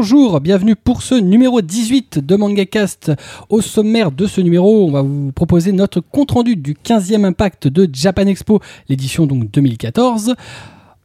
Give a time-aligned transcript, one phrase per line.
[0.00, 3.12] Bonjour, bienvenue pour ce numéro 18 de MangaCast.
[3.48, 7.88] Au sommaire de ce numéro, on va vous proposer notre compte-rendu du 15e impact de
[7.90, 8.60] Japan Expo,
[8.90, 10.34] l'édition donc 2014.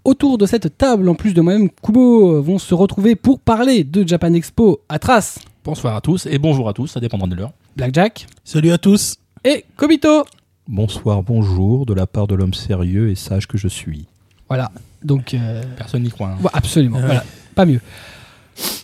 [0.04, 4.05] Autour de cette table, en plus de moi-même, Kubo vont se retrouver pour parler de
[4.05, 7.54] Japan Expo à Trace, Bonsoir à tous et bonjour à tous, ça dépendra de l'heure.
[7.77, 9.15] Blackjack Salut à tous.
[9.46, 10.25] et Kobito.
[10.68, 14.05] Bonsoir, bonjour, de la part de l'homme sérieux et sage que je suis.
[14.49, 14.69] Voilà,
[15.01, 16.27] donc euh, Personne n'y croit.
[16.32, 16.37] hein.
[16.43, 17.05] Ouais, absolument, Ouais.
[17.05, 17.23] voilà,
[17.55, 17.79] pas mieux.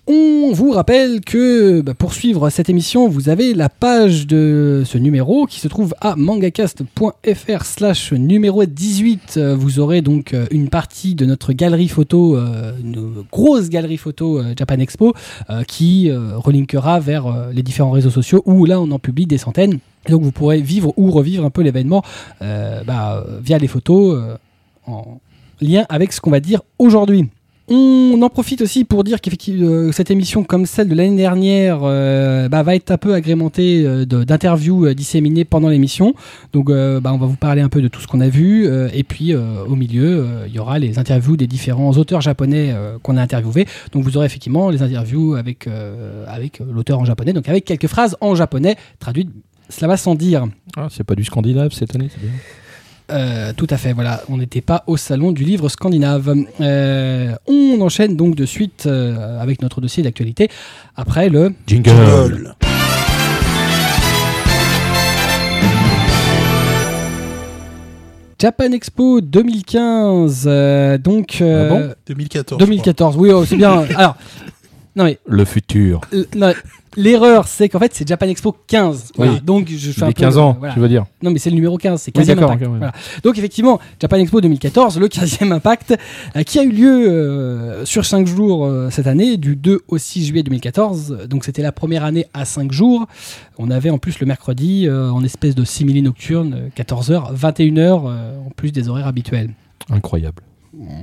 [0.09, 4.97] On vous rappelle que bah, pour suivre cette émission, vous avez la page de ce
[4.97, 9.33] numéro qui se trouve à mangacast.fr slash numéro 18.
[9.35, 13.97] Euh, Vous aurez donc euh, une partie de notre galerie photo, euh, une grosse galerie
[13.97, 15.13] photo euh, Japan Expo,
[15.67, 19.79] qui euh, relinkera vers les différents réseaux sociaux où là on en publie des centaines.
[20.07, 22.01] Donc vous pourrez vivre ou revivre un peu l'événement
[22.39, 24.17] bah, via les photos
[24.85, 25.19] en
[25.59, 27.27] lien avec ce qu'on va dire aujourd'hui.
[27.69, 31.79] On en profite aussi pour dire qu'effectivement euh, cette émission, comme celle de l'année dernière,
[31.83, 36.13] euh, bah, va être un peu agrémentée euh, d'interviews disséminées pendant l'émission.
[36.53, 39.03] Donc, bah, on va vous parler un peu de tout ce qu'on a vu, et
[39.03, 42.73] puis au milieu, il y aura les interviews des différents auteurs japonais
[43.03, 43.65] qu'on a interviewés.
[43.91, 45.67] Donc, vous aurez effectivement les interviews avec
[46.59, 49.29] l'auteur en japonais, donc avec quelques phrases en japonais traduites.
[49.69, 50.45] Cela va sans dire.
[50.77, 52.31] Ah, c'est pas du scandinave cette année, c'est bien.
[53.09, 56.33] Euh, tout à fait, voilà, on n'était pas au salon du livre scandinave.
[56.59, 60.49] Euh, on enchaîne donc de suite euh, avec notre dossier d'actualité.
[60.95, 62.53] Après le Jingle.
[68.39, 70.43] Japan Expo 2015.
[70.45, 71.93] euh, donc euh, Ah bon?
[72.07, 72.59] 2014.
[72.59, 73.17] 2014.
[73.17, 73.83] Oui, oh, c'est bien.
[73.95, 74.15] Alors,
[74.97, 76.01] non mais Le futur.
[76.95, 79.11] l'erreur, c'est qu'en fait c'est Japan Expo 15.
[79.15, 79.33] Voilà.
[79.33, 79.41] Oui.
[79.43, 80.73] Donc je fais un peu 15 le- ans, voilà.
[80.73, 81.05] tu veux dire.
[81.21, 82.63] Non, mais c'est le numéro 15, c'est Oui, 15e d'accord, impact.
[82.65, 82.77] ok, ouais.
[82.79, 82.93] Voilà.
[83.23, 85.95] Donc, effectivement, Japan Expo 2014, le 15e impact,
[86.35, 89.97] euh, qui a eu lieu euh, sur 5 jours euh, cette année, du 2 au
[89.97, 91.27] 6 juillet 2014.
[91.29, 93.05] Donc, c'était la première année à 5 jours.
[93.57, 98.39] On avait en plus le mercredi, en espèce de simili nocturne, euh, 14h, 21h, euh,
[98.45, 99.51] en plus des horaires habituels.
[99.89, 100.41] Incroyable.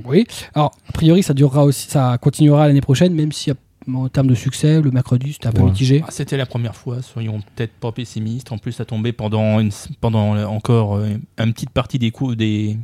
[0.05, 0.25] Oui.
[0.53, 3.55] Alors, a priori, ça durera aussi, ça continuera l'année prochaine, même si euh,
[3.93, 5.69] en termes de succès, le mercredi, c'était un peu Ouais.
[5.69, 6.03] mitigé.
[6.05, 8.51] Ah, C'était la première fois, soyons peut-être pas pessimistes.
[8.51, 11.07] En plus, ça tombait pendant, une, pendant euh, encore euh,
[11.39, 12.77] une petite partie des cours des,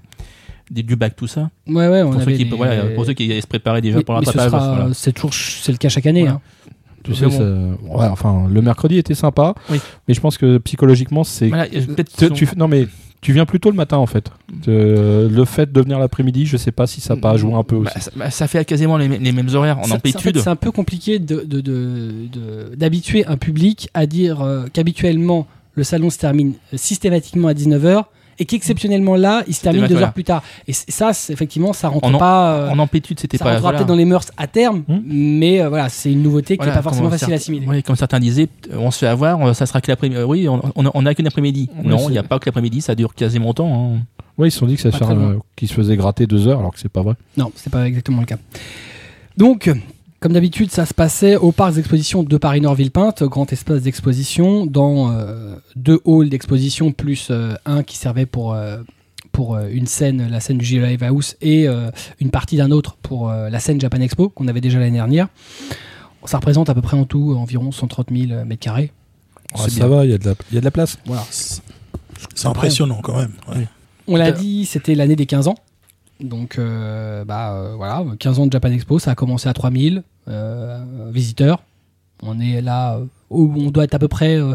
[0.69, 1.49] des, du bac, tout ça.
[1.67, 4.03] Ouais, ouais, on Pour ceux, qui, voilà, pour ceux qui allaient se préparer déjà Mais-
[4.03, 4.49] pour l'attrapage.
[4.49, 4.89] voilà.
[4.93, 6.21] C'est toujours, c'est le cas chaque année.
[6.21, 6.35] Voilà.
[6.35, 6.41] hein.
[7.03, 7.31] Tu Mais sais, bon.
[7.31, 9.79] ça- ouais, enfin, le mercredi était sympa, Oui.
[10.07, 11.47] mais je pense que psychologiquement, c'est.
[11.47, 12.87] Voilà, peut-être Tu- son- tu- non, mais
[13.21, 14.31] tu viens plutôt le matin en fait.
[14.67, 17.63] Euh, le fait de venir l'après-midi, je sais pas si ça n'a pas joué un
[17.63, 17.93] peu aussi.
[17.93, 20.33] bah, ça, bah, ça fait quasiment les, les mêmes horaires en Ça- amplitude.
[20.35, 24.65] fait, c'est un peu compliqué de- de- de- de- d'habituer un public à dire euh,
[24.73, 28.05] qu'habituellement le salon se termine systématiquement à 19h
[28.41, 30.41] et qu'exceptionnellement là il se termine deux heures plus tard.
[30.67, 32.53] Et ça, effectivement, ça rentre En pas.
[32.55, 33.49] euh, en amplitude, c'était ça pas.
[33.51, 33.77] rentrera voilà.
[33.77, 34.99] peut-être dans les mœurs à terme, Hmm.
[35.05, 37.65] mais euh, voilà, c'est une nouveauté qui Voilà, n'est pas forcément facile à assimiler.
[37.67, 40.21] Oui, comme certains disaient, euh, on se fait avoir, euh, ça sera que l'après-midi.
[40.27, 41.69] Oui, on, on, a- on a qu'un après-midi.
[41.83, 43.95] Non, il n'y a pas que l'après-midi, ça dure quasiment autant.
[43.95, 43.99] hein.
[44.37, 44.89] Ouais, ils se sont dit que ça
[45.55, 47.13] qu'ils se faisaient gratter deux heures alors que c'est pas vrai.
[47.37, 48.37] Non, c'est pas exactement le cas.
[49.37, 49.69] Donc,
[50.21, 55.55] comme d'habitude, ça se passait au parc d'exposition de Paris-Nord-Villepinte, grand espace d'exposition, dans euh,
[55.75, 58.77] deux halls d'exposition plus euh, un qui servait pour, euh,
[59.31, 61.89] pour euh, une scène, la scène du J Live House, et euh,
[62.19, 65.27] une partie d'un autre pour euh, la scène Japan Expo qu'on avait déjà l'année dernière.
[66.25, 68.91] Ça représente à peu près en tout environ 130 000 mètres carrés.
[69.55, 70.99] Ouais, C'est ça va, il y, a de la- il y a de la place.
[71.07, 71.23] Voilà.
[71.31, 73.31] C'est impressionnant quand même.
[73.49, 73.67] ouais.
[74.07, 75.55] On l'a dit, c'était l'année des 15 ans.
[76.19, 79.97] Donc, euh, bah, euh, voilà, 15 ans de Japan Expo, ça a commencé à 3000
[79.97, 80.01] euh,
[81.11, 81.63] visiteurs.
[82.23, 84.53] On est là, euh, où on doit être à peu près euh,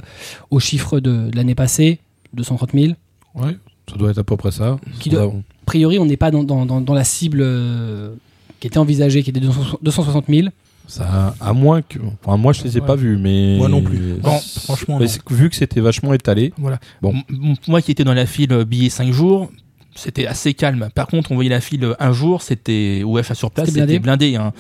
[0.50, 1.99] au chiffre de, de l'année passée,
[2.34, 2.93] 230 000.
[3.34, 3.56] Ouais,
[3.91, 4.78] ça doit être à peu près ça.
[5.00, 5.25] Qui doit-.
[5.25, 8.14] A priori, on n'est pas dans, dans- dans- dans la cible euh,
[8.61, 10.49] qui était envisagée, qui était de 200 260 000.
[10.87, 11.99] Ça, à moins que.
[12.23, 12.87] Enfin, moi, je les ai Ouais.
[12.87, 13.56] pas vus, mais.
[13.58, 14.14] Moi non plus.
[14.62, 15.11] Franchement, Mais non.
[15.11, 16.52] c'est- vu que c'était vachement étalé.
[16.58, 16.79] Voilà.
[17.02, 17.12] Bon.
[17.29, 19.50] M- Moi qui étais dans la file euh, billet 5 jours,
[19.96, 20.88] c'était assez calme.
[20.94, 23.93] Par contre, on voyait la file euh, un jour, c'était OF sur place, C'était blindé.
[23.94, 24.37] c'était blindé.
[24.37, 24.52] hein.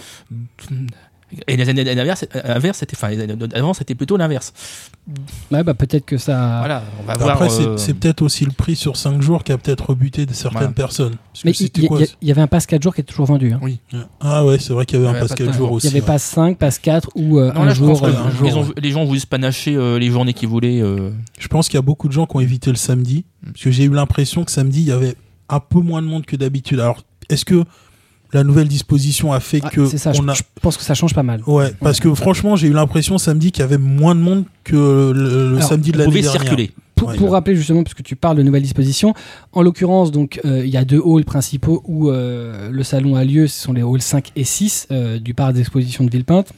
[1.48, 4.52] Et les années inverses, euh, c'était, enfin, les années avant, c'était plutôt l'inverse.
[5.50, 6.58] Ouais, bah, peut-être que ça.
[6.60, 7.30] Voilà, on va voir.
[7.30, 10.24] Après, c'est- euh, c'est peut-être aussi le prix sur 5 jours qui a peut-être rebuté
[10.26, 10.72] de certaines Voilà.
[10.72, 11.16] personnes.
[11.44, 13.10] Mais il y, quoi, il y- il y avait un pass 4 jours qui était
[13.10, 13.52] toujours vendu.
[13.52, 13.58] hein.
[13.62, 13.80] Oui.
[14.20, 15.86] Ah ouais, c'est vrai qu'il y avait Ouais, un Pascal pas- jour Il aussi.
[15.86, 16.06] y avait ouais.
[16.06, 18.04] pass 5, pass 4 ou euh, Non, un là, jour.
[18.04, 18.44] euh, un un jour.
[18.44, 20.80] les, gens, les gens voulaient se panacher euh, les journées qu'ils voulaient.
[20.80, 21.10] euh.
[21.38, 23.24] Je pense qu'il y a beaucoup de gens qui ont évité le samedi.
[23.44, 25.14] Parce que j'ai eu l'impression que samedi, il y avait
[25.48, 26.80] un peu moins de monde que d'habitude.
[26.80, 27.64] Alors, est-ce que
[28.36, 30.34] la nouvelle disposition a fait Ah, que je, on a...
[30.34, 31.40] je pense que ça change pas mal.
[31.46, 34.76] Ouais, parce que franchement, j'ai eu l'impression samedi qu'il y avait moins de monde que
[34.76, 36.30] le, le Alors, samedi de l'année dernière.
[36.32, 36.70] circuler.
[36.94, 37.16] Pour, Ouais.
[37.18, 39.12] pour rappeler justement, puisque tu parles de nouvelles dispositions,
[39.52, 43.24] en l'occurrence, donc euh, il y a deux halls principaux où euh, le salon a
[43.24, 46.52] lieu, ce sont les halls 5 et 6 euh, du parc d'exposition de Villepinte.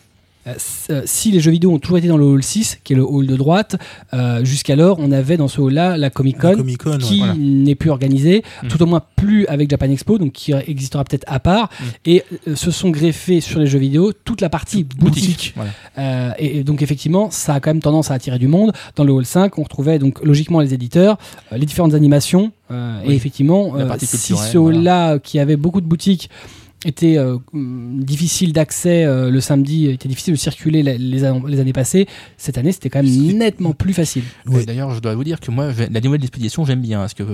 [0.49, 0.55] Euh,
[0.91, 3.05] euh, si les jeux vidéo ont toujours été dans le hall 6, qui est le
[3.05, 3.77] hall de droite,
[4.15, 6.55] euh, jusqu'alors on avait dans ce hall-là la Comic Con.
[6.57, 7.35] Comic Con, qui voilà.
[7.39, 8.69] n'est plus organisée, Mm.
[8.69, 11.85] tout au moins plus avec Japan Expo, donc qui existera peut-être à part, Mm.
[12.07, 12.25] et
[12.55, 15.55] se sont greffés sur les jeux vidéo toute la partie boutique.
[15.57, 16.35] Voilà.
[16.41, 18.73] Et, et donc effectivement, ça a quand même tendance à attirer du monde.
[18.97, 21.19] Dans le hall 5, on retrouvait donc logiquement les éditeurs,
[21.53, 23.13] les différentes animations, euh, Oui.
[23.13, 26.31] et effectivement, euh, si culturelle, ce hall-là, euh, qui avait beaucoup de boutiques,
[26.85, 31.59] était euh, hum, difficile d'accès euh, le samedi, était difficile de circuler les, an- les
[31.61, 32.07] années passées.
[32.37, 34.23] Cette année, c'était quand même nettement plus facile.
[34.47, 34.65] Oui.
[34.65, 37.01] D'ailleurs, je dois vous dire que moi, la nouvelle expédition, j'aime bien.
[37.01, 37.25] Parce que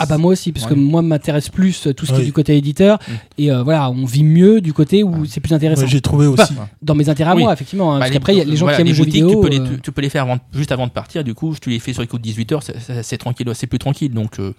[0.00, 0.80] Ah bah moi aussi, parce que Ouais.
[0.80, 2.22] moi m'intéresse plus euh, tout ce qui Oui.
[2.24, 3.12] est du côté éditeur, Mm.
[3.38, 5.82] et euh, voilà, on vit mieux du côté où c'est plus intéressant.
[5.82, 6.52] Ouais, j'ai trouvé aussi.
[6.54, 7.42] Bah, dans mes intérêts à Oui.
[7.44, 8.94] moi, effectivement, hein, Bah, parce qu'après, il y a les gens voilà, qui aiment les
[8.94, 9.30] jeux vidéo.
[9.30, 11.54] Tu peux, les, tu, tu peux les faire avant- juste avant de partir, du coup,
[11.60, 12.60] tu les fais sur les coups de 18h,
[13.04, 14.12] c'est- tranquille, c'est plus tranquille.
[14.12, 14.52] Donc, euh,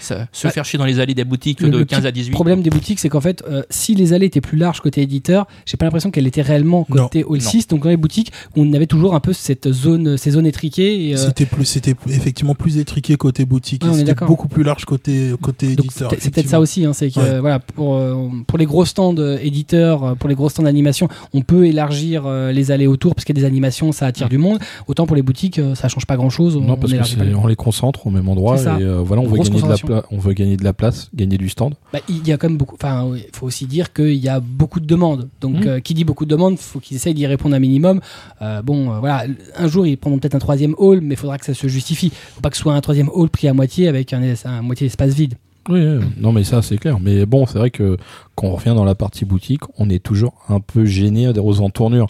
[0.00, 2.06] ça, se Bah, faire chier dans les allées des boutiques le- de le 15 petit
[2.06, 2.30] à 18.
[2.30, 5.02] Le problème des boutiques, c'est qu'en fait, euh, si les allées étaient plus larges côté
[5.02, 7.04] éditeur, j'ai pas l'impression qu'elles étaient réellement Non.
[7.04, 7.50] côté Hall Non.
[7.50, 7.68] 6.
[7.68, 11.08] Donc dans les boutiques, on avait toujours un peu cette zone, ces zones étriquées.
[11.08, 13.82] Et, euh, C'était plus, c'était effectivement plus étriqué côté boutique.
[13.84, 16.12] On est c'était beaucoup plus large côté côté donc éditeur.
[16.18, 17.26] c'est peut-être ça aussi, hein, c'est que Ouais.
[17.28, 19.14] euh, voilà pour euh, pour les gros stands
[19.54, 23.36] éditeurs, pour les gros stands d'animation, on peut élargir euh, les allées autour parce qu'il
[23.36, 24.58] y a des animations, ça attire du monde.
[24.86, 26.56] Autant pour les boutiques, ça change pas grand chose.
[26.56, 28.78] Non, parce que c'est- on les concentre au même endroit C'est ça.
[28.78, 29.76] et euh, voilà, on veut, Grosse gagner de la
[30.10, 31.74] on veut gagner de la place, gagner du stand.
[31.92, 32.74] Bah, il y a quand même beaucoup.
[32.76, 35.28] Enfin, il faut aussi dire qu'il y a beaucoup de demandes.
[35.40, 35.66] Donc, Mhm.
[35.66, 38.00] euh, qui dit beaucoup de demandes, faut qu'ils essayent d'y répondre un minimum.
[38.42, 39.24] Euh, bon, euh, voilà.
[39.56, 42.10] Un jour, ils prendront peut-être un troisième hall, mais il faudra que ça se justifie.
[42.34, 44.86] Faut pas que ce soit un troisième hall pris à moitié avec un, un moitié
[44.86, 45.34] d'espace vide.
[45.68, 46.98] Oui, oui, non mais ça c'est clair.
[47.00, 47.96] Mais bon, c'est vrai que
[48.34, 52.06] quand on revient dans la partie boutique, on est toujours un peu gêné aux entournures.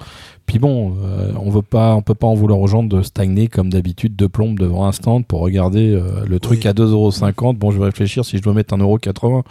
[0.46, 3.46] Puis bon, euh, on veut pas, on peut pas en vouloir aux gens de stagner
[3.48, 6.68] comme d'habitude de plombe devant un stand pour regarder euh, le truc Oui.
[6.68, 7.56] à 2,50€.
[7.56, 9.42] Bon, je vais réfléchir si je dois mettre 1,80€.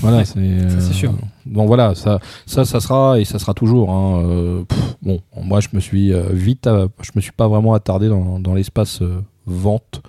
[0.00, 0.38] Voilà, c'est.
[0.38, 1.12] euh, sûr.
[1.46, 3.90] Bon voilà, ça, ça, ça sera et ça sera toujours.
[3.90, 8.08] hein, pff, bon, moi je me suis vite, euh, je me suis pas vraiment attardé
[8.08, 9.02] dans, dans l'espace
[9.46, 10.00] vente,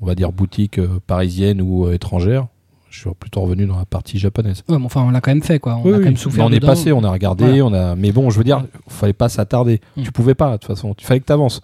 [0.00, 2.48] on va dire boutique parisienne ou étrangère.
[2.96, 4.62] Je suis plutôt revenu dans la partie japonaise.
[4.70, 5.76] Ouais, mais enfin, on l'a quand même fait, quoi.
[5.76, 6.46] On Oui, a quand même souffert.
[6.46, 7.64] on est passé, on a regardé, Voilà.
[7.66, 7.94] on a.
[7.94, 9.82] Mais bon, je veux dire, fallait pas s'attarder.
[9.98, 10.02] Mm.
[10.04, 10.94] Tu pouvais pas de toute façon.
[10.98, 11.60] Il fallait que tu avances.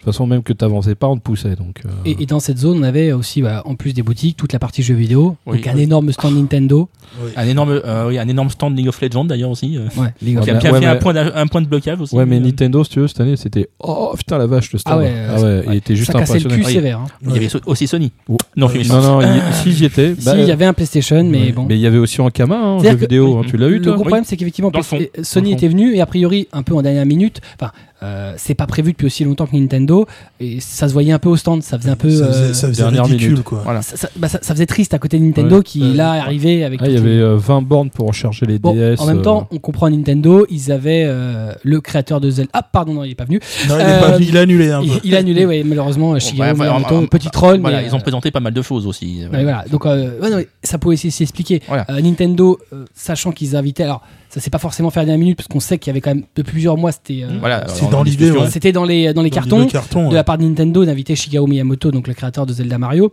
[0.00, 1.56] De toute façon, même que tu avançais pas, on te poussait.
[1.56, 1.82] Donc.
[1.84, 4.54] euh, Et, et dans cette zone, on avait aussi, bah, en plus des boutiques, toute
[4.54, 5.36] la partie jeux vidéo.
[5.44, 6.88] Oui, donc un énorme stand Nintendo.
[7.22, 7.30] Oui.
[7.36, 9.76] Un énorme, euh, oui, un énorme stand League of Legends d'ailleurs aussi.
[9.76, 11.60] euh, Ouais, League of qui a, Ouais, qui a mais- fait un, point un point
[11.60, 12.16] de blocage aussi.
[12.16, 14.78] Ouais, mais Euh, Nintendo, si tu veux, cette année, c'était oh putain la vache le
[14.78, 14.94] stand.
[14.96, 17.00] Ah ouais, euh, il était juste ça cassait le cul sévère.
[17.00, 17.06] hein.
[17.26, 18.10] Il y avait aussi Sony.
[18.26, 18.38] Oh.
[18.56, 20.14] Non, Non, non, il- si j'y étais.
[20.18, 21.66] Si, bah, il y avait un PlayStation, mais bon.
[21.68, 23.36] Mais il y avait aussi en Kama, hein, C'est-à-dire jeu que- vidéo.
[23.38, 25.94] hein, tu l'as eu, Le toi gros problème, c'est qu'effectivement, le Sony le était venu
[25.94, 27.40] et a priori un peu en dernière minute.
[27.60, 27.70] Enfin,
[28.02, 30.06] euh, c'est pas prévu depuis aussi longtemps que Nintendo
[30.40, 31.62] et ça se voyait un peu au stand.
[31.62, 32.10] Ça faisait un peu.
[32.10, 33.42] ça faisait, euh, ça faisait ridicule minute.
[33.44, 33.60] quoi.
[33.64, 33.82] Voilà.
[33.82, 35.62] ça, ça- bah, ça- ça faisait triste à côté de Nintendo Ouais.
[35.62, 35.94] qui Ouais.
[35.94, 36.80] là est arrivé avec.
[36.84, 39.00] Il y avait les- euh, 20 bornes pour recharger les Bon, DS.
[39.00, 40.46] en même euh, temps, on comprend Nintendo.
[40.50, 42.50] Ils avaient euh, le créateur de Zelda.
[42.54, 43.40] Ah, pardon, non, il est pas venu.
[43.68, 45.00] Non, il, est Euh, pas il a annulé un Il, peu.
[45.04, 47.60] il a annulé, ouais, malheureusement, Shigeru ouais, Miyamoto, petit troll.
[47.60, 49.22] Voilà, mais, ils ont euh, présenté pas mal de choses aussi.
[49.32, 49.64] Ouais, voilà.
[49.70, 51.60] Donc, euh, ouais, non, ça pouvait aussi s'expliquer.
[51.68, 51.86] Voilà.
[51.90, 55.20] Euh, Nintendo, euh, sachant qu'ils invitaient, alors ça s'est pas forcément fait à la dernière
[55.20, 57.66] minute parce qu'on sait qu'il y avait quand même depuis plusieurs mois, c'était euh, Voilà,
[57.90, 58.48] dans l'idée, ouais.
[58.48, 59.34] c'était dans les dans les Dans
[59.66, 60.14] cartons de ouais.
[60.14, 63.12] la part de Nintendo d'inviter Shigeru Miyamoto, donc le créateur de Zelda Mario,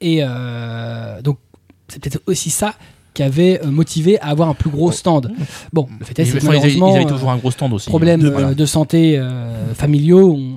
[0.00, 1.38] et euh, donc
[1.88, 2.74] c'est peut-être aussi ça
[3.14, 5.32] qui avait euh, motivé à avoir un plus gros stand.
[5.72, 7.50] Bon, le fait est, c'est que enfin, ils avaient- ils malheureusement, avaient toujours un gros
[7.50, 7.88] stand aussi.
[7.88, 8.54] euh, problèmes De- euh, voilà.
[8.54, 10.54] de santé euh, familiaux ont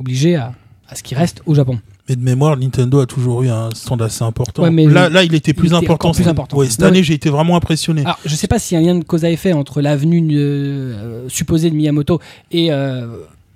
[0.00, 0.52] obligé à,
[0.88, 1.80] à ce qui reste au Japon.
[2.08, 4.62] Mais de mémoire, Nintendo a toujours eu un stand assez important.
[4.62, 6.10] Ouais, mais là, là, il était plus important.
[6.12, 6.56] plus cette- important.
[6.56, 6.86] Ouais, cette Ouais.
[6.86, 8.00] année, j'ai été vraiment impressionné.
[8.02, 10.26] Alors, je sais pas s'il y a un lien de cause à effet entre l'avenue
[10.32, 12.18] euh, supposée de Miyamoto
[12.50, 13.06] et, euh,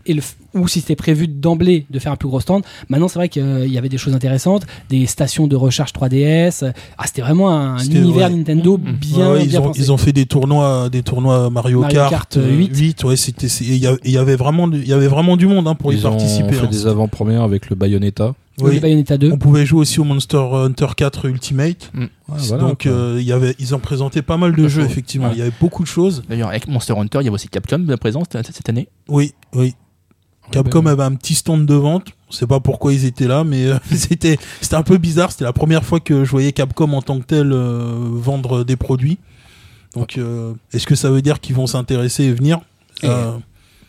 [0.04, 0.20] et le,
[0.54, 2.62] ou si c'était prévu d'emblée de faire un plus gros stand.
[2.88, 6.72] Maintenant, c'est vrai qu'il y avait des choses intéressantes, des stations de recharge 3DS.
[6.98, 8.36] Ah, c'était vraiment un univers ouais.
[8.36, 9.80] Nintendo bien, Ouais, ouais, ils, ont, pensé.
[9.80, 13.04] ils ont fait des tournois, des tournois Mario, Mario Kart, Kart, euh, 8.
[13.04, 15.92] ouais, c'était, il y, avait vraiment, du- il y avait vraiment du monde hein, pour
[15.92, 16.52] y ils ont participer.
[16.52, 16.70] fait hein.
[16.70, 18.34] des avant-premières avec le Bayonetta.
[18.60, 18.78] Oui.
[18.80, 19.32] Bayonetta 2.
[19.32, 21.90] On pouvait jouer aussi au Monster Hunter 4 Ultimate.
[21.96, 25.28] Ouais, voilà, Donc, euh, y avait, ils ont présenté pas mal de jeux, effectivement.
[25.28, 25.32] Ouais.
[25.34, 26.22] Il y avait beaucoup de choses.
[26.28, 28.88] D'ailleurs, avec Monster Hunter, il y avait aussi Capcom présent cette cette année.
[29.08, 29.74] Oui, oui.
[30.52, 32.08] Capcom avait un petit stand de vente.
[32.28, 35.32] On sait pas pourquoi ils étaient là, mais euh, c'était, c'était un peu bizarre.
[35.32, 38.76] C'était la première fois que je voyais Capcom en tant que tel euh, vendre des
[38.76, 39.18] produits.
[39.94, 42.60] Donc, euh, est-ce que ça veut dire qu'ils vont s'intéresser et venir?
[43.02, 43.08] Et-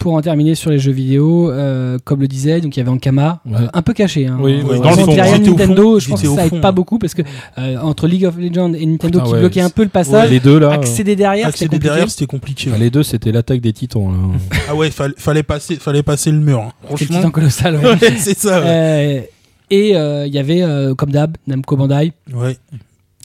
[0.04, 2.90] Pour en terminer sur les jeux vidéo, euh, comme le disait, donc il y avait
[2.92, 3.54] Ankama, Ouais.
[3.62, 4.28] euh, un peu caché.
[4.28, 6.44] Hein, Oui, Euh, oui, dans le vraiment, fond, derrière Nintendo, fond, je pense que ça
[6.46, 6.60] aide fond.
[6.60, 7.22] pas beaucoup parce que
[7.58, 9.92] euh, entre League of Legends et Nintendo Putain, qui ouais, bloquaient un peu le Ouais,
[9.92, 10.68] passage, les deux là.
[10.68, 11.88] euh, accéder derrière, c'était accéder compliqué.
[11.90, 12.70] derrière, c'était compliqué.
[12.70, 12.84] enfin, ouais.
[12.84, 14.12] les deux, c'était l'attaque des titans.
[14.12, 14.40] là.
[14.70, 16.60] Ah ouais, fallait, fallait passer, fallait passer le mur.
[16.60, 16.72] hein.
[16.82, 17.76] C'était le Franchement, titan colossal.
[17.78, 17.86] ouais.
[17.86, 18.60] Ouais, c'est ça.
[18.60, 18.66] Ouais.
[18.68, 19.22] Euh,
[19.70, 22.58] et euh, il y avait, euh, comme d'hab, Namco Bandai, Ouais.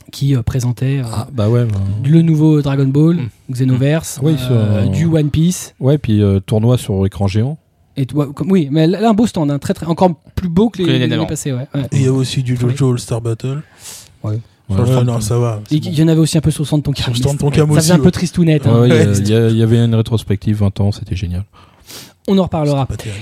[0.09, 1.65] Qui euh, présentait euh, Ah, bah ouais.
[1.65, 3.29] bah, le nouveau Dragon Ball, Mm.
[3.53, 5.73] Xenoverse, Oui, euh, sur- du One Piece.
[5.79, 7.57] Ouais, puis euh, tournoi sur écran géant.
[7.97, 10.69] Et toi, comme, oui, mais là, un beau stand, hein, très, très, encore plus beau
[10.69, 11.51] que les, années passées.
[11.51, 11.81] Ouais, ouais.
[11.91, 12.55] Et il y a aussi du.
[12.55, 13.61] Jojo All-Star Battle.
[14.23, 14.39] Ouais.
[14.69, 14.79] Ouais.
[14.81, 15.55] Ouais, non, ça va.
[15.57, 15.63] bon.
[15.71, 17.33] Il y en avait aussi un peu sur le stand de ton Sur le stand
[17.33, 18.67] de Tonkam Ça faisait aussi, un peu tristounette.
[18.67, 18.81] hein.
[18.81, 19.17] Ouais, il Ouais,
[19.51, 21.43] il y, avait une rétrospective 20 ans, c'était génial.
[22.27, 22.85] On en reparlera.
[22.85, 23.19] Pas terrible.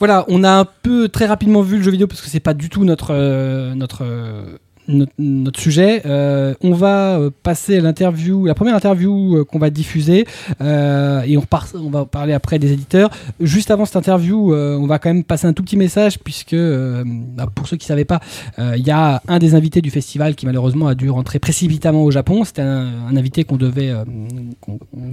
[0.00, 2.52] Voilà, on a un peu très rapidement vu le jeu vidéo parce que c'est pas
[2.54, 6.02] du tout notre euh, notre euh, notre, sujet.
[6.06, 10.26] Euh, on va euh, passer l'interview, la première interview euh, qu'on va diffuser,
[10.60, 13.10] et on, va parler après des éditeurs.
[13.40, 17.46] Juste avant cette interview, on va quand même passer un tout petit message puisque bah,
[17.54, 18.20] pour ceux qui savaient pas,
[18.58, 22.10] il y a un des invités du festival qui malheureusement a dû rentrer précipitamment au
[22.10, 22.44] Japon.
[22.44, 23.92] C'était un, invité qu'on devait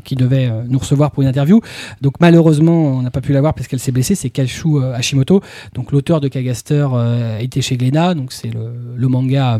[0.03, 1.61] qui devait nous recevoir pour une interview.
[2.01, 4.15] Donc malheureusement, on n'a pas pu la voir parce qu'elle s'est blessée.
[4.15, 5.41] C'est Kalshu euh, Hashimoto,
[5.73, 6.87] donc l'auteur de Kagaster
[7.39, 9.59] était chez Glénat, donc c'est le, manga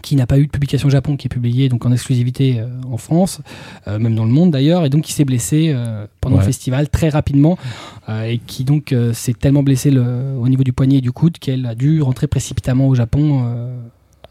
[0.00, 2.66] qui n'a pas eu de publication au Japon, qui est publié donc en exclusivité euh,
[2.90, 3.40] en France,
[3.86, 6.88] euh, même dans le monde d'ailleurs, et donc qui s'est blessé euh, pendant le festival
[6.88, 7.58] très rapidement,
[8.08, 11.66] et qui donc s'est tellement blessé le- au niveau du poignet et du coude qu'elle
[11.66, 13.44] a dû rentrer précipitamment au Japon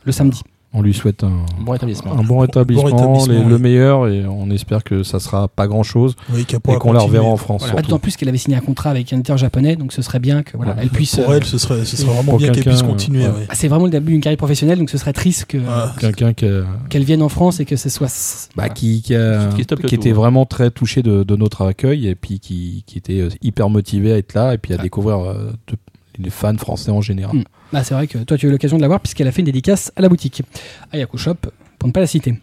[0.04, 0.42] le samedi.
[0.74, 2.14] On lui souhaite un, Bon rétablissement.
[2.18, 3.50] un bon rétablissement, rétablissement, les- oui.
[3.50, 7.02] le meilleur, et on espère que ça sera pas grand chose Oui, et qu'on la
[7.02, 7.64] reverra en France.
[7.66, 7.82] Voilà.
[7.82, 10.44] D'autant plus qu'elle avait signé un contrat avec un éditeur japonais, donc ce serait bien
[10.44, 10.78] que voilà, Ouais.
[10.84, 11.18] elle puisse.
[11.18, 13.24] Pour euh, elle, ce serait, ce serait vraiment Pour bien qu'elle puisse continuer.
[13.24, 13.30] ouais.
[13.32, 13.46] ouais.
[13.50, 16.32] Ah, c'est vraiment le début d'une carrière professionnelle, donc ce serait triste que, Ah, Quelqu'un
[16.34, 18.08] qu'elle vienne en France et que ce soit.
[18.56, 19.62] bah, qui, qui, a- Qui
[19.96, 20.14] était hein.
[20.14, 24.14] vraiment très touché de, de notre accueil et puis qui, qui était euh, hyper motivé
[24.14, 25.76] à être là et puis à découvrir euh, de-
[26.22, 27.44] les fans français en général.
[27.74, 29.42] Bah, c'est vrai que toi, tu as eu l'occasion de la voir puisqu'elle a fait
[29.42, 30.44] une dédicace à la boutique,
[30.92, 31.36] à Yaku Shop,
[31.80, 32.40] pour ne pas la citer.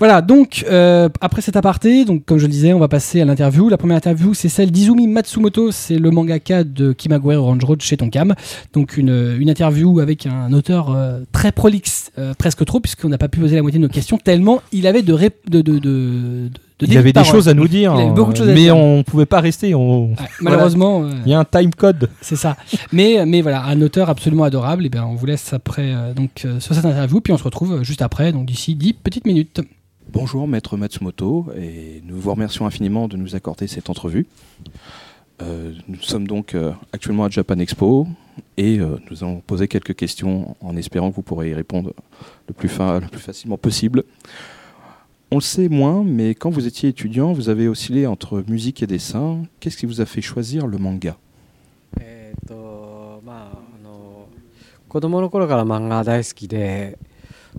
[0.00, 3.26] Voilà, donc euh, après cet aparté, donc comme je le disais, on va passer à
[3.26, 3.68] l'interview.
[3.68, 7.98] La première interview, c'est celle d'Izumi Matsumoto, c'est le mangaka de Kimagure Orange Road chez
[7.98, 8.34] Tonkam.
[8.72, 9.10] Donc une,
[9.46, 13.56] interview avec un auteur euh, très prolixe, euh, presque trop, puisqu'on n'a pas pu poser
[13.56, 15.12] la moitié de nos questions, tellement il avait de,
[16.80, 17.30] de- Il y avait des paroles.
[17.30, 18.76] choses à nous dire, Il avait hein, beaucoup de choses à mais dire.
[18.76, 19.74] on pouvait pas rester.
[19.74, 20.10] On...
[20.10, 22.08] Ouais, malheureusement, euh, Il y a un time code.
[22.20, 22.56] c'est ça.
[22.92, 24.86] Mais, mais voilà, un auteur absolument adorable.
[24.86, 27.44] Et bien, on vous laisse après euh, donc euh, sur cette interview, puis on se
[27.44, 29.60] retrouve juste après, donc d'ici 10 petites minutes.
[30.12, 34.26] Bonjour Maître Matsumoto et nous vous remercions infiniment de nous accorder cette entrevue.
[35.42, 38.06] Euh, nous sommes donc euh, actuellement à Japan Expo
[38.58, 41.92] et euh, nous allons poser quelques questions en espérant que vous pourrez y répondre
[42.48, 44.02] le plus, fa- le plus facilement possible.
[45.32, 48.88] On le sait moins, mais quand vous étiez étudiant, vous avez oscillé entre musique et
[48.88, 49.44] dessin.
[49.60, 51.16] Qu'est-ce qui vous a fait choisir le manga、
[54.88, 56.98] 子供の頃から漫画大好きで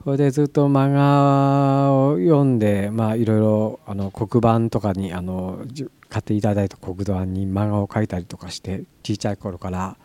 [0.04, 5.66] それでずっと漫画を読んでまあいろいろあの黒板とかにあの
[6.10, 9.96] 買っていただいた黒板に漫画を描いたりとかして小さい頃から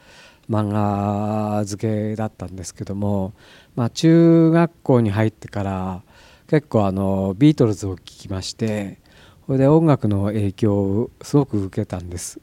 [0.48, 3.32] 漫画漬けだったんですけども、
[3.74, 6.02] まあ、中学校に入ってから
[6.48, 8.98] 結構あのビートルズを聴きまして
[9.46, 12.40] それで音楽の影響をすごく受けたんです。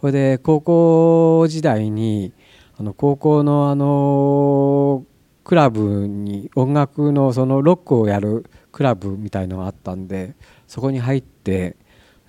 [0.00, 2.32] それで高校時代に
[2.78, 5.04] あの高校のあの
[5.42, 10.36] クラブに音楽のそのロックをやるクラブみたいのがあったんで
[10.66, 11.76] そこに入って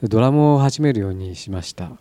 [0.02, 1.92] ドラムを始めるようにしました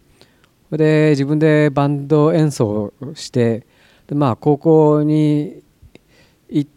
[0.71, 3.67] それで自分でバンド演奏して
[4.07, 5.63] でまあ高校に
[6.49, 6.71] 行っ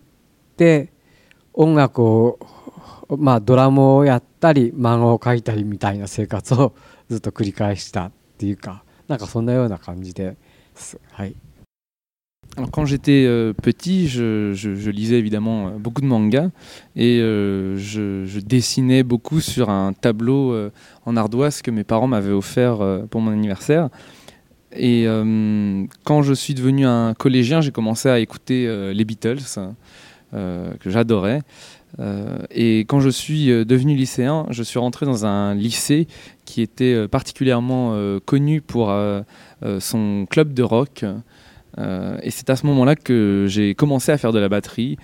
[0.57, 0.91] て
[1.54, 2.38] 音楽を
[3.18, 6.74] まあドラムをやったり漫画を描いたりみたいな生活を
[7.08, 10.36] ずっと繰り返したっていうかなんかそんなような感じで
[10.74, 11.34] すはい。
[12.56, 16.48] Alors, quand j'étais euh, petit, je, je- je lisais évidemment euh, beaucoup de mangas
[16.94, 20.70] et euh, je, je dessinais beaucoup sur un tableau euh,
[21.04, 23.90] en ardoise que mes parents m'avaient offert euh, pour mon anniversaire.
[24.72, 29.38] Et euh, quand je suis devenu un collégien, j'ai commencé à écouter euh, les Beatles,
[29.58, 29.70] euh,
[30.31, 31.41] que j'adorais.
[31.99, 36.07] Euh, et quand je suis euh, devenu lycéen, je suis rentré dans un lycée
[36.45, 39.21] qui était euh, particulièrement euh, connu pour euh,
[39.63, 41.05] euh, son club de rock.
[41.77, 44.97] Euh, et c'est à ce moment-là que j'ai commencé à faire de la batterie.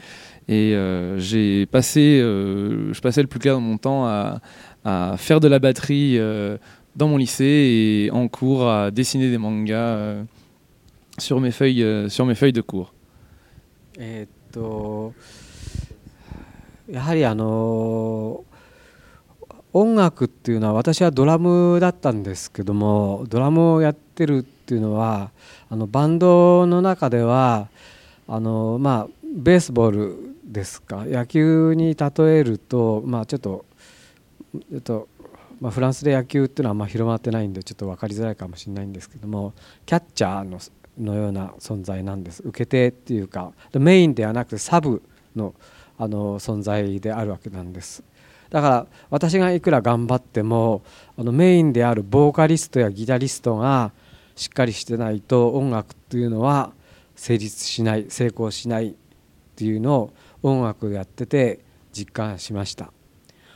[0.49, 4.39] Et euh, j'ai passé, euh, je passais le plus clair de mon temps à,
[5.17, 6.57] faire de la batterie euh,
[6.95, 10.23] dans mon lycée et en cours à dessiner des mangas euh,
[11.17, 12.93] sur, mes feuilles, euh, sur mes feuilles de cours.
[14.57, 15.13] と
[16.89, 18.43] やはりあの
[19.73, 25.29] 音楽っていうのは私はドラムだったんですけどもドラムをやってるっていうのは
[25.69, 27.67] あのバンドの中では
[28.27, 31.05] あのまあベースボールですか？
[31.05, 33.65] 野球に例えるとまあちょっと
[34.53, 35.07] ちょっと、
[35.59, 39.53] まあ、フランスで野球っていうのはあんま広まってないんでちょっと分かりづらいかもしれないんですけども
[39.85, 40.59] キャッチャーの
[40.99, 42.41] のような存在なんです。
[42.43, 45.01] 受け手っていうかメインではなくてサブ
[45.35, 45.53] の
[45.99, 48.03] あの存在であるわけなんです。
[48.49, 50.83] だから私がいくら頑張っても
[51.17, 53.91] あのメインであるボーカリストやギタリストが
[54.35, 56.71] しっかりしてないと音楽っていうのは
[57.15, 58.93] 成立しない成功しないっ
[59.55, 60.13] ていうのを
[60.43, 61.59] 音楽やってて
[61.91, 62.93] 実感しました。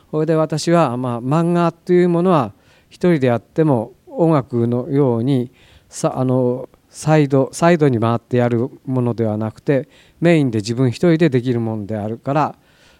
[0.10, 2.54] それで私は、まあ、漫画というものは
[2.90, 5.52] 一人でやっても音楽のように
[5.88, 9.89] さあのサイドサイドに回ってやるものではなくて
[10.21, 12.55] メインで自分一人でできるものであるから、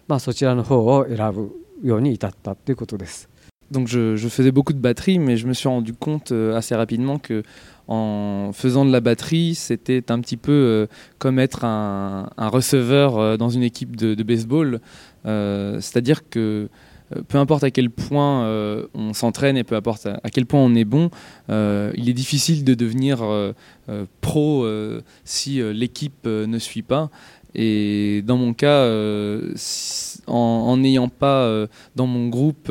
[0.07, 1.51] まあ、そちらの方を選ぶ
[1.83, 3.29] ように至ったということです。
[3.69, 7.19] Donc je, je, faisais beaucoup de batterie, mais je me suis rendu compte euh, assez rapidement
[7.19, 7.43] que
[7.87, 10.87] en faisant de la batterie, c'était un petit peu euh,
[11.19, 14.79] comme être un, un receveur euh, dans une équipe de, de baseball.
[15.25, 16.69] Euh, C'est-à-dire que euh,
[17.28, 20.60] peu importe à quel point euh, on s'entraîne et peu importe à, à, quel point
[20.60, 21.10] on est bon,
[21.48, 23.24] il est difficile de devenir
[24.20, 24.66] pro
[25.24, 27.10] si l'équipe ne suit pas.
[27.54, 28.88] Et dans mon cas,
[30.26, 32.70] en n'ayant pas dans mon groupe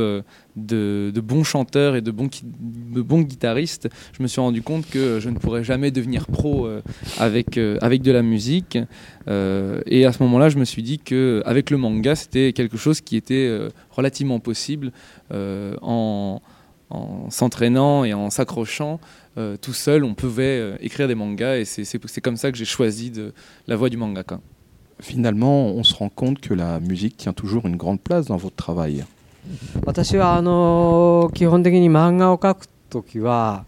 [0.56, 5.38] de, bons chanteurs et de bons, guitaristes, je me suis rendu compte que je ne
[5.38, 6.82] pourrais jamais devenir pro euh,
[7.18, 8.78] avec, euh, avec de la musique.
[9.28, 13.02] Euh, et à ce moment-là, je me suis dit qu'avec le manga, c'était quelque chose
[13.02, 13.60] qui était
[13.92, 14.92] relativement possible
[15.32, 16.42] en,
[16.90, 19.00] en s'entraînant et en s'accrochant.
[19.62, 23.12] tout seul, on pouvait écrire des mangas et c'est comme ça que j'ai choisi
[23.68, 24.40] la voie du mangaka.
[25.02, 28.56] Finalement, on se rend compte que la musique tient toujours une grande place dans votre
[28.56, 29.06] travail.
[29.86, 33.66] 私はあの基本的に漫画を描く時は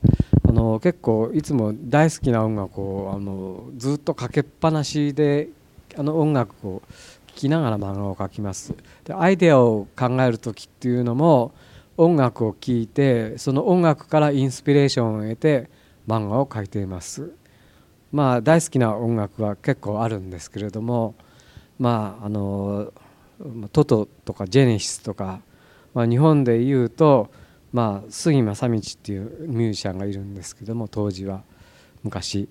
[0.48, 5.50] あの結構いつも大好きな音楽をあのずっとかけっぱなしで
[5.98, 6.84] あの音楽を
[7.28, 11.54] 聴きながら漫画を描きますでアイデアを考える時っていうのも
[11.98, 15.70] 音楽を聴いてその音楽からインスピレーションを得て
[16.08, 17.32] 漫画を描いています
[18.12, 21.16] まあ大好きな音楽は結構あるんですけれども
[21.84, 22.94] まああの
[23.74, 25.42] トトとかジェネシスとか
[25.94, 27.30] まあ、日本でいうと、
[27.72, 31.44] まあ、杉正道っていうミュージシャンがいるんですけども当時は
[32.04, 32.50] 昔、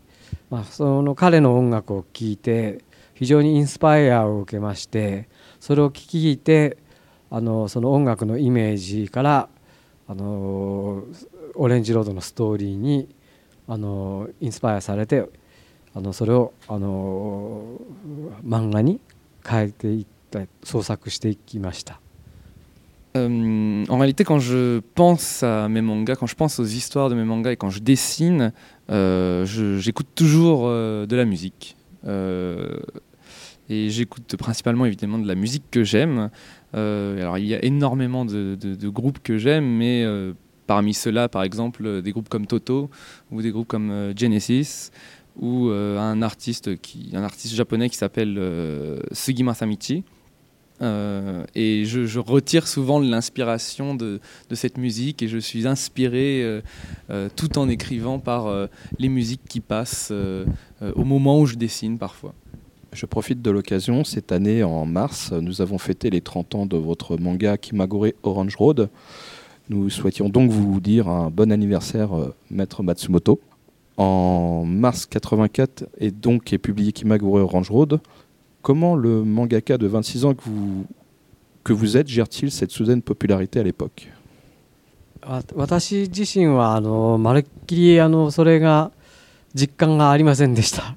[0.50, 5.28] まあ、その彼の音楽を聴いて非常にインスパイアを受けまして
[5.60, 6.78] それを聴いて
[7.30, 9.48] あのその音楽のイメージから
[10.08, 11.04] あの
[11.54, 13.14] オレンジロードのストーリーに
[13.68, 15.28] あのインスパイアされて
[15.94, 17.78] あのそれをあの
[18.44, 19.00] 漫画に
[19.47, 22.01] 変えていった創作していきました。
[23.17, 27.23] Euh, en réalité, quand je pense à mes mangas, quand je pense aux histoires de mes
[27.23, 28.51] mangas et quand je dessine,
[28.89, 29.45] euh,
[29.79, 31.75] j'écoute toujours euh, de la musique.
[33.69, 36.29] et j'écoute principalement évidemment de la musique que j'aime.
[36.73, 40.05] alors il y a énormément de, groupes que j'aime, mais
[40.67, 42.89] parmi ceux-là, par exemple, des groupes comme Toto
[43.31, 44.91] ou des groupes comme Genesis
[45.40, 46.70] ou un artiste
[47.12, 48.38] un artiste japonais qui s'appelle
[49.12, 50.04] Sugima Samichi
[50.82, 54.20] euh, et je, retire souvent l'inspiration de,
[54.52, 56.60] cette musique et je suis inspiré euh,
[57.10, 58.66] euh, tout en écrivant par euh,
[58.98, 60.44] les musiques qui passent euh,
[60.82, 62.34] euh, au moment où je dessine parfois.
[62.92, 66.76] Je profite de l'occasion, cette année en mars, nous avons fêté les 30 ans de
[66.76, 68.90] votre manga Kimagure Orange Road.
[69.70, 72.10] Nous souhaitions donc vous dire un bon anniversaire,
[72.50, 73.40] maître Matsumoto.
[73.96, 78.00] En mars 84 et donc est publié Kimagure Orange Road.
[78.62, 80.86] Comment le mangaka de 26 ans que vous,
[81.64, 84.08] que vous êtes gère-t-il cette soudaine popularité à l'époque
[85.54, 88.90] 私自身はあのまるっきりあのそれが
[89.54, 90.96] 実感がありませんでした。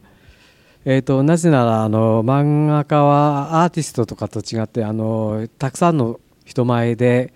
[0.87, 7.33] えーと、なぜならあの漫画家はアーティストとかと違ってあのたくさんの人前で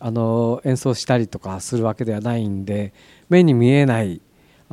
[0.00, 2.92] あの演奏したりとかするわけではないんで
[3.30, 4.20] 目に見えない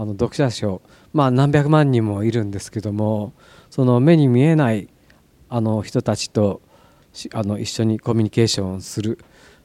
[0.02, 0.82] あの読者賞、
[1.14, 3.34] まあ、何百万人もいるんですけども
[3.70, 4.90] その目に見えない
[5.48, 6.60] あの人たちと
[7.34, 9.20] あの一緒にコミュニケーションする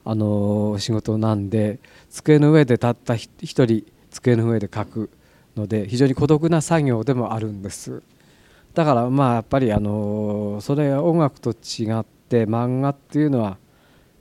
[0.04, 1.78] あの仕事なんで
[2.10, 5.10] 机の上でたった一人机の上で書く
[5.56, 8.02] ので非常に孤独な作業でもあるんです。
[8.74, 13.56] だからまあやっぱりあのそれは音楽と違って漫画っていうのは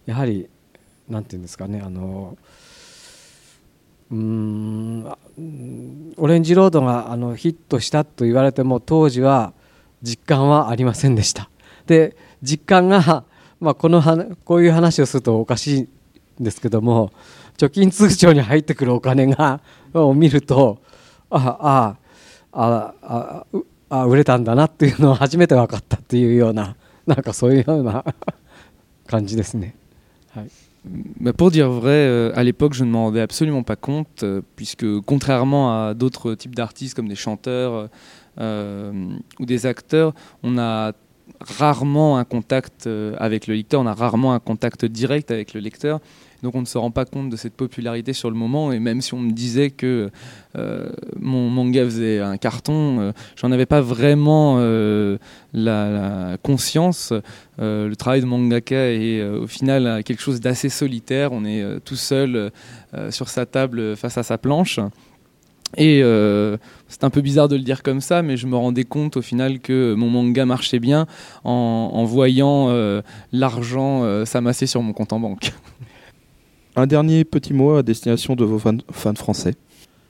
[0.06, 0.48] やはり
[1.10, 2.38] 何て言うんですかねあの
[4.12, 5.06] うん
[6.18, 9.54] オレンジロードがあのヒットしたと言われても当時は
[10.04, 11.50] 実感はありませんでした。
[11.88, 13.24] で実感が、
[13.60, 14.02] まあ、この
[14.44, 17.12] こういう話をするとおかしいんですけども
[17.58, 19.62] 貯金通帳に入ってくるお金が
[19.94, 20.80] を見ると
[21.30, 21.98] あ
[22.52, 23.46] あああ
[23.90, 26.76] あ売れたんだなっていうのを初めて分かったっていうような
[27.08, 28.04] なんかそういうような
[29.08, 29.76] 感じですね。
[30.30, 30.65] はい
[31.38, 34.86] pour dire vrai, euh, à l'époque, je ne m'en rendais absolument pas compte, euh, puisque
[35.02, 37.90] contrairement à d'autres types d'artistes comme des chanteurs,
[38.40, 40.94] euh, ou des acteurs, on a
[41.42, 46.00] rarement un contact avec le lecteur, on a rarement un contact direct avec le lecteur.
[46.46, 48.72] Donc on ne se rend pas compte de cette popularité sur le moment.
[48.72, 50.12] Et même si on me disait que
[50.56, 55.18] euh, mon manga faisait un carton, euh, j'en avais pas vraiment euh,
[55.54, 57.14] la, conscience.
[57.58, 61.32] Le travail de mangaka est au final quelque chose d'assez solitaire.
[61.32, 62.52] On est tout seul
[63.10, 64.80] sur sa table face à sa planche.
[65.78, 66.04] Et
[66.90, 69.22] c'est un peu bizarre de le dire comme ça, mais je me rendais compte au
[69.22, 71.08] final que mon manga marchait bien
[71.46, 72.70] en, voyant
[73.32, 75.54] l'argent s'amasser sur mon compte en banque.
[76.78, 79.56] Un dernier petit mot à destination de vos fans, fans français.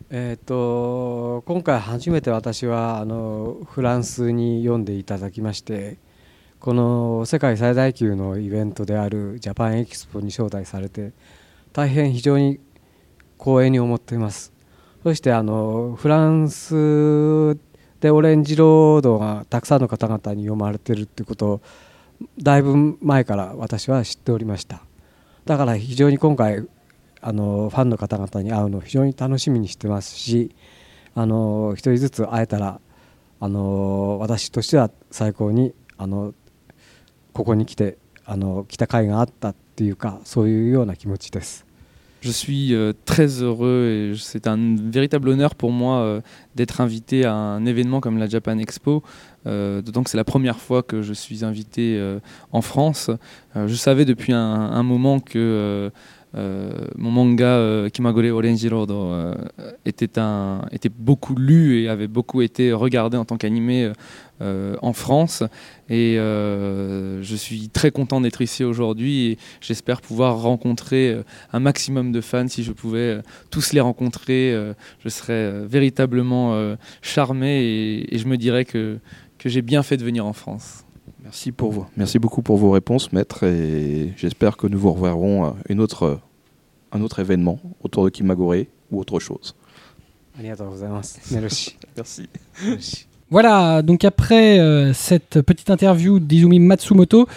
[0.10, 5.98] えー、と今回初めて私はあのフランスに読んでいただきまして
[6.60, 11.12] この世界最大級のイベントであるジャパンエキスポに招待されて
[11.72, 12.60] 大変非常に
[13.40, 14.52] 光栄に思っています
[15.04, 17.58] そしてあのフランス
[18.00, 21.62] でオレンジロードがたくさんの方々に読まれているってことを
[22.42, 24.82] だいぶ前から私は知っておりました
[25.46, 26.68] だから非常に今回
[27.22, 30.56] あのファンの方々に会うのを非常に楽しみにしてますし
[31.14, 32.82] あの一人ずつ会えたら
[33.40, 36.34] あの私としては最高にあの
[37.34, 41.66] ここに来てあの来た甲斐があったっていうかそういうような気持ちです。
[42.22, 42.74] Je suis
[43.06, 46.24] très heureux et c'est un véritable honneur pour moi
[46.56, 49.04] d'être invité à un événement comme la Japan Expo.
[49.48, 52.20] Euh, D'autant que c'est la première fois que je suis invité euh,
[52.52, 53.12] en France.
[53.56, 55.92] Euh, je savais depuis un, moment que
[56.36, 58.92] euh, mon manga Kimagure Orange Road
[59.86, 63.92] était, un, était beaucoup lu et avait beaucoup été regardé en tant qu'animé
[64.42, 65.44] en France.
[65.90, 71.18] Et je suis très content d'être ici aujourd'hui et j'espère pouvoir rencontrer
[71.54, 72.50] un maximum de fans.
[72.50, 74.54] Si je pouvais tous les rencontrer,
[75.00, 79.00] je serais véritablement charmé et je me dirais que,
[79.46, 80.86] que j'ai bien fait de venir en France.
[81.22, 81.86] Merci, pour vous.
[81.98, 86.04] Merci beaucoup pour vos réponses, maître, et j'espère que nous vous reverrons euh, à autre,
[86.04, 86.16] euh,
[86.92, 89.56] un autre événement autour de Kimagure ou autre chose.
[91.32, 92.28] Merci.
[92.66, 93.08] Merci.
[93.32, 97.28] Voilà, donc après euh, cette petite interview d'Izumi Matsumoto,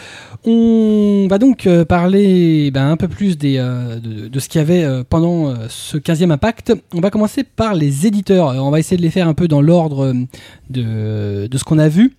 [0.44, 4.87] on va donc euh, parler ben, un peu plus euh, de, ce qu'il y avait
[5.09, 6.74] pendant ce 15e impact.
[6.92, 8.48] On va commencer par les éditeurs.
[8.48, 10.12] On va essayer de les faire un peu dans l'ordre
[10.68, 12.16] de, ce qu'on a vu.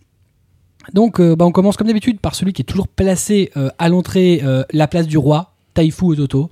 [0.94, 4.42] Donc ben, on commence comme d'habitude par celui qui est toujours placé à l'entrée,
[4.74, 6.50] la place du roi, Taifu Ototo.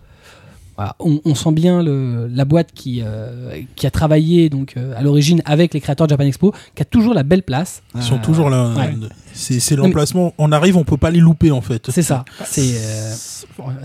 [0.78, 4.94] Voilà, on, on sent bien le, la boîte qui, euh, qui a travaillé donc euh,
[4.96, 7.82] à l'origine avec les créateurs de Japan Expo, qui a toujours la belle place.
[7.96, 8.74] Ils sont Euh, toujours là.
[8.76, 8.94] ouais.
[9.34, 10.34] C'est l'emplacement.
[10.38, 11.90] On arrive, on peut pas les louper en fait.
[11.90, 12.26] C'est ça.
[12.46, 13.12] C'est euh,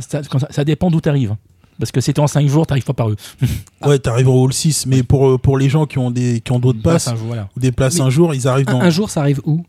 [0.00, 1.34] Ça, ça- ça dépend d'où tu arrives.
[1.78, 3.16] Parce que c'était en 5 jours, t'arrives pas par eux.
[3.86, 6.52] Ouais, t'arrives au hall 6, mais pour, euh, pour les gens qui ont des qui
[6.52, 7.48] ont d'autres Passe passes un jour, voilà.
[7.56, 9.64] ou des places Mais un jour, ils arrivent un, dans un jour, ça arrive où?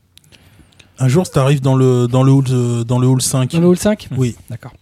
[1.00, 3.52] Un jour, t'arrives dans le dans le hall euh, dans le hall 5.
[3.54, 4.36] Dans le hall 5 Oui.
[4.50, 4.74] D'accord.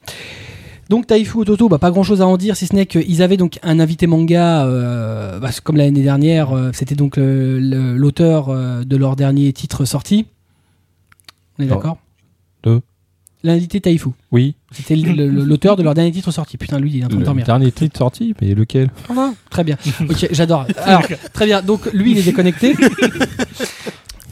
[0.91, 3.37] Donc Taifu Ototo, bah, pas grand chose à en dire, si ce n'est qu'ils avaient
[3.37, 8.97] donc un invité manga, euh, bah, comme l'année dernière, euh, c'était donc l'auteur euh, de
[8.97, 10.25] leur dernier titre sorti.
[11.57, 11.97] On est d'accord?
[12.63, 12.81] De
[13.41, 14.09] L'invité Taifu.
[14.33, 16.57] Oui, C'était l'auteur de leur dernier titre sorti.
[16.57, 17.45] Putain, lui, il est en train de le dormir.
[17.45, 18.89] dernier titre sorti, mais lequel?
[19.49, 19.77] Très bien.
[20.09, 20.67] Ok, j'adore.
[20.75, 21.61] Alors, très bien.
[21.61, 22.75] Donc, lui, il est déconnecté.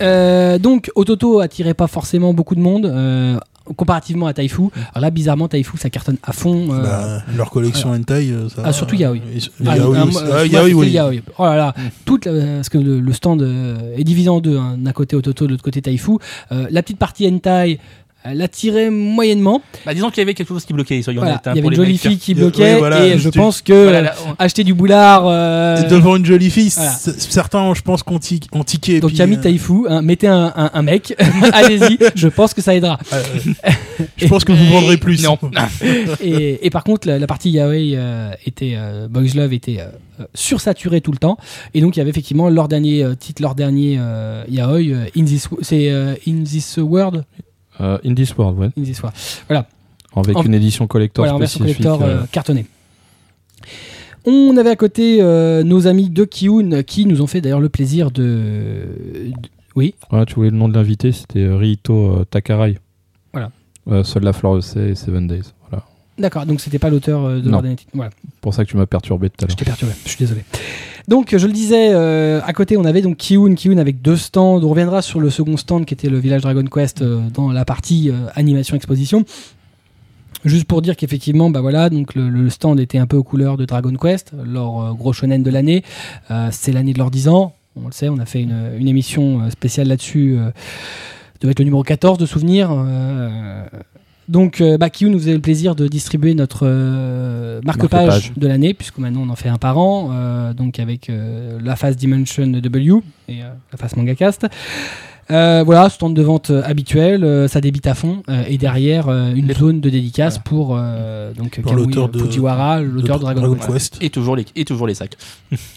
[0.01, 2.85] Euh, donc, Ototo attirait pas forcément beaucoup de monde.
[2.85, 3.37] euh,
[3.75, 4.63] comparativement à Taifu.
[4.93, 6.67] Alors là, bizarrement, Taifu, ça cartonne à fond.
[6.73, 9.17] euh, Bah, leur collection hentai, euh, ça Ah, surtout Yaoi.
[9.65, 10.89] Ah, Yaoi euh, Ah, Yaoi, c'était oui.
[10.91, 11.21] Yaoi.
[11.37, 11.81] Oh là là, Mm.
[12.05, 14.75] toute la- parce que le, le stand euh, est divisé en deux, hein.
[14.77, 16.13] d'un côté Ototo, de l'autre côté Taifu.
[16.51, 17.79] Euh, la petite partie hentai,
[18.23, 19.61] elle attirait moyennement.
[19.85, 21.47] Bah, disons qu'il y avait quelque chose qui bloquait, soyons Voilà, honnêtes.
[21.47, 23.61] hein, il y avait une jolie fille qui Ouais, bloquait voilà, et je tu- pense
[23.61, 25.23] que Voilà, euh, là, on- acheter du boulard.
[25.27, 28.99] euh, devant une jolie fille, certains, je pense, ont, tic- ont tiqué.
[28.99, 31.15] donc puis, Camille euh, Taifu, hein, mettez un, un- un mec,
[31.53, 32.99] allez-y, je pense que ça aidera.
[33.13, 33.23] euh,
[34.17, 35.23] je pense que vous vendrez plus.
[35.23, 35.37] Non.
[36.21, 39.85] et, et par contre, la, la partie yaoi euh, était euh, Boys Love était euh,
[40.21, 41.37] euh, sursaturée tout le temps,
[41.73, 45.05] et donc il y avait effectivement leur dernier euh, titre, leur dernier euh, yaoi, euh,
[45.17, 47.21] In This, c'est euh, In This World, euh,
[47.79, 48.69] In This World, ouais.
[48.77, 49.65] In This World, voilà,
[50.15, 51.77] Avec En- une édition collector voilà en spécifique.
[51.77, 52.65] collector euh, euh, cartonnée.
[54.25, 57.69] On avait à côté euh, nos amis de Kiun qui nous ont fait d'ailleurs le
[57.69, 59.31] plaisir de, de-
[59.75, 62.77] oui, Voilà, tu voulais le nom de l'invité, c'était euh, Rito euh, Takarai.
[63.31, 63.49] Voilà.
[63.87, 65.43] Euh, seul la fleur et Seven Days.
[65.69, 65.85] Voilà.
[66.17, 68.11] d'accord, donc c'était pas l'auteur euh, de titre, voilà.
[68.41, 69.57] Pour ça que tu m'as perturbé tout à Je l'heure.
[69.57, 70.41] t'ai perturbé, je suis désolé.
[71.09, 74.61] Donc, je le disais, euh, à côté, on avait donc Kiun, Kiun avec deux stands.
[74.61, 77.65] On reviendra sur le second stand qui était le village Dragon Quest euh, dans la
[77.65, 79.25] partie euh, animation exposition.
[80.45, 83.65] Juste pour dire qu'effectivement, bah voilà, donc le, stand était un peu aux couleurs de
[83.65, 85.83] Dragon Quest, leur gros shonen de l'année.
[86.51, 87.55] C'est l'année de leurs 10 ans.
[87.75, 90.37] On le sait, on a fait une, émission spéciale là-dessus.
[91.41, 92.69] devait être le numéro 14 de souvenir.
[92.71, 93.65] euh,
[94.29, 98.33] donc, euh, bah, nous faisait le plaisir de distribuer notre euh, marque-page Marque-page.
[98.37, 101.75] de l'année, puisque maintenant on en fait un par an, euh, donc avec euh, la
[101.75, 104.45] phase Dimension W et euh, la phase Mangacast.
[105.31, 109.09] Euh, voilà, stand de vente euh, habituel, euh, ça débite à fond, euh, et derrière
[109.09, 113.53] euh, une zone de dédicace pour euh, donc Pour l'auteur de- Fujiwara, l'auteur de Dragon,
[113.53, 113.67] Quest.
[113.71, 113.97] Quest.
[114.01, 115.17] Et toujours les, et toujours les sacs.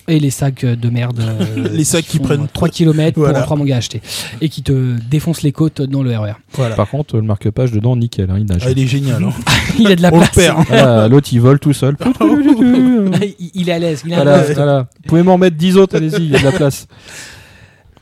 [0.08, 1.20] Et les sacs de merde.
[1.20, 3.40] euh, Les sacs qui prennent euh, 3 km Voilà.
[3.40, 4.00] pour 3 mangas achetés.
[4.40, 6.32] Et qui te défoncent les côtes dans le RER.
[6.54, 6.74] Voilà.
[6.74, 8.62] Par contre, le marque-page dedans, nickel, hein, il nage.
[8.64, 9.22] Ah, il est génial.
[9.24, 9.32] hein.
[9.78, 10.50] Il a de la On place.
[10.68, 11.96] Voilà, L'autre, il vole tout seul.
[12.20, 14.02] il, il est à l'aise.
[14.06, 16.86] Vous pouvez m'en mettre 10 autres, allez-y, il y a de la place.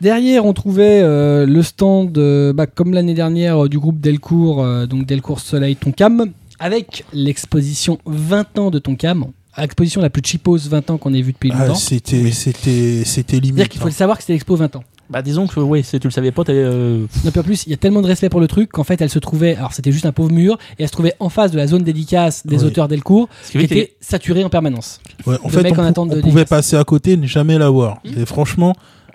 [0.00, 4.62] Derrière, on trouvait euh, le stand, euh, bah, comme l'année dernière, euh, du groupe Delcourt,
[4.64, 6.26] euh, donc Delcourt Soleil Tonkam,
[6.58, 9.26] avec l'exposition 20 ans de Tonkam.
[9.58, 11.74] L'exposition la plus cheapos 20 ans qu'on ait vue depuis Ah, longtemps.
[11.74, 14.84] c'était, c'était, c'était C'est-à-dire qu'il faut le savoir que c'était l'expo 20 ans.
[15.10, 17.64] Bah disons que ouais, si tu le savais pas, t'avais, euh, Non, puis en plus,
[17.66, 19.56] il y a tellement de respect pour le truc qu'en fait, elle se trouvait.
[19.56, 21.82] Alors, c'était juste un pauvre mur, et elle se trouvait en face de la zone
[21.82, 22.64] dédicace des Oui.
[22.66, 25.00] auteurs Delcourt, qui était saturée en permanence.
[25.26, 27.26] Ouais, en de fait, on, en pou- attente de on pouvait passer à côté, ne
[27.26, 27.98] jamais la voir.
[28.04, 28.20] Hmm.
[28.22, 28.74] Et franchement,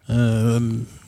[0.10, 0.60] euh,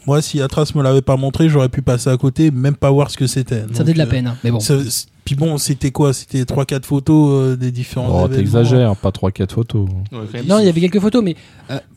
[0.06, 3.12] moi, si Atras me l'avait pas montré, j'aurais pu passer à côté, même pas voir
[3.12, 3.62] ce que c'était.
[3.74, 4.38] Ça faisait de la euh, peine, hein.
[4.44, 4.60] mais bon.
[4.60, 4.78] ça-
[5.26, 6.14] puis bon, c'était quoi?
[6.14, 9.90] C'était 3-4 photos euh, des différents Oh, t'exagères, pas 3-4 photos.
[10.14, 10.42] Ouais.
[10.48, 11.36] Non, il y avait quelques photos, mais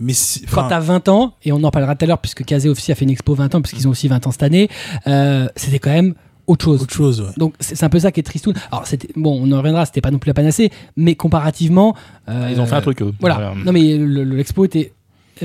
[0.01, 2.69] Mais c'est- quand t'as 20 ans, et on en parlera tout à l'heure, puisque Kazé
[2.69, 4.69] aussi a fait une expo 20 ans, puisqu'ils ont aussi 20 ans cette année,
[5.07, 6.15] euh, c'était quand même
[6.49, 6.83] autre chose.
[6.83, 7.29] autre chose, ouais.
[7.37, 8.55] Donc c'est un peu ça qui est tristoun.
[8.73, 11.95] Alors c'était bon, on en reviendra, c'était pas non plus la panacée, mais comparativement,
[12.29, 13.01] euh, Ils ont fait un truc.
[13.03, 13.13] eux.
[13.21, 13.55] Voilà.
[13.65, 14.93] Non mais le- le- l'expo était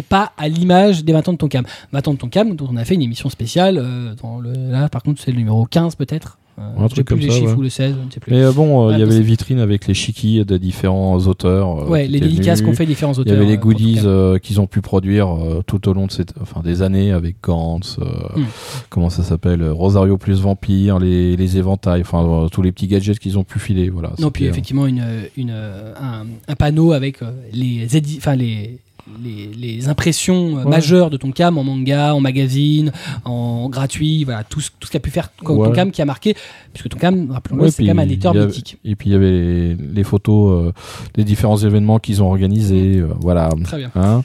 [0.01, 1.65] pas à l'image des 20 ans de Tonkam.
[1.91, 3.77] 20 ans de Tonkam, dont on a fait une émission spéciale.
[3.77, 6.37] euh, dans le, là, par contre, c'est le numéro 15 peut-être.
[6.57, 7.57] Euh, Un truc plus comme les ça, chiffres ouais.
[7.57, 8.31] ou le 16, je ne sais plus.
[8.33, 11.89] Mais euh, bon, il Ouais, y avait les vitrines avec les chikis de différents auteurs.
[11.89, 13.33] ouais, les dédicaces qu'ont fait différents Il auteurs.
[13.33, 15.35] y avait les goodies euh, qu'ils ont pu produire
[15.67, 18.43] tout au long de cette, enfin, des années avec Gantz, Hmm.
[18.89, 23.37] comment ça s'appelle, Rosario plus Vampire, les, les éventails, enfin tous les petits gadgets qu'ils
[23.37, 23.89] ont pu filer.
[23.89, 25.03] Voilà, Non, puis effectivement, une,
[25.35, 27.19] une, un, un panneau avec
[27.51, 28.81] les, les,
[29.23, 30.69] les, les impressions euh, Ouais.
[30.71, 32.91] majeures de Tonkam en manga, en magazine,
[33.23, 35.67] en gratuit, voilà, tout ce, tout ce qu'a pu faire Ton- Ouais.
[35.67, 36.35] Tonkam qui a marqué,
[36.73, 38.77] puisque Tonkam, rappelons-le, Ouais, c'est quand même un a- mythique.
[38.83, 40.71] Et puis il y avait les, les photos euh,
[41.13, 42.97] des différents événements qu'ils ont organisés.
[42.97, 43.49] euh, voilà.
[43.63, 43.91] Très bien.
[43.95, 44.23] Hein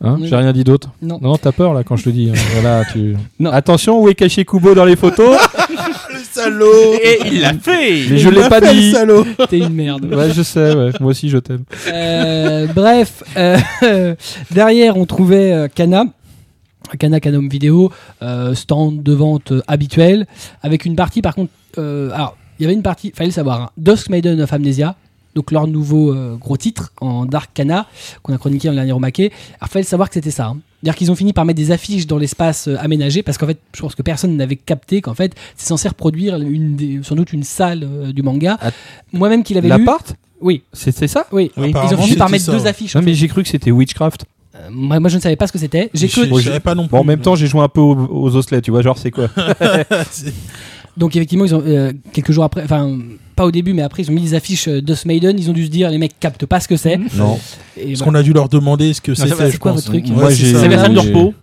[0.00, 0.28] Hein Oui.
[0.28, 1.18] J'ai rien dit d'autre Non.
[1.20, 2.30] Non, t'as peur là quand je te dis.
[2.30, 2.38] hein.
[2.60, 3.16] voilà, tu...
[3.40, 3.50] Non.
[3.50, 5.36] Attention, où est caché Kubo dans les photos
[6.10, 8.92] Le salaud Et il l'a fait Mais je Il l'ai m'a pas fait, le dit.
[8.92, 10.04] salaud T'es une merde.
[10.12, 10.90] Ouais, je sais, ouais.
[11.00, 11.64] moi aussi je t'aime.
[11.88, 14.14] Euh, bref, euh,
[14.50, 16.04] derrière on trouvait euh, Kana.
[16.98, 20.26] Kana Canom Vidéo, euh, stand de vente euh, habituel,
[20.62, 21.50] avec une partie par contre.
[21.76, 24.94] euh, alors, il y avait une partie, fallait le savoir, hein, Dusk Maiden of Amnesia,
[25.38, 27.86] donc leur nouveau euh, gros titre en Dark Kana,
[28.24, 29.30] qu'on a chroniqué dans le dernier Romaquet.
[29.60, 30.46] Alors, fallait savoir que c'était ça.
[30.46, 30.56] hein.
[30.82, 33.58] C'est-à-dire qu'ils ont fini par mettre des affiches dans l'espace euh, aménagé, parce qu'en fait,
[33.74, 37.32] je pense que personne n'avait capté qu'en fait, c'est censé reproduire une des- sans doute
[37.32, 38.58] une salle euh, du manga.
[38.60, 38.70] Ah.
[39.12, 39.78] Moi-même qui l'avais lu.
[39.78, 41.52] L'appart Oui, C'est c'est ça oui.
[41.56, 41.70] Oui.
[41.72, 42.68] Ils ont fini par c'était mettre ça, deux ouais.
[42.68, 42.94] affiches.
[42.96, 44.24] Non, mais j'ai cru que c'était Witchcraft.
[44.56, 45.88] Euh, moi, moi, je ne savais pas ce que c'était.
[45.94, 46.92] J'ai Je, que je savais pas non plus.
[46.92, 49.10] Bon, en même temps, j'ai joué un peu aux, aux osselets, tu vois, genre c'est
[49.12, 49.28] quoi
[50.96, 52.98] donc effectivement ils ont euh, quelques jours après, enfin
[53.38, 55.36] pas au début, mais après ils ont mis des affiches euh, Dust Maiden.
[55.38, 56.96] Ils ont dû se dire les mecs captent pas ce que c'est.
[57.16, 57.38] Non.
[57.76, 58.04] Et Parce voilà.
[58.04, 60.30] qu'on a dû leur demander ce que c'était, c'est je quoi votre truc Ouais, Moi,
[60.30, 60.60] c'est j'ai- ça.
[60.60, 61.34] C'est la de repos.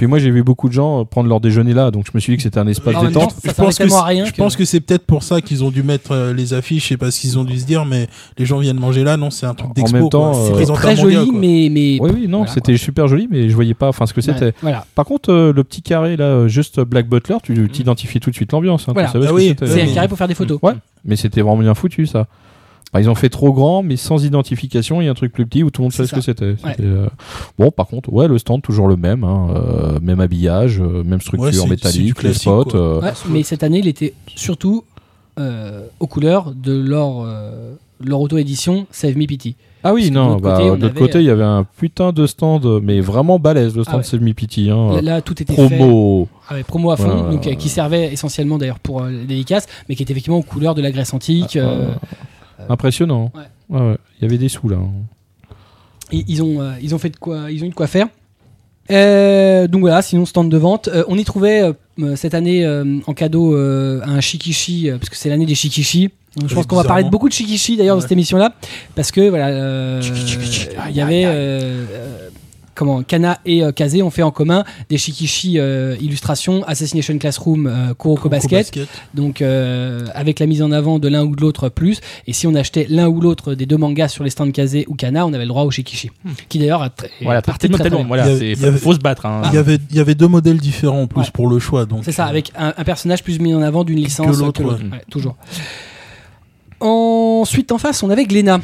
[0.00, 2.32] Puis moi, j'ai vu beaucoup de gens prendre leur déjeuner là, donc je me suis
[2.32, 3.34] dit que c'était un espace En détente.
[3.44, 5.70] Je pense, que à rien je que- pense que c'est peut-être pour ça qu'ils ont
[5.70, 8.08] dû mettre euh, les affiches et parce qu'ils ont dû se dire mais
[8.38, 10.72] les gens viennent manger là non c'est un truc En d'expo même temps, euh, C'était
[10.72, 13.74] très joli, mondial, mais mais Oui, oui, non, Voilà, c'était super joli, mais je voyais
[13.74, 14.46] pas enfin ce que c'était.
[14.46, 14.86] Ouais, voilà.
[14.94, 18.34] Par contre, euh, le petit carré là, euh, juste Black Butler, tu t'identifies tout de
[18.34, 18.88] suite l'ambiance.
[18.88, 19.10] hein, Voilà.
[19.14, 19.54] Ah ce oui.
[19.66, 20.58] C'est un carré pour faire des photos.
[20.62, 20.72] Ouais.
[21.04, 22.26] Mais c'était vraiment bien foutu ça.
[22.92, 25.70] Enfin, ils ont fait trop grand, mais sans identification, et un truc plus petit où
[25.70, 26.56] tout le monde savait ce que c'était.
[26.64, 26.74] Ouais.
[26.80, 27.06] Euh,
[27.58, 31.20] Bon, par contre, ouais, le stand toujours le même, hein, euh, même habillage, euh, même
[31.20, 32.74] structure métallique, les spots.
[32.74, 34.82] euh, Ouais, mais cette année, il était surtout
[35.38, 39.54] euh, aux couleurs de leur euh, leur auto-édition Save Me Pity.
[39.84, 41.30] Ah oui, que de non, l'autre bah, côté, on de l'autre avait, côté, il y
[41.30, 44.02] avait un putain de stand, mais vraiment balèze, le stand Ah ouais.
[44.02, 44.68] de Save Me Pity.
[44.70, 45.76] Hein, Là, là, tout était fait.
[45.76, 46.28] promo.
[46.48, 49.66] Ah ouais, promo à fond, donc, euh, qui servait essentiellement d'ailleurs pour euh, les dédicaces,
[49.88, 51.56] mais qui était effectivement aux couleurs de la Grèce antique.
[51.56, 51.88] Ah, euh,
[52.68, 53.32] Impressionnant.
[53.34, 53.78] Ouais.
[53.78, 53.96] Ouais, ouais.
[54.18, 54.76] Il y avait des sous là.
[54.76, 54.90] hein.
[56.12, 58.08] et ils ont euh, ils ont fait de quoi ils ont eu de quoi faire.
[58.90, 60.88] Euh, donc voilà, sinon stand de vente.
[60.88, 64.98] Euh, on y trouvait euh, euh, cette année euh, en cadeau euh, un shikishi, euh,
[64.98, 66.10] parce que c'est l'année des shikishi.
[66.36, 68.54] Donc, je pense qu'on va parler de beaucoup de shikishi d'ailleurs dans cette émission-là,
[68.94, 70.00] parce que voilà, euh,
[70.88, 71.30] il y avait euh,
[71.90, 72.28] euh,
[72.80, 77.66] comment Kana et euh, Kaze ont fait en commun des Shikishi euh, illustrations Assassination Classroom
[77.66, 78.72] euh, Kuroko Basket.
[79.14, 82.00] Donc euh, avec la mise en avant de l'un ou de l'autre plus.
[82.26, 84.94] Et si on achetait l'un ou l'autre des deux mangas sur les stands Kaze ou
[84.94, 86.10] Kana, on avait le droit au Shikishi,
[86.48, 88.98] qui d'ailleurs a très, Voilà, parti tellement, très, très voilà, Il y avait- faut se
[88.98, 89.26] battre.
[89.26, 89.42] hein.
[89.52, 91.26] Il y avait, il y avait deux modèles différents en plus Ouais.
[91.34, 91.84] pour le choix.
[91.84, 94.42] Donc, C'est ça, euh, avec un, un personnage plus mis en avant d'une licence que
[94.42, 94.82] l'autre, l'autre.
[94.82, 94.90] ouais.
[94.90, 95.36] Ouais, toujours.
[96.80, 98.60] Ensuite, en face, on avait Glénat.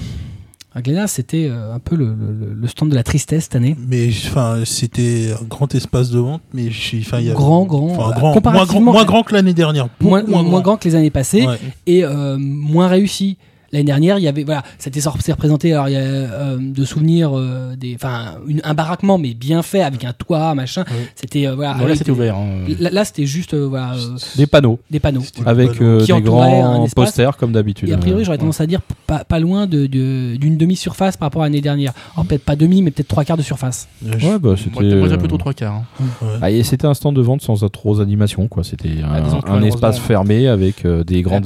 [0.79, 3.75] Ah, Glénat, c'était euh, un peu le, le- le stand de la tristesse cette année.
[3.89, 7.87] Mais enfin, c'était un grand espace de vente, mais enfin, il y a Grand, grand.
[7.95, 9.89] moins grand, comparativement, moins grand que l'année dernière.
[10.03, 10.23] moins,
[10.61, 11.59] grand que les années passées Ouais.
[11.87, 13.39] et euh, moins réussi.
[13.73, 15.73] L'année dernière, il y avait voilà, c'était sorti c'est représenté.
[15.73, 19.83] Alors il y a euh, de souvenirs euh, des, enfin, un baraquement mais bien fait
[19.83, 20.85] avec un toit, machin.
[21.15, 21.73] C'était euh, voilà.
[21.73, 22.37] Avec c'était ouvert.
[22.37, 22.65] hein.
[22.79, 25.23] Là, là, c'était juste euh, voilà, euh, Des panneaux des panneaux.
[25.45, 27.89] Avec euh, des grands posters comme d'habitude.
[27.89, 28.41] Et a priori, j'aurais ouais.
[28.41, 31.93] tendance à dire pas, pas loin de- de- d'une demi-surface par rapport à l'année dernière.
[32.15, 33.89] Alors peut-être pas demi, mais peut-être trois quarts de surface.
[34.05, 34.95] Ouais, bah, c'était.
[34.97, 35.75] moi, plutôt trois quarts.
[36.01, 36.05] hein.
[36.23, 36.29] ouais.
[36.43, 38.65] Ah, et c'était un stand de vente sans trop d'animation, quoi.
[38.65, 41.45] C'était un, Ah, un espace fermé avec euh, des grandes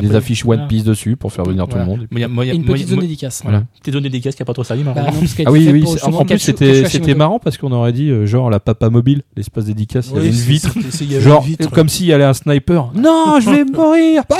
[0.00, 0.66] des affiches One.
[0.68, 1.84] Piece dessus pour faire venir Voilà.
[1.84, 2.08] tout le monde.
[2.10, 3.40] Une moi, petite zone dédicace.
[3.42, 3.62] Voilà.
[3.80, 5.10] Petite zone dédicace qui a pas trop servi, Bah, marrant.
[5.36, 8.60] qu'elle Ah oui, oui, en plus c'était marrant parce qu'on aurait dit euh, genre la
[8.60, 11.44] papa mobile, l'espace dédicace, il y avait une vitre, c'était- c'est- il y avait genre
[11.72, 12.90] comme s'il y allait un sniper.
[12.94, 14.22] Non, je vais mourir.
[14.28, 14.36] Bah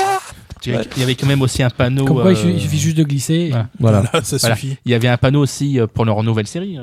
[0.67, 2.05] Il y avait- il y avait quand même aussi un panneau.
[2.05, 3.53] Comme quoi, il euh, suffit- il suffit juste de glisser.
[3.79, 4.03] voilà.
[4.23, 4.77] Ça suffit.
[4.85, 6.77] Il y avait un panneau aussi euh, pour leur nouvelle série.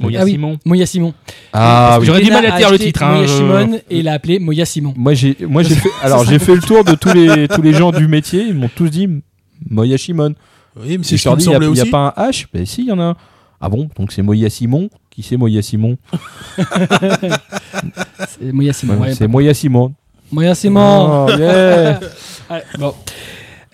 [0.00, 0.32] Moya Ah oui.
[0.32, 0.58] Simon.
[0.64, 1.14] Moya Simon.
[1.52, 2.06] Ah oui.
[2.06, 4.38] J'aurais du mal à dire le titre, hein, Moya je- Simon et il a appelé
[4.38, 4.92] Moya Simon.
[4.96, 7.72] Moi j'ai moi j'ai fait alors j'ai fait le tour de tous les tous les
[7.72, 9.08] gens du métier, ils m'ont tous dit
[9.70, 10.34] Moya Shimon.
[10.76, 11.90] Oui, mais c'est ce il y a- semblait il y a aussi.
[11.90, 12.46] pas un H?
[12.52, 13.16] Ben si, il y en a un.
[13.60, 13.88] Ah bon?
[13.96, 14.88] Donc c'est Moya Simon.
[15.10, 15.98] Qui c'est Moya Simon?
[18.40, 18.94] C'est Moya Simon.
[18.94, 19.92] Ouais, ouais, C'est Moya Simon.
[20.30, 21.26] Moya Simon.
[21.28, 22.00] Oh, yeah.
[22.78, 22.94] Bon.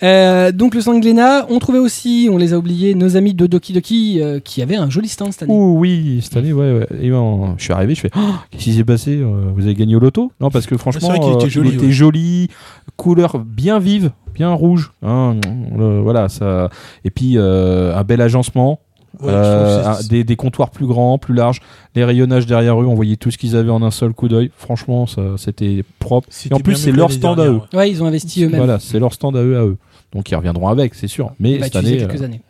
[0.02, 3.46] Euh, donc le stand Glénat, on trouvait aussi, on les a oubliés, nos amis de
[3.46, 5.52] Doki Doki euh, qui avaient un joli stand cette année.
[5.52, 6.72] Ouh oui, cette année, ouais.
[6.72, 6.86] ouais.
[7.02, 9.74] Et ben, je suis arrivé, je fais Oh, Qu'est-ce qui s'est passé euh, Vous avez
[9.74, 10.30] gagné au loto?
[10.40, 11.92] Non, parce que franchement, C'est vrai qu'il était euh, joli, il était ouais.
[11.92, 12.48] joli,
[12.96, 14.92] couleur bien vive, bien rouge.
[15.02, 15.34] hein,
[15.76, 16.70] voilà, ça.
[17.04, 18.80] Et puis, euh, un bel agencement.
[19.20, 21.60] Ouais, euh, un- des, des comptoirs plus grands, plus larges,
[21.96, 24.50] les rayonnages derrière eux, on voyait tout ce qu'ils avaient en un seul coup d'œil.
[24.56, 26.28] Franchement, ça, c'était propre.
[26.30, 27.46] c'était Et en plus, c'est leur stand à eux.
[27.46, 27.78] dernière, ouais.
[27.78, 28.58] Ouais, ils ont investi eux-mêmes.
[28.58, 29.76] Voilà, c'est leur stand à eux à eux.
[30.12, 31.32] Donc ils reviendront avec, c'est sûr.
[31.38, 32.40] Mais Bah, cette année, quelques euh, années.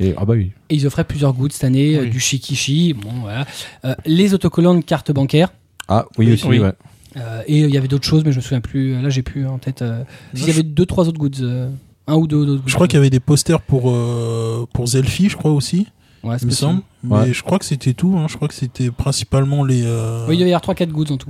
[0.00, 0.52] et, ah bah oui.
[0.70, 2.10] Et ils offraient plusieurs goûts cette année, euh, Oui.
[2.10, 3.46] du shikishi, bon voilà,
[3.84, 5.52] Euh, les autocollants de cartes bancaires.
[5.88, 6.58] Ah oui, Oui, aussi, oui.
[6.60, 6.72] ouais.
[7.16, 9.00] Euh, et il y avait d'autres choses, mais je me souviens plus.
[9.00, 9.82] Là, j'ai plus en tête.
[9.82, 10.02] euh,
[10.34, 11.42] Il y avait deux, trois autres goods.
[11.42, 11.68] euh,
[12.06, 12.62] un ou deux autres goods.
[12.66, 15.86] Je crois qu'il y avait des posters pour, euh, pour Zelfie, je crois aussi,
[16.24, 16.82] Ouais, c'est il me semble.
[17.04, 17.32] Mais Ouais.
[17.32, 18.16] je crois que c'était tout.
[18.18, 18.26] hein.
[18.28, 19.82] Je crois que c'était principalement les.
[19.84, 21.28] euh, Oui, il y avoir 3-4 goods en tout.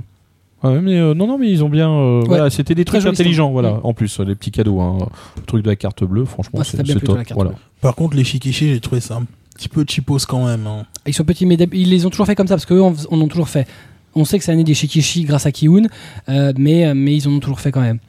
[0.65, 1.89] Ouais, mais euh, non, non, mais ils ont bien.
[1.91, 3.53] euh, voilà, c'était des Très trucs joli intelligents, stand.
[3.53, 3.79] voilà.
[3.83, 4.97] En plus, les petits cadeaux, hein.
[5.37, 7.17] le truc de la carte bleue, franchement, ça c'est t'a bien c'est plu, top.
[7.17, 7.51] la carte voilà.
[7.51, 7.59] bleue.
[7.81, 9.25] Par contre, les Shikishi, j'ai trouvé ça un
[9.55, 10.65] petit peu cheapos quand même.
[10.67, 10.85] hein.
[11.07, 12.93] Ils sont petits, mais d'hab- ils les ont toujours fait comme ça parce qu'eux en,
[12.93, 13.67] fais- en ont toujours fait.
[14.15, 15.87] On sait que c'est l'année des shikishi grâce à Kiun,
[16.29, 17.99] euh, mais, mais ils en ont toujours fait quand même.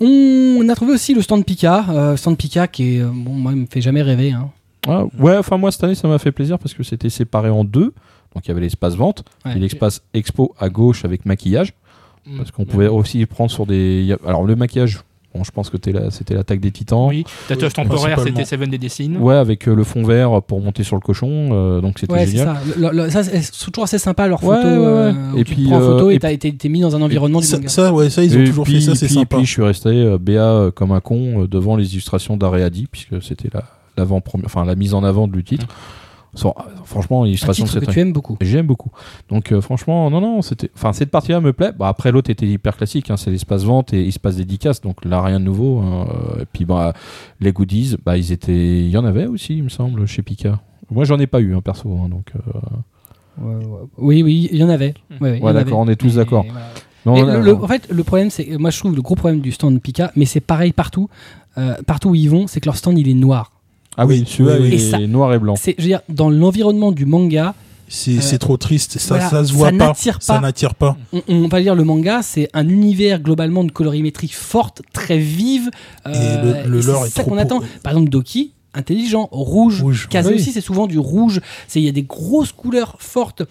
[0.00, 3.52] On a trouvé aussi le stand Pika, euh, stand Pika qui est, euh, bon, moi,
[3.52, 4.32] il me fait jamais rêver.
[4.32, 4.50] hein.
[4.88, 7.64] Ah, ouais, enfin, moi, cette année, ça m'a fait plaisir parce que c'était séparé en
[7.64, 7.92] deux.
[8.36, 9.56] Donc, il y avait l'espace vente Ouais.
[9.56, 11.72] et l'espace expo à gauche avec maquillage.
[12.26, 12.36] Mm.
[12.36, 14.14] Parce qu'on pouvait aussi prendre sur des.
[14.26, 15.00] Alors, le maquillage,
[15.34, 15.78] bon, je pense que
[16.10, 17.06] c'était l'attaque des titans.
[17.08, 19.14] Oui, tatouage Oui, temporaire, c'était Seven des dessins.
[19.14, 21.48] Ouais, avec euh, le fond vert pour monter sur le cochon.
[21.52, 22.46] euh, donc, c'était Ouais, génial.
[22.56, 22.60] ça.
[22.76, 24.68] Le- le- ça, c'est toujours assez sympa leur Ouais, photo.
[24.68, 24.84] ouais, ouais.
[24.84, 26.80] euh, Et tu puis, te prends en photo euh, et et t'as été t'es mis
[26.80, 27.68] dans un environnement du Ça, manga.
[27.70, 29.36] ça, ouais, ça, ils ont Et toujours puis, fait ça, c'est sympa.
[29.38, 32.86] Puis je suis resté euh, BA euh, comme un con euh, devant les illustrations d'Areadi,
[32.90, 33.62] puisque c'était la,
[33.96, 35.66] l'avant enfin, la mise en avant du titre.
[36.36, 38.36] Sans- franchement, un l'illustration, titre que tu aimes beaucoup.
[38.40, 38.90] J'aime beaucoup.
[39.30, 41.72] Donc euh, franchement, non, non, c'était, enfin cette partie-là me plaît.
[41.76, 45.20] Bah, après l'autre était hyper classique, hein, c'est l'espace vente et espace dédicace, donc là
[45.22, 45.80] rien de nouveau.
[45.80, 46.06] hein.
[46.36, 46.92] Euh, Et puis bah
[47.40, 50.60] les goodies, bah ils étaient, il y en avait aussi, il me semble, chez Pika.
[50.90, 51.90] Moi j'en ai pas eu, hein, perso.
[52.00, 53.42] hein, donc euh,
[53.98, 54.94] Oui, oui, il y en avait.
[55.20, 56.44] Ouais, ouais, d'accord, on est tous d'accord.
[56.48, 56.66] voilà.
[57.04, 57.64] non, le, le- non.
[57.64, 60.24] en fait, le problème, c'est, moi je trouve le gros problème du stand Pika, mais
[60.24, 61.08] c'est pareil partout.
[61.58, 63.52] Euh, partout où ils vont, c'est que leur stand il est noir.
[63.96, 64.68] Ah oui, celui-là oui, oui.
[64.68, 65.54] il est ça- noir et blanc.
[65.56, 67.54] C'est, je veux dire, dans l'environnement du manga,
[67.88, 68.98] C'est Euh, c'est trop triste.
[68.98, 69.74] Ça, voilà, ça se ça voit pas.
[69.76, 70.40] n'attire Ça pas.
[70.40, 70.96] n'attire pas.
[71.12, 75.70] on, on va dire le manga, c'est un univers globalement de colorimétrie forte, très vive.
[76.06, 76.12] euh,
[76.64, 77.60] Et le- le et lore c'est est ça trop qu'on pour- attend.
[77.84, 79.82] Par exemple, Doki, intelligent, rouge.
[79.82, 80.08] Rouge.
[80.10, 80.34] Kaze Oui.
[80.34, 81.40] aussi, c'est souvent du rouge.
[81.68, 83.42] C'est il y a des grosses couleurs fortes.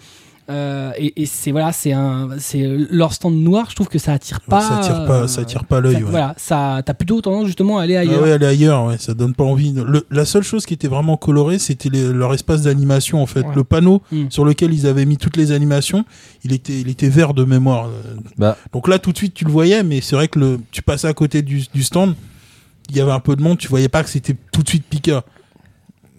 [0.48, 3.66] Euh, et, et c'est voilà, c'est un, c'est leur stand noir.
[3.68, 4.60] Je trouve que ça attire pas.
[4.60, 5.94] ça attire pas, ça euh, attire pas l'œil.
[5.94, 6.10] ça- ouais.
[6.10, 8.22] Voilà, ça, t'as plutôt tendance justement à aller Ah ailleurs.
[8.22, 9.72] ouais, aller ailleurs, ouais, ça donne pas envie.
[9.72, 13.40] Le- la seule chose qui était vraiment colorée, c'était les- leur espace d'animation en fait.
[13.40, 13.54] Ouais.
[13.56, 14.26] Le panneau Mm.
[14.30, 16.04] sur lequel ils avaient mis toutes les animations,
[16.44, 17.88] il était, il était vert de mémoire.
[18.38, 18.56] Bah.
[18.72, 21.08] Donc là, tout de suite, tu le voyais, mais c'est vrai que le, tu passais
[21.08, 22.14] à côté du, du stand,
[22.88, 24.84] il y avait un peu de monde, tu voyais pas que c'était tout de suite
[24.88, 25.24] Pika.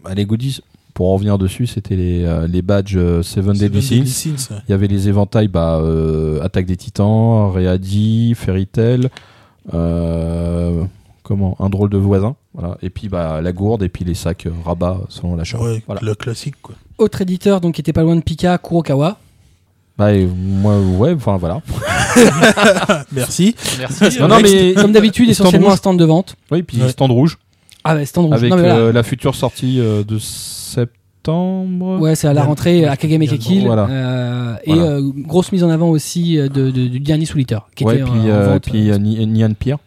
[0.04, 0.60] Bah, les goodies,
[0.98, 4.50] pour en revenir dessus, c'était les, euh, les badges euh, Seven Deadly Sins.
[4.50, 4.58] Ouais.
[4.68, 9.08] Il y avait les éventails bah, euh, Attaque des Titans, Readi, Fairy Tail,
[9.76, 10.84] euh,
[11.22, 12.80] comment un drôle de voisin, voilà.
[12.82, 15.60] Et puis bah la gourde et puis les sacs euh, rabat selon l'achat.
[15.60, 16.02] Ouais, Voilà.
[16.04, 16.74] le classique quoi.
[16.98, 19.20] Autre éditeur donc qui était pas loin de Pika, Kurokawa.
[20.00, 21.62] Bah, et moi ouais, enfin voilà.
[23.12, 23.56] Merci.
[23.78, 24.20] Merci.
[24.20, 25.74] Non, non, mais Comme d'habitude, essentiellement rouge.
[25.74, 26.36] un stand de vente.
[26.52, 26.90] Oui, puis Ouais.
[26.90, 27.38] stand rouge
[27.90, 28.36] Ah ouais, stand rouge.
[28.36, 28.78] avec Non, mais voilà.
[28.78, 32.00] euh, la future sortie euh, de septembre.
[32.00, 33.24] Ouais, c'est à la rentrée à Kagame.
[33.66, 33.88] Voilà.
[33.90, 34.90] Euh, et Voilà.
[34.92, 37.58] euh, grosse mise en avant aussi de, de- du dernier sous Litter.
[37.76, 38.64] Qui Ouais, était en- puis, en euh, vente.
[38.64, 39.78] puis euh, Ni- Nian Pierre.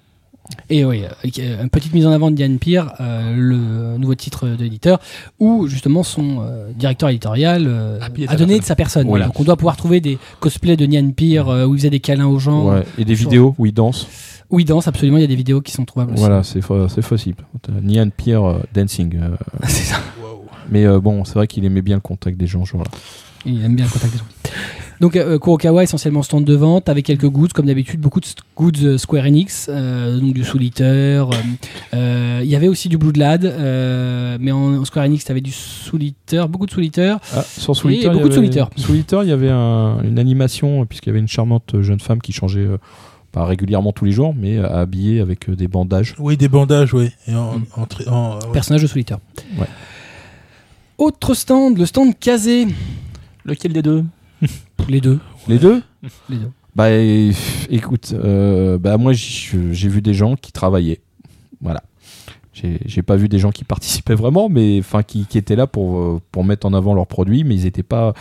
[0.68, 4.48] Et oui, euh, une petite mise en avant de Diane Peer, euh, le nouveau titre
[4.48, 4.98] de l'éditeur,
[5.38, 9.07] où justement son euh, directeur éditorial euh, Ah, a donné de sa personne.
[9.07, 9.26] Voilà.
[9.26, 12.01] Donc on doit pouvoir trouver des cosplays de Nian Peer euh, où il faisait des
[12.01, 14.09] câlins aux gens, Ouais, et des vidéos où il danse.
[14.51, 15.18] Où il danse absolument.
[15.18, 16.20] Il y a des vidéos qui sont trouvables aussi.
[16.20, 16.61] Voilà, c'est
[17.07, 17.44] possible.
[17.82, 19.16] Nian Pierre euh, dancing.
[19.16, 19.36] euh,
[19.68, 19.96] c'est ça.
[20.70, 22.64] mais euh, bon, c'est vrai qu'il aimait bien le contact des gens.
[22.64, 22.90] Genre là.
[23.46, 24.24] Il aime bien le contact des gens.
[25.01, 28.72] Donc euh, Kurokawa essentiellement stand de vente avec quelques goods comme d'habitude beaucoup de goods
[28.84, 30.84] euh, Square Enix euh, donc du Soul Eater
[31.30, 31.34] euh,
[31.94, 35.53] euh, il y avait aussi du Bloodlad euh, mais en, en Square Enix t'avais du
[35.53, 38.64] Soul Eater beaucoup de Soul Eater Ah, sur Et Souliter, beaucoup de Souliter.
[38.76, 42.32] Souliter, il y avait un- une animation, puisqu'il y avait une charmante jeune femme qui
[42.32, 42.76] changeait euh,
[43.33, 46.14] pas régulièrement tous les jours, mais euh, habillée avec euh, des bandages.
[46.18, 47.11] Oui, des bandages, oui.
[47.28, 47.64] Et en, Mm.
[47.76, 48.53] en tri- en- ouais.
[48.53, 48.89] personnage de
[49.59, 49.66] Ouais.
[50.99, 52.66] autre stand le stand Kazé
[53.45, 54.05] Lequel des deux?
[54.89, 55.18] Les deux
[55.49, 55.83] Les deux?
[56.28, 57.33] Les deux Bah et-
[57.70, 61.01] écoute, euh, bah moi j'ai vu des gens qui travaillaient.
[61.61, 61.83] Voilà.
[62.53, 63.64] J'ai j'ai pas vu des gens qui
[64.05, 67.45] participaient vraiment, mais enfin qui, qui étaient là pour, pour mettre en avant leurs produits,
[67.45, 68.12] mais ils étaient pas.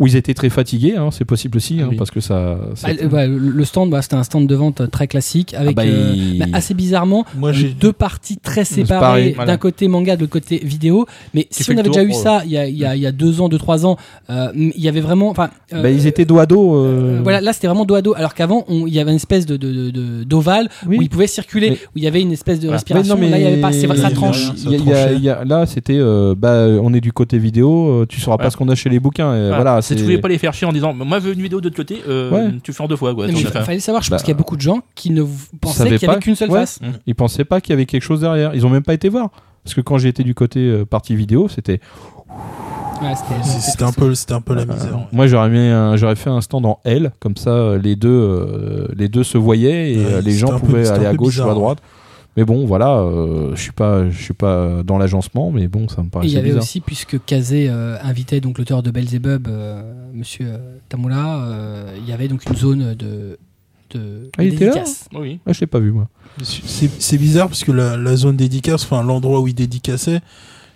[0.00, 1.96] Ou ils étaient très fatigués, hein, c'est possible aussi, hein, Oui.
[1.96, 2.58] parce que ça.
[2.82, 6.12] Bah, le- bah, stand bah, c'était un stand de vente très classique avec bah, euh,
[6.16, 9.52] il- bah, assez bizarrement Moi, j'ai deux parties très séparées voilà.
[9.52, 12.12] d'un côté manga de l'autre côté vidéo mais si on avait tour, déjà eu ouais.
[12.14, 13.96] ça il y a, il y a- il y a deux ans deux trois ans
[14.30, 16.74] euh, il y avait vraiment enfin euh, bah, ils étaient dos à dos.
[16.74, 19.10] euh, euh, voilà là c'était vraiment dos à dos alors qu'avant on- il y avait
[19.12, 20.98] une espèce de de- de- d'ovale Oui.
[20.98, 23.38] où ils pouvaient circuler Mais- où il y avait une espèce de respiration non, là
[23.38, 24.54] il y avait pas c'est ça tranche rien.
[24.56, 27.00] Il y a- il y a- il y a- là, c'était, euh, bah, on est
[27.00, 29.34] du côté vidéo, euh, tu sauras pas ce qu'on a chez les bouquins.
[29.34, 29.80] et Voilà.
[29.84, 31.66] Si tu voulais pas les faire chier en disant moi je veux une vidéo de
[31.66, 32.50] l'autre côté, euh, Ouais.
[32.62, 33.14] tu fais en deux fois.
[33.14, 35.22] Quoi, il fallait savoir je Bah, pense qu'il y a beaucoup de gens qui ne
[35.60, 36.20] pensaient qu'il y avait pas.
[36.20, 36.60] qu'une seule Ouais.
[36.60, 38.54] face Ils pensaient pas qu'il y avait quelque chose derrière.
[38.54, 39.30] Ils ont même pas été voir.
[39.62, 41.80] Parce que quand j'ai été du côté euh, partie vidéo, c'était.
[43.02, 45.08] Ouais, c'était- C'est- un peu, c'était un peu la misère.
[45.12, 48.08] moi, j'aurais mis, un- j'aurais fait un stand en L, comme ça, euh, les deux,
[48.08, 51.54] euh, les deux se voyaient et Ouais, les gens pouvaient aller à gauche ou à
[51.54, 51.78] droite.
[52.36, 56.02] Mais bon, voilà, euh, je suis pas, je suis pas dans l'agencement, mais bon, ça
[56.02, 56.62] me Et il y avait bizarre.
[56.62, 59.82] aussi, puisque Kazé euh, invitait donc l'auteur de Belzebub, euh,
[60.12, 60.58] Monsieur euh,
[60.92, 63.38] euh, il y avait donc une zone de,
[63.90, 64.72] de Ah, il était là?
[64.72, 65.08] dédicace.
[65.14, 65.38] Oui.
[65.46, 66.08] Ah, je l'ai pas vu moi.
[66.42, 70.20] C'est c'est bizarre parce que la, la zone dédicace, enfin l'endroit où il dédicaçait,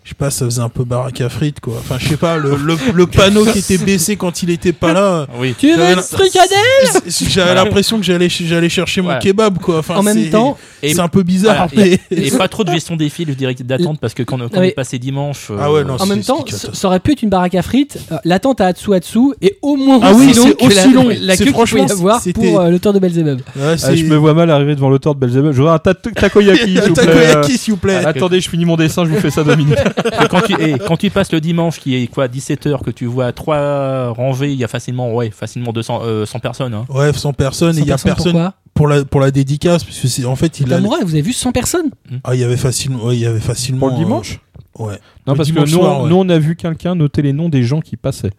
[0.09, 1.75] je sais pas, ça faisait un peu baraque à frites quoi.
[1.79, 4.95] Enfin, je sais pas, le, le, le panneau qui était baissé quand il était pas
[4.95, 5.27] là.
[5.39, 5.55] Oui.
[5.59, 9.19] Tu veux J'avais une fricadelle J'avais l'impression que j'allais j'allais chercher mon Ouais.
[9.19, 9.81] kebab quoi.
[9.81, 11.69] Enfin, En même temps, c'est un peu bizarre.
[11.75, 12.25] Voilà, mais...
[12.27, 14.61] Et pas trop de gestion des fils, je dirais d'attente parce que quand, quand on
[14.61, 15.51] mais- est passé dimanche.
[15.61, 16.43] Ah ouais, non, en même temps,
[16.73, 17.99] ça aurait pu être une baraque à frites.
[18.11, 21.09] euh, L'attente à Atsu Atsu est au moins Ah oui, aussi la, long.
[21.21, 23.41] la queue qu'il pouvait y franchement, avoir pour euh, l'auteur de Belzebub.
[23.57, 25.53] Ouais, Ah, je me vois mal arriver devant l'auteur de Belzebub.
[25.53, 27.05] Je voudrais un ta- takoyaki, s'il vous plaît.
[27.07, 28.05] Takoyaki, s'il vous plaît.
[28.05, 29.75] Attendez, je finis mon dessin, je vous fais ça deux minutes.
[29.83, 29.98] Parce que
[30.31, 33.33] quand, tu, eh, quand tu passes le dimanche qui est quoi 17h que tu vois
[33.33, 36.85] trois rangées, il y a facilement ouais, facilement 200 euh, 100 personnes hein.
[36.89, 39.85] Ouais, 100 personnes et 100 il y a personnes, personne pour la pour la dédicace
[39.85, 41.91] parce que c'est en fait il a Tamura, vous avez vu 100 personnes?
[42.25, 44.41] Ah il y avait facilement ouais, il y avait facilement Pour le euh, dimanche
[44.79, 44.99] ouais.
[45.27, 46.11] Non, Le parce que dimanche nous, soir, on- ouais.
[46.11, 48.31] nous, on a vu quelqu'un noter les noms des gens qui passaient.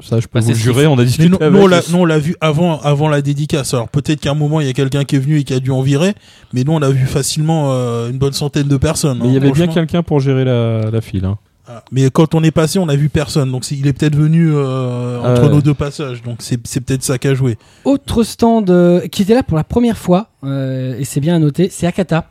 [0.00, 1.52] Ça, je peux Bah, vous le jurer, on a discuté avec.
[1.52, 3.74] nous, on l'a- nous, on l'a vu avant, avant la dédicace.
[3.74, 5.60] Alors peut-être qu'à un moment, il y a quelqu'un qui est venu et qui a
[5.60, 6.14] dû en virer,
[6.52, 9.18] mais nous, on a vu facilement euh, une bonne centaine de personnes.
[9.20, 11.24] Mais il hein, y avait bien quelqu'un pour gérer la, la file.
[11.24, 11.36] hein.
[11.70, 13.50] Ah, Mais quand on est passé, on a vu personne.
[13.52, 15.48] Donc il est peut-être venu euh, entre ouais.
[15.50, 16.22] nos deux passages.
[16.22, 17.58] Donc c'est c'est peut-être ça qui a joué.
[17.84, 21.38] Autre stand euh, qui était là pour la première fois, euh, et c'est bien à
[21.38, 22.30] noter, c'est Akata.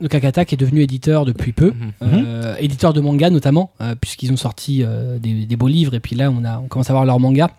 [0.00, 2.24] Donc Akata qui est devenu éditeur depuis peu, Mhm.
[2.26, 6.00] euh, éditeur de manga notamment, euh, puisqu'ils ont sorti euh, des, des beaux livres, et
[6.00, 7.50] puis là on, a, on commence à voir leur manga.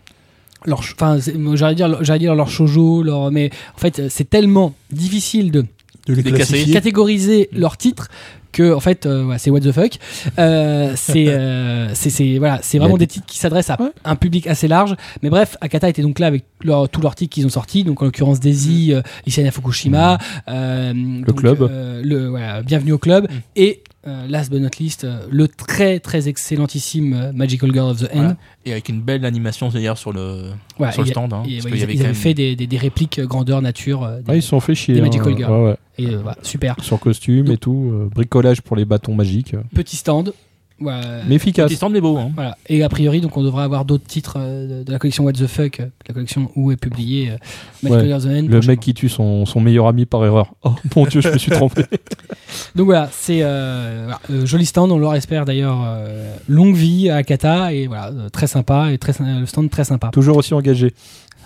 [0.65, 1.17] Leur, enfin,
[1.55, 5.65] j'allais dire, j'allais dire leur shoujo, leur, mais en fait c'est tellement difficile de
[6.07, 6.35] De les Les casser.
[6.53, 6.73] classifier.
[6.73, 8.09] catégoriser leurs titres
[8.51, 9.93] que en fait euh, ouais, c'est what the fuck
[10.39, 13.89] Euh, c'est euh, c'est voilà c'est vraiment des titres qui s'adressent à Ouais.
[14.05, 17.33] un public assez large mais bref Akata était donc là avec leur- tous leurs titres
[17.33, 20.17] qu'ils ont sortis donc en l'occurrence Daisy euh, Isana Fukushima
[20.49, 21.69] euh, le club.
[22.03, 23.35] le voilà, bienvenue au club Mm.
[23.55, 27.99] et euh, last but not least euh, le très très excellentissime euh, Magical Girl of
[27.99, 28.37] the End Voilà.
[28.65, 31.33] Et avec une belle animation d'ailleurs sur le, Voilà, sur le stand.
[31.33, 32.77] hein, et, parce ouais, qu'il y ils, avait ils avaient même- fait des, des, des
[32.77, 34.95] répliques grandeur nature euh, des- Ah, ils sont fait chier.
[34.95, 35.03] Des hein.
[35.03, 35.51] Magical Girls.
[35.53, 35.75] Ouais, ouais.
[35.99, 39.55] et euh, voilà, super Sur costume et tout, euh, bricolage pour les bâtons magiques.
[39.75, 40.33] petit stand
[40.81, 41.21] Voilà.
[41.27, 41.71] Mais efficace.
[41.71, 42.17] Est beau.
[42.17, 42.31] Hein.
[42.35, 42.57] Voilà.
[42.67, 45.47] Et a priori, donc on devrait avoir d'autres titres euh, de- la collection What the
[45.47, 48.07] Fuck, euh, la collection où est publié euh, Ouais.
[48.19, 48.45] the End.
[48.49, 50.53] Le mec qui tue son, son meilleur ami par erreur.
[50.63, 51.83] Oh mon dieu, je me suis trompé.
[52.75, 54.91] Donc voilà, c'est euh, voilà, euh, joli stand.
[54.91, 58.97] On leur espère d'ailleurs euh, longue vie à Akata et voilà, euh, très sympa et
[58.97, 60.09] très le stand très sympa.
[60.11, 60.93] Toujours aussi engagé.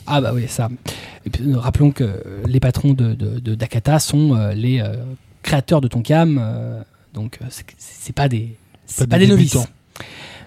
[0.08, 0.70] Ah bah oui, ça.
[1.26, 4.94] Et puis, euh, rappelons que les patrons de, de, de- d'Akata sont euh, les euh,
[5.42, 6.82] créateurs de Tonkam, euh,
[7.14, 8.56] donc c'est, c'est pas des
[8.86, 9.58] c'est pas, des, novices.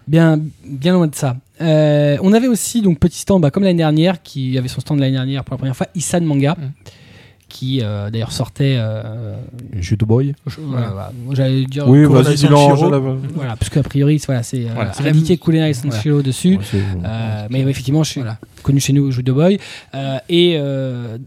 [0.06, 1.36] Bien, bien loin de ça.
[1.60, 4.98] Euh, on avait aussi donc petit stand, bah, comme l'année dernière, qui avait son stand
[5.00, 6.70] l'année dernière pour la première fois, Isan Manga, Mm.
[7.48, 8.76] qui euh, d'ailleurs sortait.
[8.78, 9.34] euh,
[9.74, 10.34] Judo Boy.
[10.58, 11.12] voilà, voilà.
[11.24, 11.86] Moi, J'allais dire.
[11.88, 12.54] Oui, vas-y, dis-le.
[13.34, 16.56] Voilà, parce qu'a priori, voilà, c'est euh, Voilà, la indiqué même- Kurenai Sanshiro dessus.
[16.56, 16.62] Ouais,
[17.04, 18.38] Euh, mais ouais, effectivement, je suis Voilà.
[18.62, 19.58] connu chez nous, Judo Boy,
[19.94, 21.18] euh, et euh,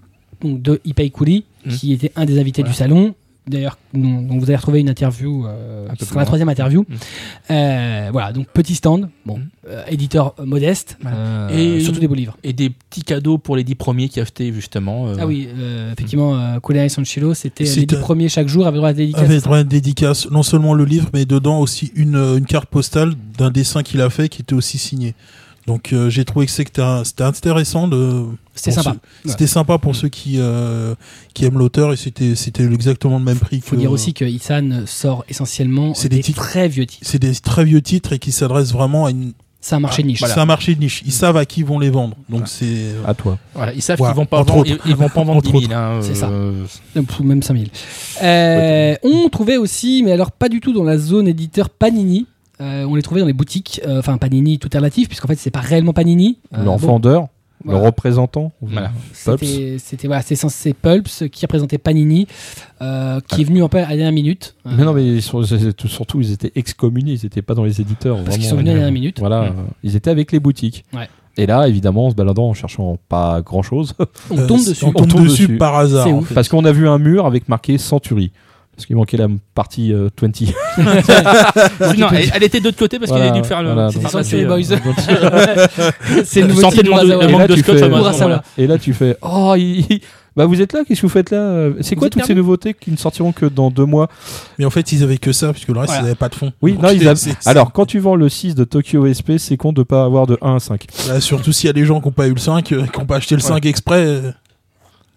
[0.42, 1.70] donc de Ipai Kuri, Mm.
[1.72, 2.72] qui était un des invités Voilà.
[2.74, 3.14] du salon.
[3.48, 6.86] D'ailleurs, dont, dont vous allez retrouver une interview, euh, sera la troisième interview.
[6.88, 6.94] Mm.
[7.50, 9.48] Euh, voilà, donc petit stand, bon, Mm.
[9.68, 12.38] euh, éditeur modeste, euh, Et- surtout des beaux livres.
[12.44, 15.08] Et des petits cadeaux pour les 10 premiers qui achetaient justement.
[15.08, 18.48] euh, Ah oui, euh, effectivement, euh, Kurenai Sanshiro, c'était euh, les C'était- dix premiers chaque
[18.48, 19.24] jour avec droit à dédicace.
[19.24, 23.14] Avec droit à dédicace, non seulement le livre, mais dedans aussi une, une carte postale
[23.40, 25.16] d'un dessin qu'il a fait qui était aussi signé.
[25.68, 26.82] Donc euh, j'ai trouvé que c'était
[27.22, 28.26] intéressant de.
[28.56, 28.96] C'était sympa.
[29.26, 30.96] C'était sympa pour ceux qui euh,
[31.34, 33.58] qui aiment l'auteur et c'était c'était exactement le même prix.
[33.58, 36.42] Il faut que- dire aussi que Isan sort essentiellement C'est des, des titres.
[36.42, 37.06] très vieux titres.
[37.08, 39.34] C'est des très vieux titres et qui s'adressent vraiment à une.
[39.64, 40.24] C'est un marché de niche.
[40.26, 41.04] C'est un marché de niche.
[41.06, 42.16] Ils savent à qui ils vont les vendre.
[42.28, 42.46] Donc Voilà.
[42.48, 42.96] c'est.
[43.06, 43.38] À toi.
[43.54, 44.82] Voilà, ils savent Voilà, qu'ils vont pas entre vendre, autres.
[44.86, 45.74] ils, ils vont pas vendre Entre 10 000.
[45.80, 46.30] hein, C'est ça.
[46.30, 47.70] euh, Donc, Même 5000.
[48.24, 52.26] Euh, on trouvait aussi, mais alors pas du tout dans la zone éditeur Panini.
[52.62, 55.36] Euh, on les trouvait dans les boutiques, euh, enfin Panini tout est relatif, puisqu'en fait
[55.36, 56.38] c'est pas réellement Panini.
[56.56, 57.28] Euh, vendeur,
[57.66, 57.80] voilà.
[57.80, 58.52] le représentant.
[58.62, 58.92] Voilà.
[59.14, 62.28] C'était, c'était voilà, c'est censé Pulps qui représentait Panini,
[62.82, 64.56] euh, qui est venu un peu à la dernière minute.
[64.68, 67.82] euh, Mais non, mais ils sont- surtout, ils étaient excommuniés, ils n'étaient pas dans les
[67.82, 68.24] éditeurs.
[68.24, 69.20] parce qu'ils sont venus à la dernière minute.
[69.20, 69.54] Voilà,
[69.84, 70.86] ils étaient avec les boutiques.
[70.94, 71.10] Ouais.
[71.38, 73.94] Et là, évidemment, en se baladant, en cherchant pas grand chose,
[74.30, 74.84] On tombe dessus.
[74.84, 75.58] On tombe, On tombe dessus, dessus.
[75.58, 76.08] par hasard.
[76.36, 78.32] Parce qu'on a vu un mur avec marqué Century.
[78.82, 80.28] Parce qu'il manquait la partie euh, 20.
[81.98, 83.76] non, elle, elle était de l'autre côté parce qu'il Voilà, a dû faire le.
[83.76, 84.72] pas Century passé, Boys.
[84.72, 85.68] euh,
[86.26, 88.44] c'est le manque de- voilà.
[88.58, 90.00] Et là, tu fais Oh, il-
[90.36, 92.74] bah, vous êtes là Qu'est-ce que vous faites là Euh, C'est quoi toutes ces nouveautés
[92.74, 94.08] qui ne sortiront que dans deux mois?
[94.58, 96.02] Mais en fait, ils avaient que ça, puisque le reste, Voilà.
[96.02, 96.54] ils n'avaient pas de fond.
[96.62, 99.58] Oui, Donc, non, ils c'est- Alors, quand tu vends le 6 de Tokyo SP, c'est
[99.58, 100.86] con de pas avoir de 1 à 5.
[101.08, 103.00] Là, surtout s'il y a des gens qui n'ont pas eu le 5, euh, qui
[103.00, 104.22] n'ont pas acheté le 5 exprès.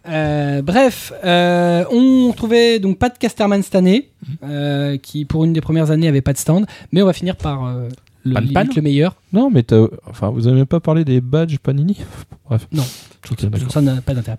[0.09, 4.11] Euh, bref, euh, on trouvait donc pas de Casterman cette année,
[4.43, 7.37] euh, qui pour une des premières années avait pas de stand, mais on va finir
[7.37, 7.89] par euh,
[8.25, 9.17] le, Pan limite Pan le meilleur.
[9.33, 11.99] Non, mais t'as- enfin, vous avez même pas parlé des badges Panini
[12.49, 12.67] Bref.
[12.73, 12.85] Non.
[13.31, 13.71] Ok, d'accord.
[13.71, 14.39] Ça n'a pas d'intérêt.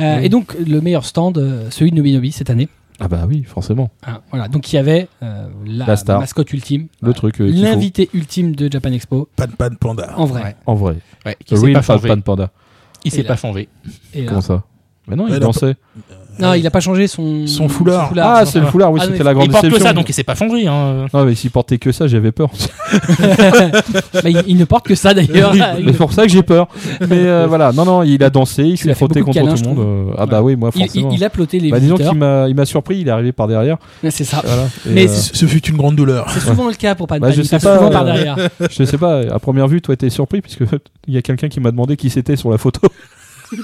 [0.00, 0.24] Euh, Oui.
[0.24, 2.68] Et donc le meilleur stand, euh, celui de Nobinobi cette année.
[2.98, 3.90] Ah bah oui, forcément.
[4.06, 6.18] Hein, voilà, donc il y avait euh, la, La star.
[6.18, 7.62] mascotte ultime, Le truc euh, qu'il faut.
[7.62, 10.14] l'invité ultime de Japan Expo, Pan Pan Panda.
[10.16, 10.42] en vrai.
[10.42, 10.56] Ouais.
[10.64, 10.96] En vrai.
[11.26, 12.08] Ouais, The qui s'est real pas changé.
[12.08, 12.50] Pan Panda.
[13.04, 13.28] Il Et s'est là.
[13.28, 13.68] pas changé.
[14.14, 14.64] Et là- Comment ça?
[15.08, 15.76] Mais non, il dansait.
[16.38, 18.12] Non, il a pas changé son, Son foulard.
[18.18, 20.06] Ah, c'est le foulard, oui, Ah, c'était mais la grande Il porte que ça, donc
[20.06, 20.66] il s'est pas changé.
[20.66, 21.06] Hein.
[21.14, 22.50] Non, mais s'il portait que ça, j'avais peur.
[24.24, 25.54] Il, il ne porte que ça d'ailleurs.
[25.54, 26.68] c'est pour ça que j'ai peur.
[27.08, 29.78] Mais euh, voilà, non, non, il a dansé, il s'est frotté contre tout le monde.
[29.78, 31.10] euh, Ah bah oui, moi, il, il, forcément.
[31.12, 33.48] il a ploté les Bah, disons qu'il m'a, il m'a surpris, il est arrivé par
[33.48, 33.76] derrière.
[34.10, 34.42] C'est ça.
[34.44, 34.64] Voilà.
[34.86, 36.26] Mais euh, Ce fut une grande douleur.
[36.30, 38.36] C'est souvent le cas pour Pan Bah, je sais pas, par derrière.
[38.70, 40.64] je sais pas, à première vue, toi, t'es surpris, puisque
[41.06, 42.80] il y a quelqu'un qui m'a demandé qui c'était sur la photo.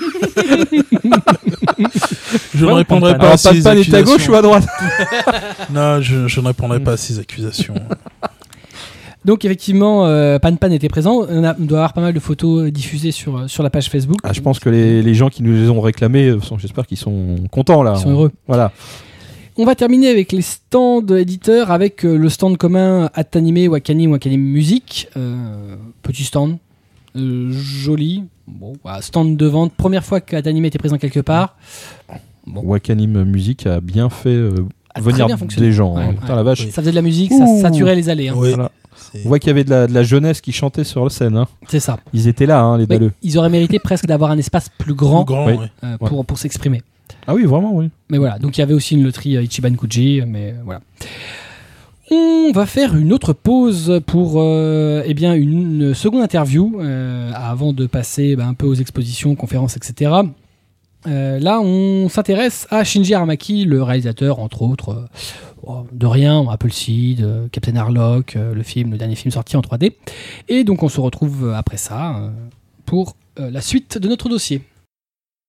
[2.54, 4.34] Je ne répondrai Pan pas Alors, à ces Pan Pan était à gauche ou accusations.
[4.34, 4.66] à droite
[5.72, 7.74] Non, je, je ne répondrai pas à ces accusations.
[9.24, 11.24] Donc effectivement, euh, Pan Pan était présent.
[11.28, 13.88] On, a- on doit avoir pas mal de photos diffusées sur, euh, sur la page
[13.88, 14.18] Facebook.
[14.24, 16.86] Ah, je pense que les, les gens qui nous les ont réclamés, euh, sont- j'espère
[16.86, 17.94] qu'ils sont contents là.
[17.96, 18.32] Ils sont heureux.
[18.48, 18.72] Voilà.
[19.58, 24.38] On va terminer avec les stands éditeurs, avec euh, le stand commun Atanime Wakani Wakani
[24.38, 25.08] Music.
[25.16, 26.56] Euh, petit stand,
[27.14, 28.24] joli.
[28.46, 29.72] Bon, voilà, stand de vente.
[29.74, 31.56] Première fois qu'Atanime était présent quelque part.
[32.46, 32.62] Bon.
[32.64, 34.54] Wakanim Music a bien fait euh,
[34.94, 35.94] A venir des gens.
[35.96, 36.08] Ouais, hein.
[36.08, 36.14] ouais.
[36.14, 36.64] Putain, la vache.
[36.64, 36.70] Oui.
[36.70, 37.38] Ça faisait de la musique, Ouh.
[37.60, 38.28] ça saturait les allées.
[38.28, 38.34] hein.
[38.36, 38.50] Oui.
[38.50, 38.70] Voilà.
[39.24, 41.36] On voit qu'il y avait de la, de la jeunesse qui chantait sur la scène.
[41.36, 41.46] hein.
[41.68, 41.98] C'est ça.
[42.12, 43.12] Ils étaient là, hein, les Mais dalleux.
[43.22, 45.54] ils auraient mérité presque d'avoir un espace plus grand, Grand, Oui.
[45.54, 45.70] ouais.
[45.84, 46.82] euh, pour, pour s'exprimer.
[47.26, 47.90] Ah oui, vraiment, oui.
[48.10, 50.80] Mais voilà, donc il y avait aussi une loterie euh, Ichiban Kuji, mais euh, voilà.
[52.14, 57.86] On va faire une autre pause pour euh, eh une seconde interview euh, avant de
[57.86, 60.10] passer bah, un peu aux expositions, conférences, etc.
[61.06, 65.08] Euh, là, on s'intéresse à Shinji Aramaki, le réalisateur, entre autres,
[65.62, 69.94] oh, de rien, Appleseed, euh, Captain Harlock, le le dernier film sorti en 3D.
[70.48, 72.30] Et donc, on se retrouve après ça
[72.84, 74.60] pour la suite de notre dossier.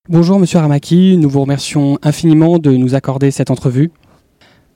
[0.08, 3.92] Bonjour Monsieur Aramaki, nous vous remercions infiniment de nous accorder cette entrevue.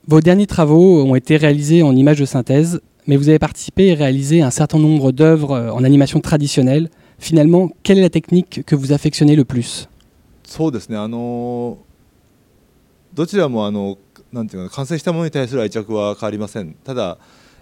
[0.08, 3.94] Vos derniers travaux ont été réalisés en images de synthèse, mais vous avez participé et
[3.94, 6.88] réalisé un certain nombre d'œuvres en animation traditionnelle.
[7.18, 9.86] Finalement, quelle est la technique que vous affectionnez le plus
[10.44, 11.76] そうですねあの
[13.12, 13.98] どちらもあの
[14.32, 17.18] なんていうか完成したものに対する愛着は変わりませんただ、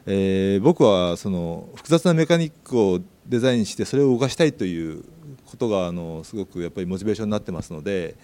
[0.07, 5.03] えー僕はその複雑なメカニックをデザインしてそれを動かしたいという
[5.47, 8.15] ことがあのすごくやっぱりモチベーションになってますので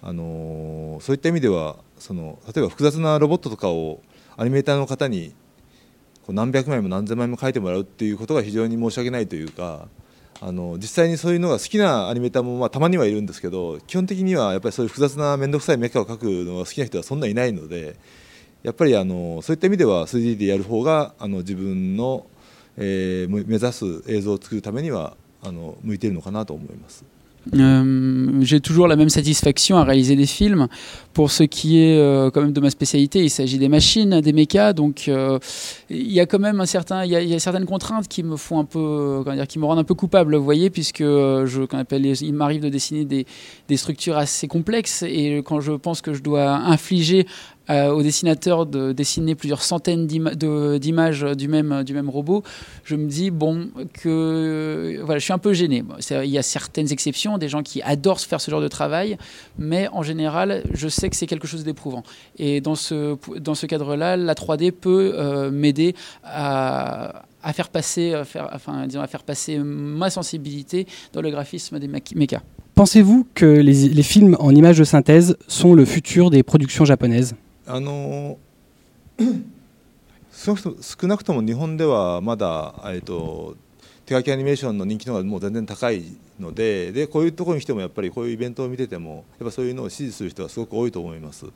[0.00, 4.02] あのそういった意味ではその例えば複雑なロボットとかを
[4.36, 5.34] アニメーターの方に
[6.26, 9.88] こう何百枚も何千枚も描いてもらうっていうことが非常に申し訳ないというか
[10.40, 17.96] あの実際にそういうのが好きなアニメーターもまあたまにはいるんですけど基本的にはやっぱりそういう複雑な面倒くさいメカを描くのが好きな人はそんなにいないので
[18.62, 22.26] やっぱりあのそういった意味では 3D でやる方があの自分の、
[22.76, 27.04] えー目指す映像を作るためにはあの向いてるのかなと思います。
[27.54, 30.66] Euh, j'ai toujours la même satisfaction à réaliser des films.
[31.12, 34.32] Pour ce qui est euh, quand même de ma spécialité, il s'agit des machines, des
[34.32, 35.38] mechas, donc euh,
[35.88, 38.36] il y a quand même un certain, il y y a certaines contraintes qui me
[38.36, 41.00] font un peu, euh, comment dire, qui me rendent un peu coupable, vous voyez, puisque
[41.00, 43.26] euh, je, qu'on appelle, il m'arrive de dessiner des,
[43.68, 47.26] des structures assez complexes et quand je pense que je dois infliger
[47.68, 52.42] euh, au dessinateur de dessiner plusieurs centaines d'images du même, robot,
[52.84, 55.82] je me dis bon que voilà, je suis un peu gêné.
[56.10, 59.16] Il y a certaines exceptions, des gens qui adorent faire ce genre de travail,
[59.58, 62.02] mais en général, je sais que c'est quelque chose d'éprouvant.
[62.38, 65.94] Et dans ce, dans ce cadre-là, la 3D peut euh, m'aider
[66.24, 68.14] à, faire passer,
[68.54, 72.42] enfin, disons, à faire passer ma sensibilité dans le graphisme des mech- mechas.
[72.74, 77.34] Pensez-vous que les films en images de synthèse sont le futur des productions japonaises?
[77.66, 78.38] あの
[80.32, 83.56] 少なくとも少なくとも日本ではまだ、えっと
[84.04, 91.46] 手書きアニメーションの人気の方がもう全然高いのででこういうところに来てもやっぱりこういうイベントを見ててもやっぱそういうのを支持する人がすごく多いと思います。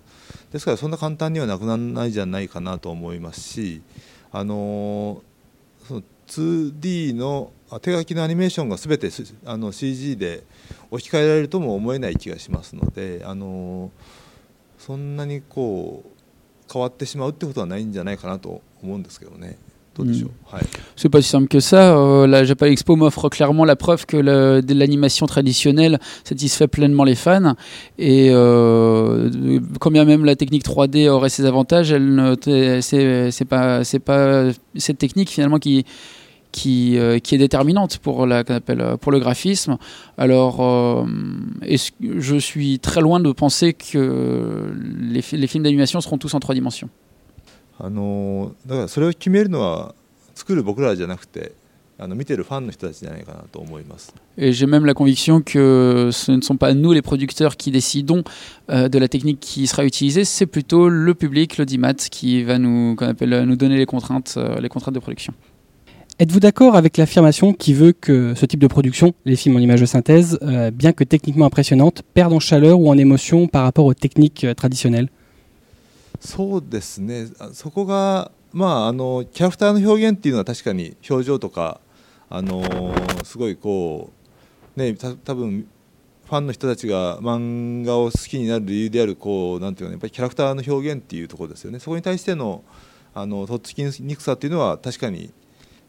[0.50, 3.82] ですからそんな簡単にはなくならないじゃないかなと思いますし
[4.32, 5.22] あの
[5.86, 7.52] その 2D の
[7.82, 9.10] 手書きのアニメーションが全て
[9.44, 10.42] あの CG で
[10.90, 13.92] 置き換えられるとも思えない気がしますのであの
[14.79, 19.57] そんなにこう変わってしまうってことはないんじゃないかなと思うんですけどね
[19.95, 20.63] どうでしょう、はい
[20.97, 21.95] C'est pas si simple que ça.
[21.95, 27.03] Euh, la Japan Expo m'offre clairement la preuve que le- de l'animation traditionnelle satisfait pleinement
[27.05, 27.55] les fans.
[27.97, 29.29] Et euh,
[29.79, 33.83] quand bien même la technique 3D aurait ses avantages, elle ne, t'est- c'est, c'est pas,
[33.85, 35.85] c'est pas cette technique finalement qui
[36.51, 39.77] qui, euh, qui est déterminante pour la qu'on appelle euh, pour le graphisme.
[40.17, 41.05] Alors, euh,
[41.63, 46.17] est-ce que- je suis très loin de penser que les, fi- les films d'animation seront
[46.17, 46.89] tous en trois dimensions.
[47.77, 49.93] あのだからそれを決めるのは
[50.33, 51.51] 作る僕らじゃなくて
[51.99, 58.23] あの見てるファンの人たちじゃないかなと思います Et j'ai même la conviction que ce ne sont pas nous, les producteurs, qui décidons
[58.69, 62.95] euh, de la technique qui sera utilisée, c'est plutôt le public, l'audimat, qui va nous,
[62.95, 65.33] qu'on appelle, euh, nous donner les contraintes, euh, les contraintes de production.
[66.20, 69.80] Êtes-vous d'accord avec l'affirmation qui veut que ce type de production, les films en images
[69.80, 73.86] de synthèse, euh, bien que techniquement impressionnantes, perdent en chaleur ou en émotion par rapport
[73.86, 75.08] aux techniques euh, traditionnelles
[76.20, 81.80] そうですねそこがまああのキャラクターの表現っていうのは確かに表情とか
[82.28, 84.10] あのーすごいこ
[84.76, 85.66] うねた多分
[86.26, 92.62] ファンの人たちが漫画を好きになる理由であるこうなんていうかねやっぱりキャラクターの表現っていうところですよねそこに対しての
[93.14, 95.32] あのとっつきにくさっていうのは確かに、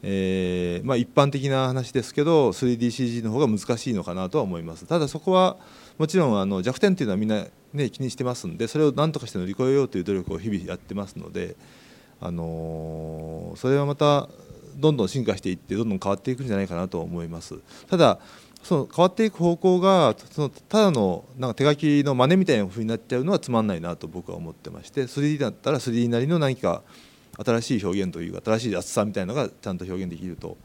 [0.04, 4.86] えーまあ、一般的な話ですけど 3DCG の方が難しいのかなとは思います。
[4.86, 5.58] ただそこは
[5.97, 11.56] もちろんあの弱点っていうのはみんな、ね、気にしてますんでそれを何とかして乗り越えようという努力を日々やってますので、
[12.20, 14.30] あのーそれはまた
[14.78, 17.60] どんどん進化していってどんどん変わっていくんじゃないかなと思います。
[17.89, 18.20] ただ
[18.64, 26.84] その変わっていく方向がそのただのなんか手書きの真似みたいな風になっちゃうのはつまんないなと僕は思ってまして 3D だったら 3D なりの何か
[27.44, 30.57] 新しい表現というか新しい厚さみたいなのがちゃんと表現できると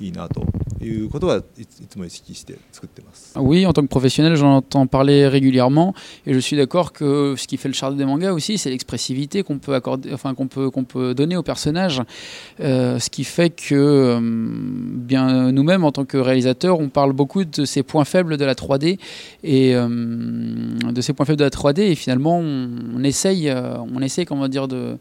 [0.00, 0.46] いいなと
[0.82, 3.38] いうことはいついつも意識して作ってます。
[3.38, 5.94] Oui, en tant que professionnel, j'en entends parler régulièrement,
[6.26, 9.42] et je suis d'accord que ce qui fait le charme des mangas aussi, c'est l'expressivité
[9.42, 12.00] qu'on peut accorder, enfin qu'on peut qu'on peut donner aux personnages,
[12.60, 17.44] Euh, ce qui fait que euh, bien nous-mêmes en tant que réalisateurs, on parle beaucoup
[17.44, 18.98] de ces points faibles de la 3D
[19.42, 23.76] et euh, de ces points faibles de la 3D, et finalement on, on essaye, euh,
[23.94, 24.96] on essaye comment dire de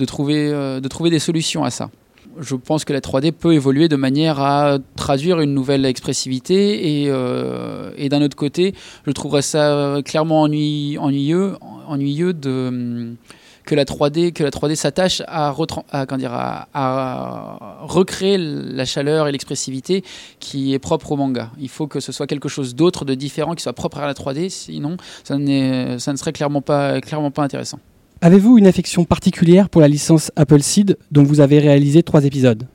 [0.00, 1.90] de trouver euh, de trouver des solutions à ça
[2.38, 7.06] je pense que la 3D peut évoluer de manière à traduire une nouvelle expressivité et,
[7.08, 8.72] euh, et d'un autre côté,
[9.06, 11.56] je trouverais ça clairement ennui- ennuyeux,
[11.88, 13.14] ennuyeux de
[13.66, 15.54] que la 3D que la 3D s'attache à, à,
[15.92, 20.02] à, à recréer la chaleur et l'expressivité
[20.38, 21.50] qui est propre au manga.
[21.60, 24.14] Il faut que ce soit quelque chose d'autre, de différent, qui soit propre à la
[24.14, 27.80] 3D, sinon ça, ça ne serait clairement pas, clairement pas intéressant.
[28.22, 32.66] Avez-vous une affection particulière pour la licence Appleseed dont vous avez réalisé trois épisodes?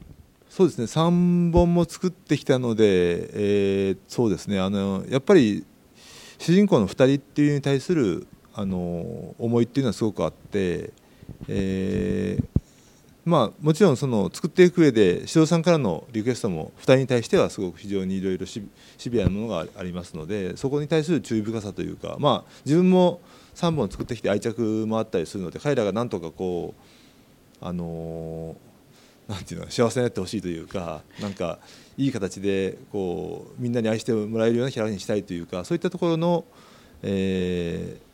[0.49, 0.85] そうですね。
[0.85, 4.59] 3本も作ってきたので、えーそうですね。
[4.59, 5.63] あのやっぱり
[6.39, 8.25] 主人公の2人っていうに対する
[8.55, 10.91] あの思いっていうのはすごくあって、
[11.47, 12.61] えー
[13.25, 18.61] まあ、もちろんその作っていく上で指導さんからのリクエストも2人に対してはすごく非常にいろいろシ
[19.09, 23.19] ビアなものがありますのでそこに対する注意深さというか、まあ、自分も
[23.55, 26.73] 3本作ってきて愛着もあったりするので彼らがなんとかこ
[27.61, 28.55] うあの
[29.27, 31.59] なんていうの幸せになってほしいというかなんか
[31.97, 36.45] いい形でこうみんなに愛してもらえるようなキャラにしたいというかそういったところの、
[37.01, 38.04] えー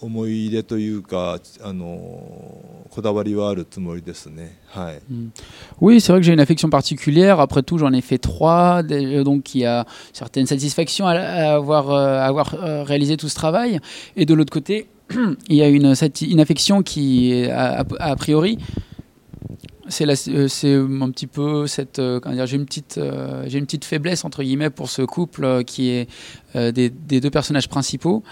[0.00, 4.58] 思い入れというかあのこだわりはあるつもりですね。
[4.68, 5.00] はい。
[5.80, 7.40] Oui, c'est vrai que j'ai une affection particulière.
[7.40, 11.54] Après tout, j'en ai fait trois, des- donc il y a certaines satisfactions à, à
[11.54, 13.80] avoir, euh, à avoir euh, réalisé tout ce travail.
[14.16, 14.86] Et de l'autre côté,
[15.48, 18.58] il y a une, sati- une affection qui, est, a, a- a priori,
[19.99, 24.25] euh, c'est un petit peu cette, euh, j'ai une petite, euh, j'ai une petite faiblesse
[24.25, 26.07] entre guillemets pour ce couple qui est
[26.55, 28.23] des, des deux personnages principaux.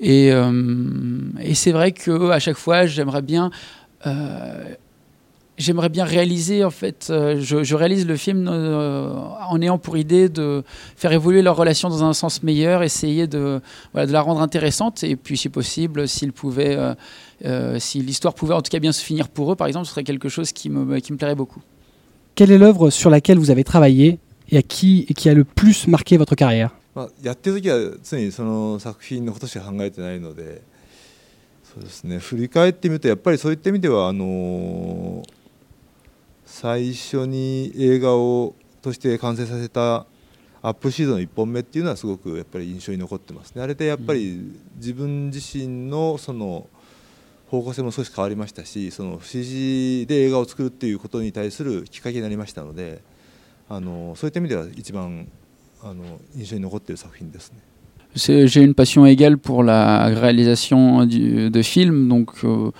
[0.00, 3.50] Et, et c'est vrai que à chaque fois, j'aimerais bien
[5.55, 9.13] euh, J'aimerais bien réaliser, en fait, euh, je, je réalise le film euh,
[9.47, 10.63] en ayant pour idée de
[10.95, 13.61] faire évoluer leur relation dans un sens meilleur, essayer de,
[13.93, 16.95] voilà, de la rendre intéressante, et puis si possible, s'ils pouvaient, euh,
[17.45, 19.91] euh, si l'histoire pouvait en tout cas bien se finir pour eux, par exemple, ce
[19.91, 21.61] serait quelque chose qui me, qui me plairait beaucoup.
[22.33, 25.43] Quelle est l'œuvre sur laquelle vous avez travaillé et à qui, et qui a le
[25.43, 30.61] plus marqué votre carrière まあ、やってる時は常にその作品のことしか考えてないので
[31.73, 35.34] そうですね振り返ってみるとやっぱりそういった意味ではあのー
[36.58, 40.06] 最初に映画をとして完成させた
[40.62, 46.66] アップシードの1本目っていうのはすごくやっぱり印象に残ってますねあれでやっぱり自分自身のその
[47.50, 53.02] 方向性も少し変わりましたしその CG で映画を作るっていうことに対するきっかけになりましたので
[53.68, 55.28] あのそういった意味では一番
[55.82, 56.04] あの
[56.34, 57.58] 印象に残っている作品ですね。
[58.16, 62.72] J'ai une passion égale pour la réalisation du- de films, donc euh,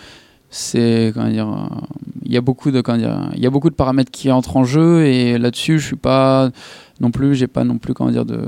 [0.57, 1.87] c'est comment dire, euh,
[2.25, 4.57] il y a beaucoup de comment dire, il y a beaucoup de paramètres qui entrent
[4.57, 6.51] en jeu et là-dessus je suis pas
[6.99, 8.41] non plus, j'ai pas non plus comment dire de,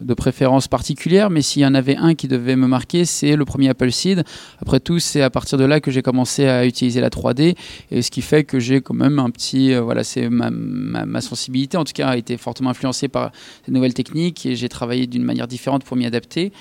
[0.00, 3.44] de préférence particulière, mais s'il y en avait un qui devait me marquer, c'est le
[3.44, 4.24] premier Appleseed.
[4.60, 7.54] Après tout, c'est à partir de là que j'ai commencé à utiliser la 3D
[7.92, 11.06] et ce qui fait que j'ai quand même un petit, euh, voilà, c'est ma, ma,
[11.06, 13.30] ma sensibilité en tout cas a été fortement influencée par
[13.64, 16.52] ces nouvelles techniques et j'ai travaillé d'une manière différente pour m'y adapter.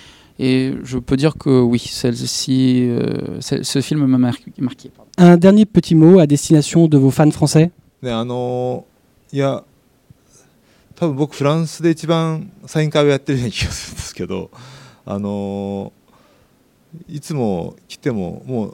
[0.42, 4.90] Et je peux dire que oui, celle-ci, euh, ce ce film m'a mar- marqué.
[4.90, 5.12] pardon.
[5.18, 7.72] Un dernier petit mot à destination de vos fans français
[8.02, 8.86] であの
[9.34, 9.64] いや
[10.96, 14.50] 多分僕フランスで一番サイン会をやってるような気がするんですけど
[15.06, 15.92] あの
[17.10, 18.74] いつも来てももう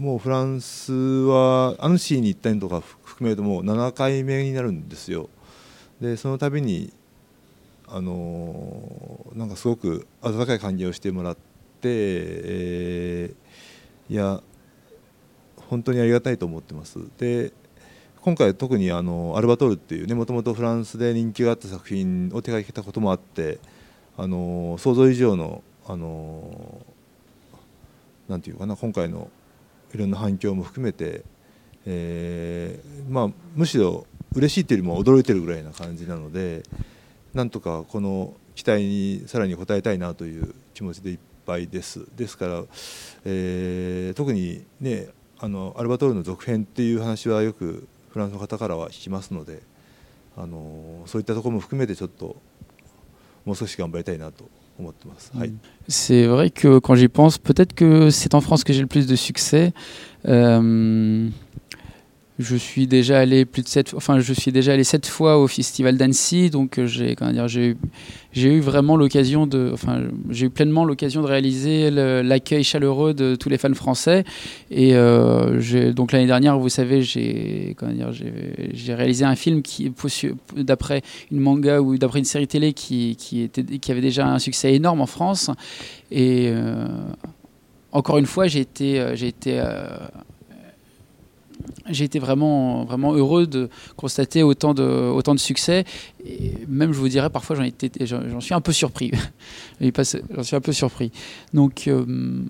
[0.00, 5.28] もうフランスはアヌシーに行ったりとか含めるともう7回目になるんですよ
[6.00, 6.92] でその度に
[7.90, 11.40] あのなんかすごく温かい歓迎をしてもらって、
[11.84, 13.50] えー
[14.10, 14.42] いや
[15.68, 16.98] 本当にありがたいと思ってます。
[17.16, 17.52] で
[18.22, 23.60] 今回特にあのアルバトールっていうねもともとフランスで人気があった作品を手掛けたこともあって
[24.16, 26.84] あの想像以上のあの
[28.28, 29.30] なんていうかな今回の
[29.94, 31.22] いろんな反響も含めて、
[31.86, 36.64] えーまあ、むしろ嬉しいというよりも驚いてるぐらいな感じなので
[37.34, 42.64] なんとかこの期待にさらに応えたいなという気持ちでいっぱいですですから、
[43.24, 45.08] えー特にね
[45.38, 49.62] あのアルバトールの続編っていう話はよくフランスの方からは聞きますので
[50.36, 52.36] あのそういったところも含めてちょっと
[53.46, 54.44] もう少し頑張りたいなと
[54.78, 55.32] 思ってます。
[55.34, 55.52] はい
[55.88, 59.06] C'est vrai que quand j'y pense, peut-être que c'est en France que j'ai le plus
[59.06, 59.72] de succès.
[60.26, 61.30] Euh,
[62.40, 65.46] je suis déjà allé plus de sept, enfin je suis déjà allé sept fois au
[65.46, 67.76] festival d'Annecy, donc euh, j'ai dire, j'ai
[68.34, 73.48] eu, vraiment l'occasion de, enfin j'ai eu pleinement l'occasion de réaliser l'accueil chaleureux de tous
[73.48, 74.24] les fans français.
[74.70, 78.10] Et euh, donc l'année dernière, vous savez, j'ai dire,
[78.96, 79.92] réalisé un film qui
[80.56, 84.74] d'après une manga ou d'après une série télé qui, était qui avait déjà un succès
[84.74, 85.50] énorme en France.
[86.10, 86.86] Et euh,
[87.92, 89.00] encore une fois, j'ai été,
[91.88, 95.84] j'ai été vraiment, vraiment heureux de constater autant de, autant de succès.
[96.24, 99.10] Et même, je vous dirais, parfois, j'en suis un peu surpris.
[99.80, 101.10] J'en suis un peu surpris.
[101.54, 102.04] Donc, euh,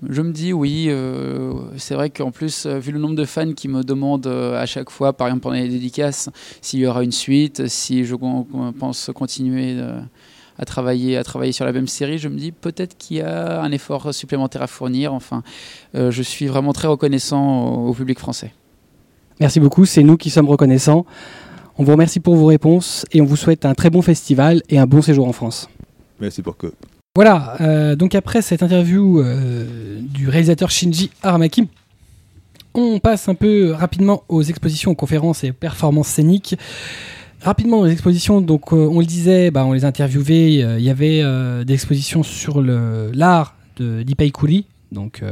[0.09, 3.53] je me dis, oui, euh, c'est vrai qu'en plus, euh, vu le nombre de fans
[3.53, 6.29] qui me demandent à chaque fois, par exemple pendant les dédicaces,
[6.61, 9.77] s'il y aura une suite, si je pense continuer.
[10.59, 13.61] à travailler, à travailler sur la même série, je me dis peut-être qu'il y a
[13.61, 15.13] un effort supplémentaire à fournir.
[15.13, 15.41] Enfin,
[15.93, 18.51] je suis vraiment très reconnaissant au public français.
[19.41, 21.05] Merci beaucoup, c'est nous qui sommes reconnaissants.
[21.77, 24.77] On vous remercie pour vos réponses et on vous souhaite un très bon festival et
[24.77, 25.67] un bon séjour en France.
[26.19, 26.69] Merci beaucoup.
[27.15, 31.67] Voilà, euh, donc après cette interview euh, du réalisateur Shinji Aramaki,
[32.73, 36.55] on passe un peu rapidement aux expositions, aux conférences et performances scéniques.
[37.41, 40.91] Rapidement aux expositions, donc euh, on le disait, bah, on les interviewait, euh, il y
[40.91, 45.23] avait euh, des expositions sur l'art de d'Ippei Kuri, donc,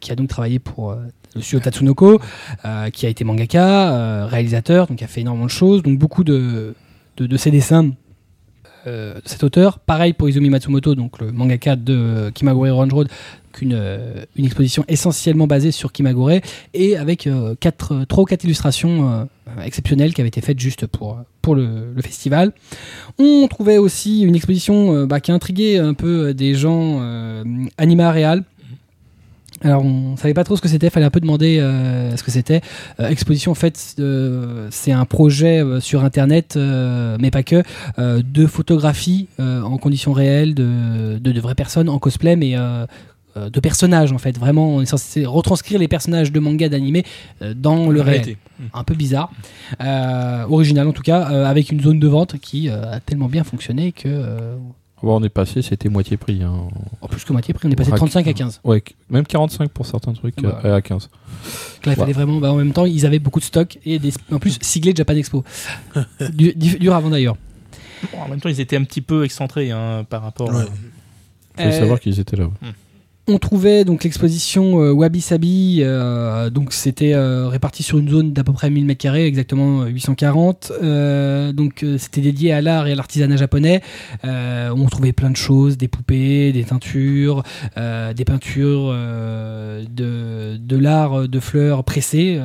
[0.00, 0.96] qui a donc travaillé pour
[1.36, 2.20] le Tatsunoko,
[2.64, 5.98] euh, qui a été mangaka, euh, réalisateur, donc qui a fait énormément de choses, donc
[5.98, 6.74] beaucoup de,
[7.16, 7.90] de, ses dessins
[8.86, 9.78] euh, cet auteur.
[9.78, 13.08] Pareil pour Izumi Matsumoto, donc le mangaka de Kimagure Road,
[13.60, 16.40] une, euh, une exposition essentiellement basée sur Kimagure
[16.74, 17.28] et avec
[17.58, 19.28] quatre, trois ou quatre illustrations
[19.64, 22.52] exceptionnelles qui avaient été faites juste pour, pour le, festival.
[23.18, 27.00] On trouvait aussi une exposition bah, qui a intrigué un peu des gens
[27.78, 28.44] Anima Real.
[29.62, 32.30] Alors on savait pas trop ce que c'était, fallait un peu demander euh, ce que
[32.30, 32.60] c'était.
[33.00, 37.62] Euh, exposition en fait, euh, c'est un projet euh, sur internet, euh, mais pas que,
[37.98, 42.56] euh, de photographies euh, en conditions réelles de, de, de vraies personnes en cosplay, mais
[42.56, 42.86] euh,
[43.36, 44.38] euh, de personnages en fait.
[44.38, 47.04] Vraiment, on est censé retranscrire les personnages de manga, d'animé
[47.40, 48.20] euh, dans le réel.
[48.20, 48.36] Réalité.
[48.74, 49.30] Un peu bizarre,
[49.82, 53.28] euh, original en tout cas, euh, avec une zone de vente qui euh, a tellement
[53.28, 54.56] bien fonctionné que, euh,
[55.02, 56.42] Bon, on est passé, c'était moitié prix.
[56.42, 56.68] hein.
[57.00, 58.60] en plus que moitié prix, on est passé de Rack- 35 à 15.
[58.64, 60.48] Ouais, même 45 pour certains trucs, Ah bah.
[60.56, 61.08] après à 15.
[61.10, 63.98] Donc là, il fallait vraiment, bah, en même temps, ils avaient beaucoup de stock et
[63.98, 65.44] des, en plus siglé Japan Expo.
[66.32, 67.36] du, du- dur avant d'ailleurs.
[68.12, 70.48] Bon, en même temps, ils étaient un petit peu excentrés hein, par rapport.
[70.48, 70.62] Ouais.
[70.62, 72.48] à- Faut Euh, savoir qu'ils étaient là.
[73.28, 78.32] On trouvait donc l'exposition euh, Wabi Sabi, euh, donc c'était euh, réparti sur une zone
[78.32, 80.70] d'à peu près 1000 m2, exactement euh, 840.
[80.80, 83.82] Euh, donc c'était dédié à l'art et à l'artisanat japonais.
[84.22, 87.42] On trouvait plein de choses, des poupées, des teintures,
[87.76, 92.40] des peintures de l'art de fleurs pressées,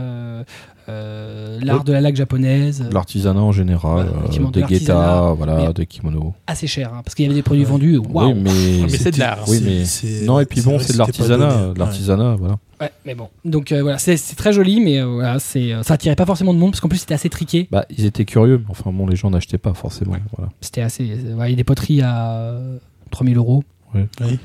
[0.89, 1.83] euh, euh, l'art Ouais.
[1.85, 2.83] de la laque japonaise.
[2.91, 6.33] L'artisanat en général, euh, des guettas, voilà, des kimonos.
[6.47, 7.97] assez cher, hein, parce qu'il y avait des produits vendus.
[7.97, 8.29] Waouh.
[8.33, 8.51] Oui, mais,
[8.83, 9.39] mais c'est de l'art.
[9.47, 9.83] Oui, mais
[10.25, 12.57] non, et puis bon, c'est de l'artisanat, l'artisanat, voilà.
[12.79, 13.27] Ouais, mais bon.
[13.45, 16.51] Donc euh, voilà, c'est très joli, mais euh, voilà, c'est euh, ça attirait pas forcément
[16.53, 17.67] de monde parce qu'en plus c'était assez triqué.
[17.71, 20.15] Bah, ils étaient curieux, mais enfin bon, les gens n'achetaient pas forcément.
[20.35, 20.51] Voilà.
[20.61, 21.03] C'était assez.
[21.11, 22.77] euh, il y a des poteries à euh,
[23.11, 23.63] 3000 euros.
[23.93, 24.39] Oui.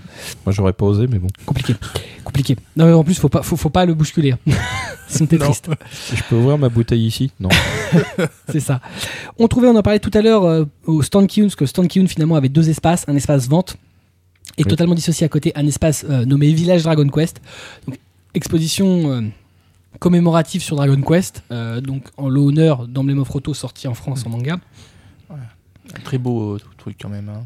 [0.45, 1.29] Moi, j'aurais pas osé, mais bon.
[1.45, 1.75] Compliqué.
[2.25, 2.57] Compliqué.
[2.77, 4.33] Non, mais en plus, faut pas, faut, faut pas le bousculer.
[4.33, 4.39] hein.
[5.09, 5.71] Sinon, t'es triste.
[5.93, 7.49] Si je peux ouvrir ma bouteille ici Non.
[8.49, 8.81] C'est ça.
[9.39, 12.35] On trouvait, on en parlait tout à l'heure euh, au Stand parce que Stand finalement
[12.35, 13.77] avait deux espaces, un espace vente
[14.59, 14.69] et Oui.
[14.69, 17.41] totalement dissocié à côté un espace euh, nommé Village Dragon Quest.
[17.87, 17.99] Donc,
[18.35, 19.21] exposition euh,
[20.01, 24.31] commémorative sur Dragon Quest, euh, donc en l'honneur d'Emblem of Roto sorti en France en
[24.31, 24.59] manga.
[25.31, 27.29] Un très beau euh, truc quand même.
[27.29, 27.45] hein.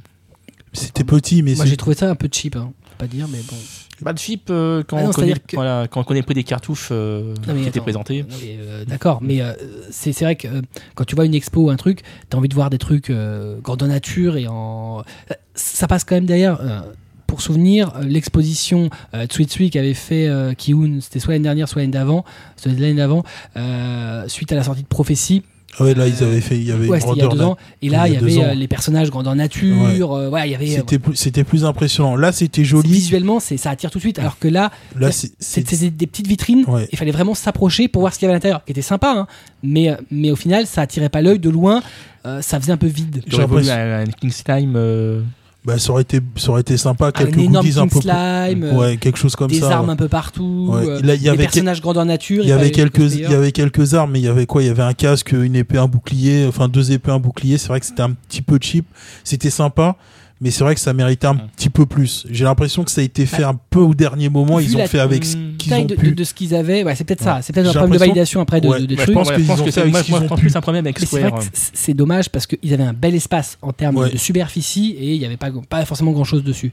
[0.73, 2.73] C'était petit, mais Moi c'est- j'ai trouvé ça un peu cheap, hein.
[2.85, 3.57] Faut pas dire, mais bon.
[4.05, 6.23] Pas de chip euh, quand, Ah non, on connaît, c'est-à-dire que- voilà, quand on connaît
[6.23, 7.83] pas des cartouches euh, Non, mais qui étaient attends.
[7.83, 8.23] présentées.
[8.23, 9.53] Non, mais, euh, D'accord, mais euh,
[9.91, 10.62] c'est c'est vrai que euh,
[10.95, 12.01] quand tu vois une expo ou un truc,
[12.31, 15.01] t'as envie de voir des trucs euh, grandeur nature et en.
[15.31, 16.59] euh, Ça passe quand même derrière.
[16.62, 16.81] euh,
[17.27, 21.68] pour souvenir, euh, l'exposition euh, Tsui Tsui qu'avait fait euh, Kiun, c'était soit l'année dernière,
[21.68, 22.25] soit l'année d'avant,
[22.57, 23.23] soit l'année d'avant,
[23.57, 25.43] euh, suite à la sortie de Prophétie.
[25.79, 26.57] Ah ouais, là, ils avaient fait.
[26.57, 27.57] Il y avait Ouais, il y a deux ans.
[27.81, 30.14] Et là, il y avait euh, les personnages grandeur nature.
[30.14, 30.73] euh, voilà, il y avait.
[30.73, 32.16] euh, C'était plus, c'était plus impressionnant.
[32.16, 32.89] Là, c'était joli.
[32.91, 34.18] Visuellement, c'est ça attire tout de suite.
[34.18, 36.64] Alors que là, Là, c'est, c'est- c'est- c'était des petites vitrines.
[36.66, 36.89] Ouais.
[36.93, 39.12] Il fallait vraiment s'approcher pour voir ce qu'il y avait à l'intérieur, qui était sympa,
[39.16, 39.27] hein.
[39.62, 41.83] mais, euh, mais au final, ça attirait pas l'œil de loin.
[42.27, 43.23] euh, ça faisait un peu vide.
[43.29, 44.75] J'aurais voulu un, un King's Time.
[44.77, 45.23] euh,
[45.65, 47.13] bah, ça aurait été, ça aurait été sympa.
[47.13, 48.01] Quelques goodies un peu.
[48.01, 49.77] Slime, ouais, quelque chose comme des ça.
[49.77, 49.93] armes ouais.
[49.93, 50.87] un peu partout, Ouais.
[50.89, 52.43] euh, Là, y des avait personnages grandeur nature.
[52.43, 54.63] Il y avait quelques, il y avait quelques armes, mais il y avait quoi?
[54.63, 57.59] Il y avait un casque, une épée, un bouclier, enfin deux épées, un bouclier.
[57.59, 58.87] C'est vrai que c'était un petit peu cheap.
[59.25, 59.97] C'était sympa,
[60.41, 62.26] mais c'est vrai que ça méritait un petit peu plus.
[62.30, 64.57] J'ai l'impression que ça a été fait un peu au dernier moment.
[64.57, 66.09] Vu Ils ont fait avec ce qu'ils ont de, pu.
[66.11, 67.41] de- de ce qu'ils avaient, ouais, c'est peut-être ça.
[67.43, 68.80] C'est peut-être un problème de validation après de, Ouais.
[68.80, 69.14] de- Bah, je trucs.
[69.14, 71.43] pense ouais, je pense que c'est je plus un problème avec Mais c'est vrai Square.
[71.43, 74.11] c- c'est dommage parce qu'ils avaient un bel espace en termes Ouais.
[74.11, 76.70] de superficie et il n'y avait pas, pas forcément grand chose dessus.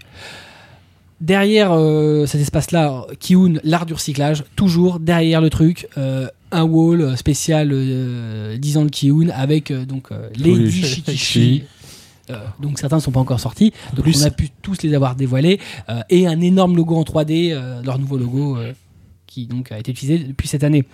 [1.19, 7.17] Derrière euh, cet espace-là, Kiun, l'art du recyclage, toujours derrière le truc, euh, un wall
[7.17, 10.69] spécial euh, 10 ans de Kiun avec euh, donc euh, les Oui.
[10.69, 11.63] 10 Shikishi.
[12.29, 14.93] Euh, donc certains ne sont pas encore sortis, donc plus- on a pu tous les
[14.93, 15.59] avoir dévoilés
[15.89, 18.57] euh, et un énorme logo en 3D, euh, leur nouveau logo
[19.27, 20.85] qui donc a été utilisé depuis cette année.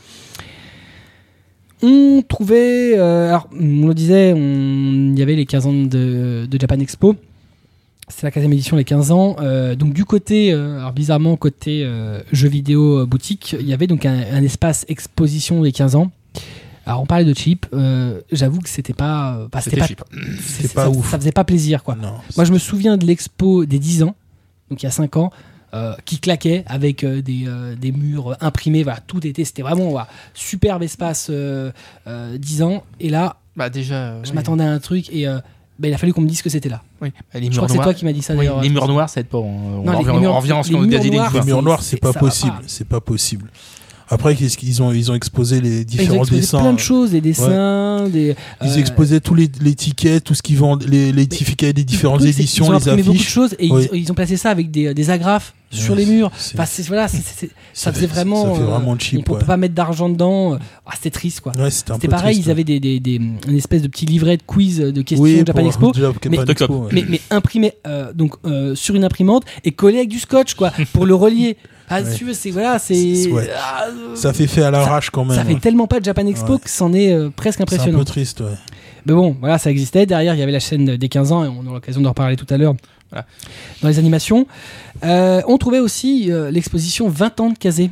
[1.82, 6.80] On trouvait, alors on le disait, il y avait les 15 ans de, de Japan
[6.80, 7.16] Expo.
[8.08, 9.36] C'est la 15e édition, les 15 ans.
[9.78, 11.86] Donc du côté, alors bizarrement côté
[12.32, 16.12] jeux vidéo boutique, il y avait donc un, un espace exposition des 15 ans
[16.86, 20.02] Alors on parlait de cheap, euh, j'avoue que c'était pas, euh, bah, c'était pas, cheap.
[20.42, 21.10] c'est- pas ça, ouf.
[21.10, 21.96] ça faisait pas plaisir quoi.
[21.96, 22.16] Non.
[22.36, 24.16] Moi je me souviens de l'expo des 10 ans,
[24.70, 25.32] donc il y a 5 ans,
[25.74, 29.90] euh, qui claquait avec euh, des, euh, des murs imprimés, voilà, tout était, c'était vraiment
[29.92, 31.72] voilà, superbe espace euh,
[32.08, 32.84] euh, 10 ans.
[33.00, 34.22] Et là, Bah déjà.
[34.24, 34.36] je oui.
[34.36, 35.40] m'attendais à un truc et euh,
[35.80, 36.84] bah, il a fallu qu'on me dise que c'était là.
[37.02, 37.12] Oui.
[37.34, 37.86] Bah, les Je murs crois que c'est noirs.
[37.88, 38.62] toi qui m'as dit ça Oui, d'ailleurs.
[38.62, 39.38] les murs noirs, ça aide pas.
[39.40, 41.32] On, Non, les- revient, les murs- on revient en ce qu'on a dit les noirs,
[41.34, 42.54] murs c'est- noirs, c'est- pas possible.
[42.68, 43.50] C'est pas possible.
[44.14, 46.60] Après, qu'est-ce qu'ils ont, ils ont exposé les Ils ont différents exposé dessins.
[46.60, 48.36] plein de choses, des dessins, des.
[48.64, 51.84] Ils euh, exposaient tous les, les tickets, tout ce qu'ils vendent, les, les tickets des
[51.84, 54.72] différentes truc, éditions, ont les beaucoup de choses et ils, ils ont placé ça avec
[54.72, 56.32] des, des agrafes sur les murs.
[56.88, 58.44] voilà, ça faisait vraiment.
[58.46, 59.26] Ça fait euh, vraiment on cheap.
[59.26, 59.44] peut ouais.
[59.44, 60.58] pas mettre d'argent dedans.
[60.86, 61.52] Ah, c'était triste quoi.
[61.58, 64.44] Ouais, c'était pareil, triste, ils avaient des, des, des- une espèce de petit livret de
[64.46, 65.92] quiz de questions Oui, Japan Expo.
[65.94, 66.88] Japan mais- Expo.
[66.92, 70.72] Mais, mais imprimé euh, donc euh, sur une imprimante et collé avec du scotch quoi
[70.94, 71.58] pour le relier.
[71.96, 72.12] Ah, Ouais.
[72.12, 73.50] si tu veux, c'est voilà, c'est ouais.
[73.58, 75.38] ah, euh, Ça fait fait à l'arrache quand même.
[75.38, 75.60] ça fait ouais.
[75.60, 76.60] tellement pas de Japan Expo Ouais.
[76.60, 78.00] que c'en est euh, presque C'est un impressionnant.
[78.00, 78.48] peu triste, ouais.
[79.06, 80.06] Mais bon, voilà, ça existait.
[80.06, 82.36] Derrière, il y avait la chaîne des 15 ans, et on aura l'occasion d'en reparler
[82.38, 82.74] tout à l'heure
[83.12, 83.26] Voilà.
[83.82, 84.48] dans les animations.
[85.04, 87.92] Euh, on trouvait aussi euh, l'exposition 20 ans de Kazé.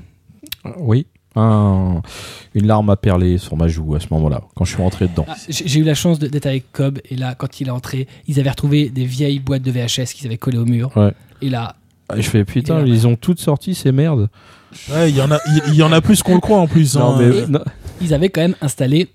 [0.77, 1.05] Oui.
[1.35, 2.01] Un-
[2.55, 5.25] une larme a perlé sur ma joue à ce moment-là, quand je suis rentré dedans.
[5.29, 8.07] Ah, J'ai eu la chance de- d'être avec Cobb, et là, quand il est entré,
[8.27, 10.91] ils avaient retrouvé des vieilles boîtes de VHS qu'ils avaient collées au mur.
[10.97, 11.13] Ouais.
[11.41, 11.75] Et là,
[12.17, 14.29] je fais putain, ils ont toutes sorti ces merdes.
[14.89, 16.95] Ouais, il y en a, il y en a plus qu'on le croit en plus.
[16.95, 17.17] Non, hein.
[17.19, 17.63] mais non,
[18.01, 19.09] ils avaient quand même installé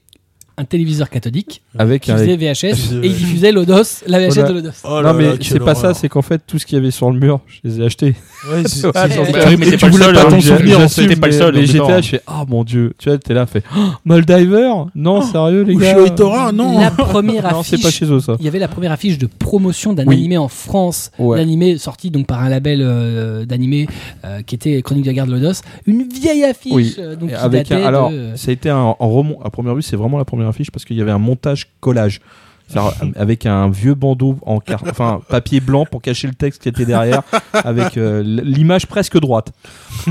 [0.58, 4.34] un téléviseur cathodique avec qui un- faisait VHS Euh, et ils diffusaient l'Odos, la VHS
[4.34, 4.48] Voilà.
[4.48, 4.70] de l'Odos.
[4.84, 7.10] Oh non mais c'est pas ça, c'est qu'en fait tout ce qu'il y avait sur
[7.10, 8.14] le mur, je les ai achetés.
[8.50, 8.86] Ouais, c'est-
[9.58, 11.60] mais tu pas le voulais seul, pas hein, j'ai- souvenir c'était pas le seul, là,
[11.78, 12.00] temps.
[12.02, 15.74] je fais ah mon dieu, tu vois, t'es là, fait oh, Moldiver Non, sérieux les
[15.76, 15.98] gars.
[16.06, 16.78] Itora, non.
[16.80, 18.36] La première Non, c'est pas affiche chez eux ça.
[18.38, 21.38] il y avait la première affiche de promotion d'un animé en France, Ouais.
[21.38, 23.86] l'animé sorti donc par un label euh, d'animé
[24.24, 26.94] euh, qui était Chronique de la guerre de Lodos, une vieille affiche Oui.
[26.98, 29.16] euh, donc un- alors, ça a été un, en.
[29.42, 32.20] À première vue, c'est vraiment la première affiche parce qu'il y avait un montage collage.
[33.14, 36.84] Avec un vieux bandeau en car- enfin papier blanc pour cacher le texte qui était
[36.84, 37.22] derrière,
[37.52, 39.52] avec euh, l'image presque droite.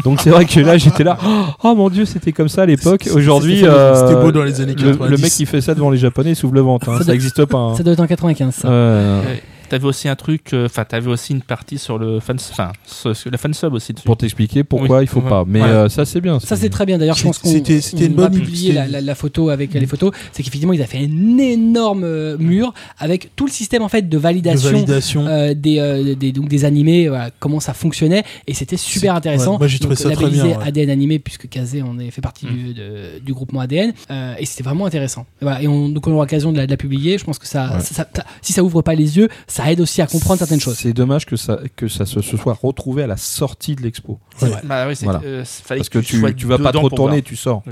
[0.05, 1.17] Donc c'est vrai que là j'étais là,
[1.63, 3.03] oh mon dieu c'était comme ça à l'époque.
[3.03, 5.21] C'était- Aujourd'hui, c'était- euh, beau dans les années le- Le, 90.
[5.21, 6.93] mec qui fait ça devant les Japonais il s'ouvre le ventre, hein.
[6.93, 7.57] Ça ça doit- n'existe pas.
[7.57, 7.75] hein.
[7.75, 8.69] ça doit être en 95 ça.
[8.69, 8.73] Ouais.
[8.73, 9.43] Ouais.
[9.69, 13.15] T'avais aussi un truc, euh, enfin, t'avais aussi une partie sur le fan, enfin, sur
[13.15, 14.05] sur le fan sub aussi dessus.
[14.05, 15.03] Pour t'expliquer pourquoi Oui.
[15.05, 15.29] il faut Ouais.
[15.29, 15.43] pas.
[15.47, 16.39] Mais euh, ça c'est bien.
[16.39, 19.01] Ça c'est très bien d'ailleurs je pense qu'on C'était- c'était une bonne- publier la, la-
[19.01, 23.35] la photo avec les photos c'est qu'effectivement ils avaient fait un énorme euh, mur avec
[23.35, 27.09] tout le système en fait de de validation, euh, des, euh, des, donc des animés
[27.09, 30.29] voilà, comment ça fonctionnait et c'était super intéressant ouais, moi, j'ai trouvé Donc, ça très
[30.29, 30.55] bien, ouais.
[30.65, 32.49] ADN animé puisque Kazé on est fait partie Mm.
[32.49, 36.07] du, de- du groupement ADN euh, et c'était vraiment intéressant et, voilà, et on, donc
[36.07, 37.79] on aura l'occasion de la, de la publier je pense que ça, Ouais.
[37.81, 40.59] ça- ça- ça- si ça ouvre pas les yeux ça aide aussi à comprendre certaines
[40.59, 43.81] choses C'est dommage que ça, que ça se, se soit retrouvé à la sortie de
[43.81, 44.19] l'expo.
[44.37, 44.61] C'est vrai.
[44.63, 45.21] Bah oui, c'est Voilà.
[45.25, 47.23] euh, Parce que tu, tu vas pas trop tourner, voir.
[47.23, 47.63] tu sors.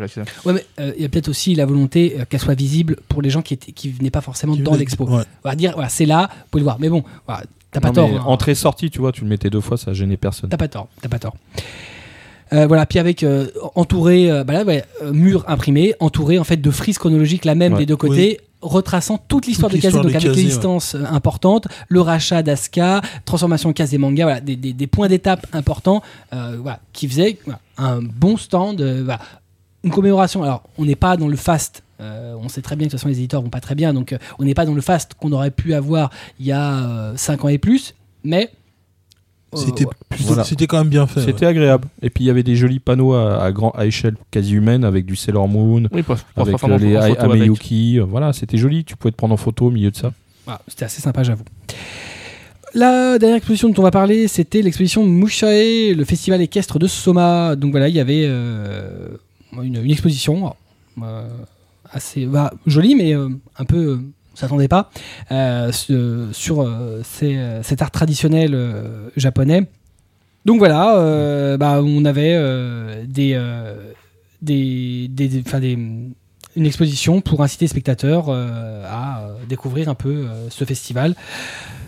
[0.46, 3.22] Ouais, mais euh, il y a peut-être aussi la volonté euh, qu'elle soit visible pour
[3.22, 5.06] les gens qui étaient qui venaient pas forcément dans l'expo.
[5.06, 5.24] Ouais.
[5.44, 6.78] On va dire voilà, c'est là, vous pouvez le voir.
[6.80, 8.10] Mais bon, voilà, t'as pas tort.
[8.10, 8.24] hein.
[8.26, 10.50] Entrée-sortie, tu vois, tu le mettais deux fois, ça gênait personne.
[10.50, 11.36] T'as pas tort, t'as pas tort.
[12.52, 16.44] Euh, voilà, puis avec euh, entouré, euh, bah là, ouais, euh, mur imprimé, entouré en
[16.44, 17.80] fait de frises chronologiques, la même Ouais.
[17.80, 21.04] des deux côtés, retraçant toute l'histoire de Kazé, donc de avec Kazé, les distances euh,
[21.06, 26.02] importantes, le rachat d'Asuka, transformation Kazé manga, voilà, des, des- des points d'étape importants,
[26.34, 29.20] euh, voilà, qui faisaient voilà, un bon stand, euh, voilà,
[29.84, 30.42] une commémoration.
[30.44, 31.84] Alors, on n'est pas dans le fast.
[32.00, 33.94] euh, on sait très bien que de toute façon les éditeurs vont pas très bien,
[33.94, 36.10] donc on n'est pas dans le fast qu'on aurait pu avoir
[36.40, 37.94] il y a 5 ans et plus,
[38.24, 38.50] mais
[39.56, 39.86] C'était
[40.20, 40.44] Voilà.
[40.44, 41.22] c'était quand même bien fait.
[41.22, 41.88] C'était agréable.
[42.02, 44.84] Et puis il y avait des jolis panneaux à, à grand, à échelle quasi humaine
[44.84, 46.04] avec du Sailor Moon, Oui,
[46.36, 47.20] avec euh, les avec.
[47.20, 48.00] Ameyuki.
[48.00, 48.84] euh, Voilà, c'était joli.
[48.86, 50.12] Tu pouvais te prendre en photo au milieu de ça.
[50.46, 51.44] Voilà, c'était assez sympa, j'avoue.
[52.76, 57.56] La dernière exposition dont on va parler, c'était l'exposition Mushae, le festival équestre de Soma.
[57.56, 59.10] Donc voilà, il y avait euh,
[59.62, 60.56] une, une exposition
[61.02, 61.28] euh,
[61.92, 63.30] assez bah, jolie, mais euh,
[63.60, 63.98] un peu, euh,
[64.34, 64.90] s'attendait pas,
[65.32, 68.58] euh, sur euh, euh, cet art traditionnel
[69.16, 69.68] japonais.
[70.46, 72.36] Donc voilà, bah, on avait
[76.56, 81.16] une exposition pour inciter les spectateurs à découvrir un peu ce festival.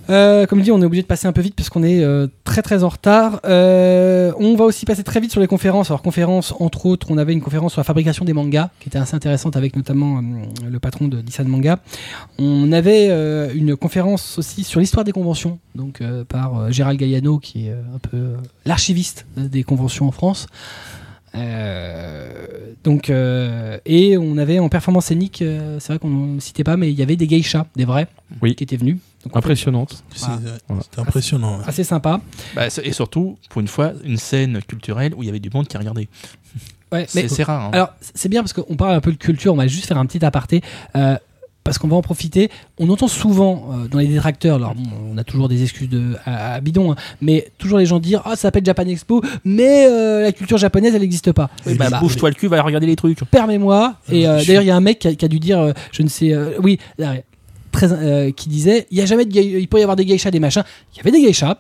[0.10, 2.28] Euh, comme dit, on est obligé de passer un peu vite parce qu'on est euh,
[2.43, 3.39] très très en retard.
[3.45, 5.89] Euh, on va aussi passer très vite sur les conférences.
[5.89, 8.97] Alors conférences, entre autres, on avait une conférence sur la fabrication des mangas qui était
[8.97, 11.80] assez intéressante avec notamment euh, le patron de Nissan Manga.
[12.38, 17.68] On avait euh, une conférence aussi sur l'histoire des conventions, donc par Gérald Galliano qui
[17.68, 18.34] est un peu
[18.66, 20.47] l'archiviste des conventions en France.
[21.36, 26.63] Euh, donc euh, et on avait en performance scénique, euh, c'est vrai qu'on ne citait
[26.63, 28.07] pas, mais il y avait des geishas, des vrais,
[28.41, 28.55] Oui.
[28.55, 28.97] qui étaient venus.
[29.23, 30.03] Donc, Impressionnante.
[30.17, 30.39] Voilà.
[30.83, 31.59] c'était impressionnant.
[31.65, 32.21] assez sympa.
[32.55, 35.67] Bah, et surtout, pour une fois, une scène culturelle où il y avait du monde
[35.67, 36.07] qui regardait.
[36.91, 37.65] Ouais, c'est rare.
[37.65, 37.71] hein.
[37.73, 40.05] Alors, c'est bien parce qu'on parle un peu de culture, on va juste faire un
[40.05, 40.61] petit aparté.
[41.66, 42.49] Parce qu'on va en profiter.
[42.78, 46.16] On entend souvent euh, dans les détracteurs, alors bon, on a toujours des excuses de,
[46.24, 49.88] à, à bidon, hein, mais toujours les gens dire Ah, ça s'appelle Japan Expo, mais
[49.89, 51.49] euh, la culture japonaise, elle n'existe pas.
[51.66, 53.20] Oui, bah, Bah, bouge-toi le cul, va regarder les trucs.
[53.26, 53.95] Permets-moi.
[54.11, 56.03] Et euh, d'ailleurs, il y a un mec qui a, qui a dû dire, je
[56.03, 56.80] ne sais, oui,
[57.76, 60.05] très, euh, qui disait, il y a jamais de gai- il peut y avoir des
[60.05, 60.63] geishas, des machins.
[60.93, 61.57] Il y avait des geishas.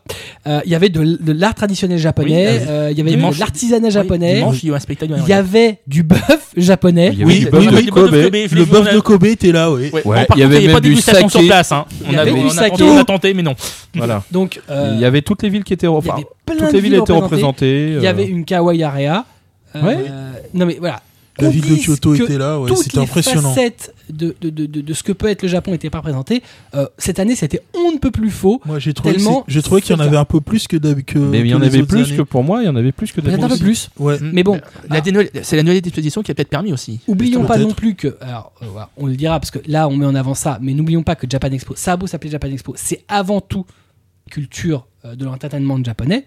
[0.47, 2.59] Euh, il y avait de, l'art traditionnel japonais.
[2.61, 4.35] Oui, euh, il y avait dimanche- de l'artisanat Oui, japonais.
[4.35, 5.13] dimanche, il y a eu un spectacle.
[5.17, 7.09] il y avait du bœuf japonais.
[7.13, 8.11] Il y avait Oui, du bœuf de de Kobe.
[8.13, 9.89] Le bœuf de Kobe était là, oui.
[9.93, 10.05] Ouais.
[10.05, 11.47] Ouais, Bon, par il y avait il n'y même pas de du dégustation sur saké.
[11.47, 11.71] place.
[11.71, 11.85] Hein.
[12.01, 12.69] Il On, y a, avait on, du a saké.
[12.71, 13.53] tenté, on a tenté, mais non.
[13.93, 14.23] Voilà.
[14.31, 16.55] Donc, euh, Il y avait toutes les villes qui étaient, il y enfin, avait plein
[16.57, 17.93] toutes de les villes étaient représentées.
[17.97, 19.25] Il y avait une kawaii area.
[20.53, 21.01] Non mais voilà.
[21.37, 23.49] La ville de Kyoto que était là, ouais, c'était les impressionnant.
[23.53, 26.41] facettes de, de, de, de, de ce que peut être le Japon n'étaient pas représentées.
[26.75, 28.61] Euh, cette année, c'était on ne peut plus faux.
[28.65, 31.21] Moi, j'ai trouvé, que j'ai trouvé qu'il y en avait un peu plus que d'habitude.
[31.21, 33.19] Mais il y en avait plus que pour moi, il y en avait plus que
[33.21, 33.63] Il y en a un peu d'habitude.
[33.65, 33.89] plus.
[33.99, 34.17] Ouais.
[34.21, 34.59] Mais bon,
[34.89, 37.01] La dénoël- c'est la nouvelle disposition qui a peut-être permis aussi.
[37.07, 38.15] oublions pas non plus que.
[38.21, 40.57] Alors, euh, voilà, on le dira parce que là, on met en avant ça.
[40.61, 43.65] Mais n'oublions pas que Japan Expo, ça a beau s'appeler Japan Expo, c'est avant tout
[44.31, 46.25] culture euh, de l'entertainment japonais.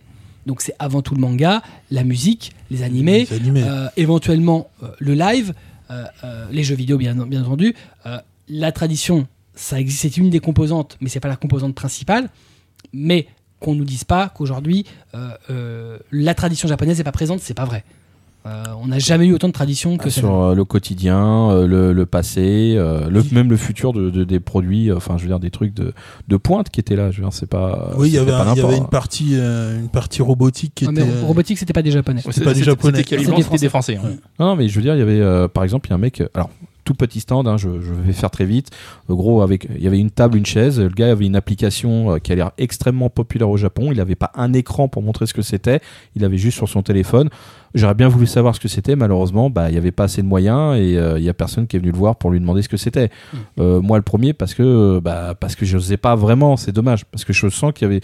[0.49, 3.26] Donc, c'est avant tout le manga, la musique, les animés.
[3.30, 3.62] Les animés.
[3.64, 5.53] Euh, éventuellement euh, le live,
[5.90, 6.07] euh,
[6.51, 7.74] les jeux vidéo bien, bien entendu.
[8.49, 12.30] La tradition, ça existe, c'est une des composantes, mais c'est pas la composante principale.
[12.94, 13.26] Mais
[13.61, 17.84] qu'on nous dise pas qu'aujourd'hui la tradition japonaise n'est pas présente, c'est pas vrai.
[18.49, 21.66] Euh, on n'a jamais eu autant de traditions que sur celle euh, le quotidien, euh,
[21.66, 25.22] le, le passé, euh, le, même le futur de, de- des produits, euh, enfin je
[25.24, 25.92] veux dire des trucs de,
[26.28, 27.11] de pointe qui étaient là.
[27.11, 27.90] Je veux dire, c'est pas.
[27.99, 28.32] Oui, il y avait,
[28.76, 31.03] une partie, euh, une partie robotique qui mais était.
[31.11, 32.22] euh, robotique, c'était pas des japonais.
[32.24, 32.99] C'était pas des Japonais.
[32.99, 33.99] C'était des c'était des Français.
[34.03, 34.09] hein.
[34.38, 36.01] Non, mais je veux dire, il y avait, euh, par exemple, il y a un
[36.01, 36.51] mec, alors
[36.89, 38.70] tout petit stand, hein, je, je vais faire très vite.
[39.11, 40.80] Euh, gros, avec, il y avait une table, une chaise.
[40.80, 43.93] Le gars avait une application euh, qui a l'air extrêmement populaire au Japon.
[43.93, 45.80] Il n'avait pas un écran pour montrer ce que c'était.
[46.16, 47.28] Il avait juste sur son téléphone.
[47.74, 48.97] J'aurais bien voulu savoir ce que c'était.
[48.97, 51.66] Malheureusement, bah, il n'y avait pas assez de moyens et euh, il y a personne
[51.66, 53.11] qui est venu le voir pour lui demander ce que c'était.
[53.59, 56.57] Euh, moi, le premier, parce que, bah, parce que je n'osais pas vraiment.
[56.57, 57.05] C'est dommage.
[57.05, 58.01] Parce que je sens qu'il y avait.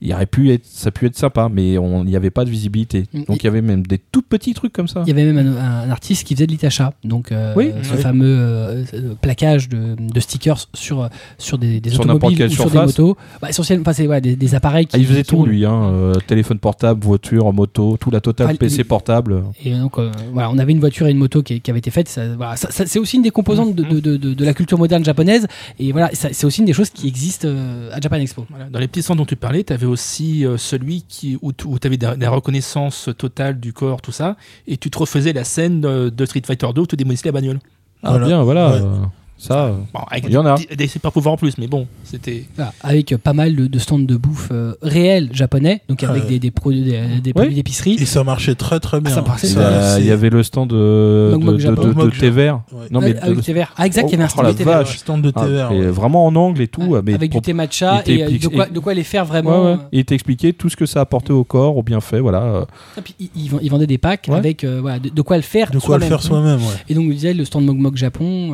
[0.00, 2.50] Il aurait pu être, ça a pu être sympa, mais on n'y avait pas de
[2.50, 3.04] visibilité.
[3.12, 3.24] Mm.
[3.24, 5.02] Donc il y avait même des tout petits trucs comme ça.
[5.06, 7.72] Il y avait même un, un artiste qui faisait de l'itacha, donc euh, Oui.
[7.82, 8.00] ce Oui.
[8.00, 8.84] fameux euh,
[9.20, 12.98] plaquage de, de stickers sur, sur des, des Sur n'importe automobiles ou sur des surface.
[12.98, 13.16] motos.
[13.42, 15.64] Bah, essentiellement, enfin, c'est ouais, des, des appareils qui, Ah, il faisait qui tout lui,
[15.64, 19.42] hein, euh, téléphone portable, voiture, moto, tout la totale, il- PC portable.
[19.64, 21.90] Et donc, euh, voilà, on avait une voiture et une moto qui, qui avait été
[21.90, 22.20] faite.
[22.36, 25.46] Voilà, c'est aussi une des composantes de, de, de, de- de la culture moderne japonaise.
[25.78, 28.46] Et voilà, c'est aussi une des choses qui existent euh, à Japan Expo.
[28.50, 28.66] Voilà.
[28.70, 31.66] Dans les petits stands dont tu parlais, tu avais aussi euh, celui qui, où tu
[31.84, 34.36] avais la reconnaissance totale du corps, tout ça,
[34.66, 37.32] et tu te refaisais la scène de, de Street Fighter 2 où tu démolissais la
[37.32, 37.58] bagnole.
[38.02, 38.26] Ah Voilà.
[38.26, 38.76] bien, voilà.
[38.76, 38.82] Ouais.
[39.38, 40.56] Euh, ça, euh, Bon, avec Il y en a.
[40.56, 42.44] Des, des super pouvoirs en plus, mais bon, c'était.
[42.56, 46.24] Voilà, avec euh, pas mal de, de stands de bouffe euh, réels japonais, donc avec
[46.24, 46.28] Ouais.
[46.30, 47.96] des, des produits des, des produits d'épicerie.
[48.00, 49.14] Et ça marchait très très bien.
[49.22, 52.60] marchait il y, ça, a- c'est- il y avait le stand de, de, thé vert.
[52.72, 52.86] Ouais.
[52.90, 53.72] Non, mais Euh, avec de- du thé vert.
[53.76, 54.86] Ah, exact, il y avait un Oh, stand la de thé vert.
[54.86, 55.72] stand de thé ah, vert.
[55.72, 55.86] et ouais.
[55.86, 56.96] vraiment en angle et tout.
[57.04, 59.50] Mais avec du thé matcha et euh, de quoi, de quoi les faire vraiment.
[59.50, 59.72] Ouais, ouais.
[59.72, 62.42] euh, Et il t'expliquait tout ce que ça apportait au corps, au bienfait, voilà.
[62.42, 62.64] euh.
[62.98, 65.42] et puis, ils, ils vend- ils vendaient des packs avec euh, voilà, de, quoi le
[65.42, 65.70] faire.
[65.70, 66.74] De quoi le faire soi-même, ouais.
[66.88, 68.50] Et donc, on disait le stand Mog Mog Japon.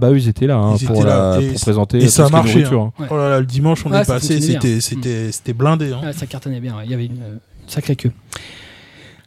[0.00, 2.08] Bah eux, ils étaient là hein, Ils pour, étaient là, la- et- pour présenter et
[2.08, 2.92] ça a marché, hein.
[2.98, 3.06] Ouais.
[3.10, 4.80] Oh là là, le dimanche on Ouais, est passé, c'était bien.
[4.80, 5.92] c'était c'était blindé.
[5.92, 6.00] Hein.
[6.04, 6.76] ouais, ça cartonnait bien.
[6.76, 6.82] ouais.
[6.86, 8.10] Il y avait une, euh, une sacrée queue.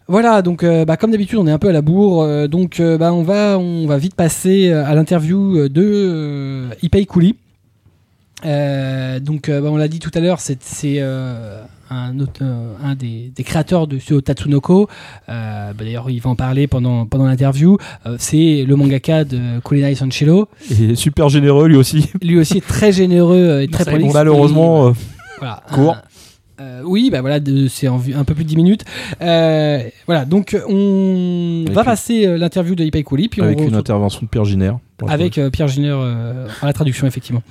[0.09, 2.81] Voilà, donc euh, bah, comme d'habitude, on est un peu à la bourre, euh, donc
[2.81, 7.07] euh, bah, on va on va vite passer à l'interview de euh, Ipei.
[8.45, 11.61] Euh, donc euh, bah, on l'a dit tout à l'heure, c'est c'est, euh,
[11.93, 12.43] un, autre-
[12.83, 14.87] un des, des créateurs de ce Tatsunoko.
[15.29, 17.77] Euh, bah, D'ailleurs, il va en parler pendant pendant l'interview.
[18.05, 20.47] Euh, c'est le mangaka de Kurenai Sanshiro.
[20.71, 22.09] Et super généreux lui aussi.
[22.21, 24.13] Lui aussi est très généreux euh, et très prolixe.
[24.13, 24.91] Malheureusement, euh,
[25.39, 25.61] Voilà.
[25.71, 25.95] Court.
[25.95, 26.01] Un-
[26.61, 28.85] euh, oui, bah voilà, de- c'est un peu plus de 10 minutes.
[29.21, 33.67] Euh, voilà, donc on Avec va une- passer l'interview de Ipei Kouli, puis avec on
[33.67, 34.71] une intervention de Pierre Giner.
[35.09, 37.43] Avec euh, Pierre Giner euh, en la traduction, effectivement.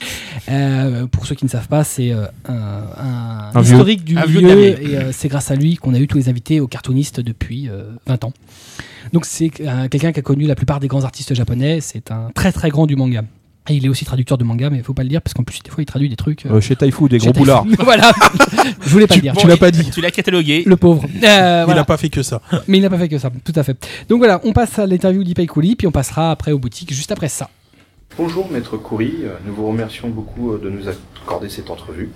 [0.49, 3.73] Euh, pour ceux qui ne savent pas, c'est euh, un, un Un vieux.
[3.75, 4.41] historique du Un vieux
[4.83, 7.69] et euh, c'est grâce à lui qu'on a eu tous les invités aux cartoonistes depuis
[7.69, 8.33] euh, 20 ans.
[9.13, 12.31] Donc c'est euh, quelqu'un qui a connu la plupart des grands artistes japonais, c'est un
[12.35, 13.23] très très grand du manga.
[13.69, 15.45] Et il est aussi traducteur de manga, mais il faut pas le dire parce qu'en
[15.45, 16.47] plus des fois il traduit des trucs.
[16.47, 17.65] Euh, chez Taifu, des gros boulards.
[17.79, 18.11] Voilà,
[18.81, 19.35] je voulais pas le dire.
[19.37, 19.89] Tu l'as pas dit.
[19.91, 20.65] Tu l'as catalogué.
[20.67, 21.05] Le pauvre.
[21.05, 21.83] Euh, Il voilà.
[21.83, 22.41] a pas fait que ça.
[22.67, 23.77] Mais il n'a pas fait que ça, tout à fait.
[24.09, 27.13] Donc voilà, on passe à l'interview d'Ipei Kouli, puis on passera après aux boutiques juste
[27.13, 27.49] après ça.
[28.19, 32.11] Bonjour Maître Kouri, Euh, nous vous remercions beaucoup euh, de nous accorder cette entrevue.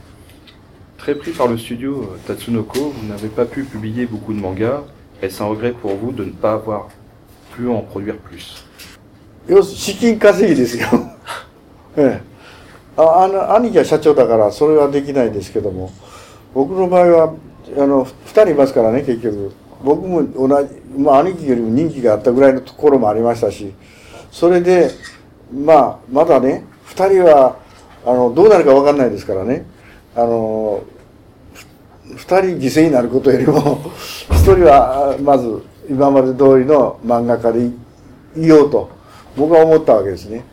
[0.98, 4.82] Très pris par le studio euh, Tatsunoko, vous n'avez pas pu publier beaucoup de mangas.
[5.22, 6.88] Est-ce un regret pour vous de ne pas avoir
[7.54, 8.65] pu en produire plus?
[9.48, 10.86] 要するに資金稼ぎですよ。
[11.96, 12.36] ええ。
[12.96, 15.90] ああの兄貴は社長だからそれはできないですけども。
[16.54, 17.34] 僕の場合は
[17.76, 19.52] あの2人いますからね結局。
[19.84, 23.72] 僕も同じ、まあ、兄貴よりも人気があったぐらいのところもありましたし。
[24.30, 24.90] それで
[25.54, 27.56] まあまだね2人は
[28.04, 29.66] あのどうなるか分かんないですからね。
[30.14, 30.82] あの
[32.08, 33.82] 2人犠牲になることよりも
[34.30, 37.70] 1人はまず今まで通りの漫画家で
[38.36, 38.95] いようと。
[39.36, 40.44] 僕は思ったわけですね。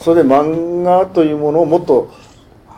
[0.00, 2.10] それで漫画というものをもっと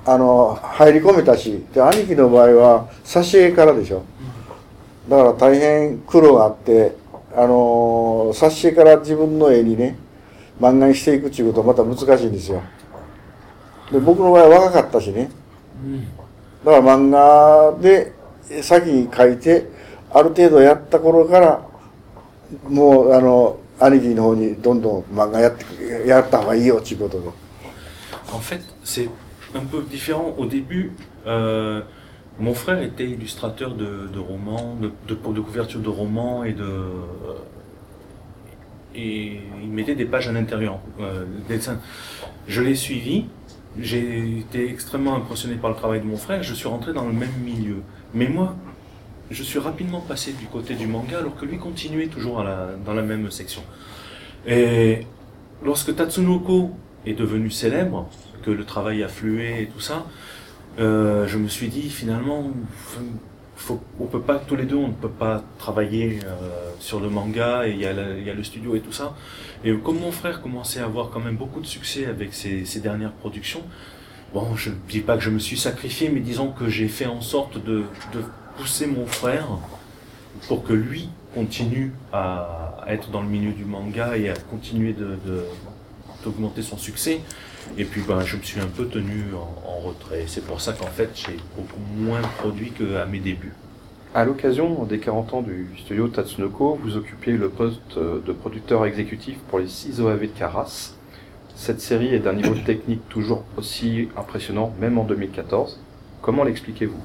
[0.04, 4.02] あの入り込めたしで兄貴の場合は挿絵からでしょ。
[5.08, 6.96] だから大変苦労があって
[7.34, 9.96] あの挿絵から自分の絵にね
[10.60, 12.62] 漫画にしていくっていうことはまた難しいんですよ。
[13.90, 15.30] で僕の場合は若かったしね。
[16.64, 18.12] だから漫画で
[18.62, 19.68] 先に描いて
[20.10, 21.62] ある程度やった頃から
[22.68, 27.29] もうあの兄貴の方にどんどん漫画やってやった方がいいよっていうことで
[28.31, 29.09] En fait, c'est
[29.53, 30.33] un peu différent.
[30.37, 30.93] Au début,
[31.27, 31.81] euh,
[32.39, 36.65] mon frère était illustrateur de, de romans, de, de, de couverture de romans et de.
[38.95, 41.79] Et il mettait des pages à l'intérieur, euh, des dessins.
[42.47, 43.25] Je l'ai suivi,
[43.79, 47.13] j'ai été extrêmement impressionné par le travail de mon frère, je suis rentré dans le
[47.13, 47.77] même milieu.
[48.13, 48.55] Mais moi,
[49.30, 52.44] je suis rapidement passé du côté du manga alors que lui continuait toujours
[52.84, 53.62] dans la même section.
[54.46, 55.06] Et
[55.64, 56.70] lorsque Tatsunoko
[57.06, 58.08] est devenu célèbre,
[58.42, 60.06] que le travail a flué et tout ça,
[60.78, 62.50] euh, je me suis dit finalement,
[63.98, 67.66] on peut pas tous les deux, on ne peut pas travailler euh, sur le manga
[67.66, 69.14] et il y, a le, studio et tout ça.
[69.64, 73.12] Et comme mon frère commençait à avoir quand même beaucoup de succès avec ses, dernières
[73.12, 73.62] productions,
[74.32, 77.06] bon, je ne dis pas que je me suis sacrifié, mais disons que j'ai fait
[77.06, 77.84] en sorte de
[78.58, 79.46] pousser mon frère
[80.48, 84.94] pour que lui continue à, être dans le milieu du manga et à continuer
[86.24, 87.20] d'augmenter son succès.
[87.76, 90.24] Et puis ben, je me suis un peu tenu en, retrait.
[90.26, 93.54] C'est pour ça qu'en fait j'ai beaucoup moins produit qu'à mes débuts.
[94.14, 99.38] À l'occasion des 40 ans du studio Tatsunoko, vous occupiez le poste de producteur exécutif
[99.48, 100.94] pour les 6 OAV de Caras.
[101.54, 105.78] Cette série est d'un niveau technique toujours aussi impressionnant, même en 2014.
[106.22, 107.00] Comment l'expliquez-vous?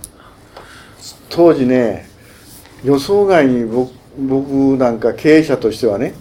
[1.30, 2.08] 当時ね
[2.84, 6.14] 予想外に僕僕なんか経営者としてはね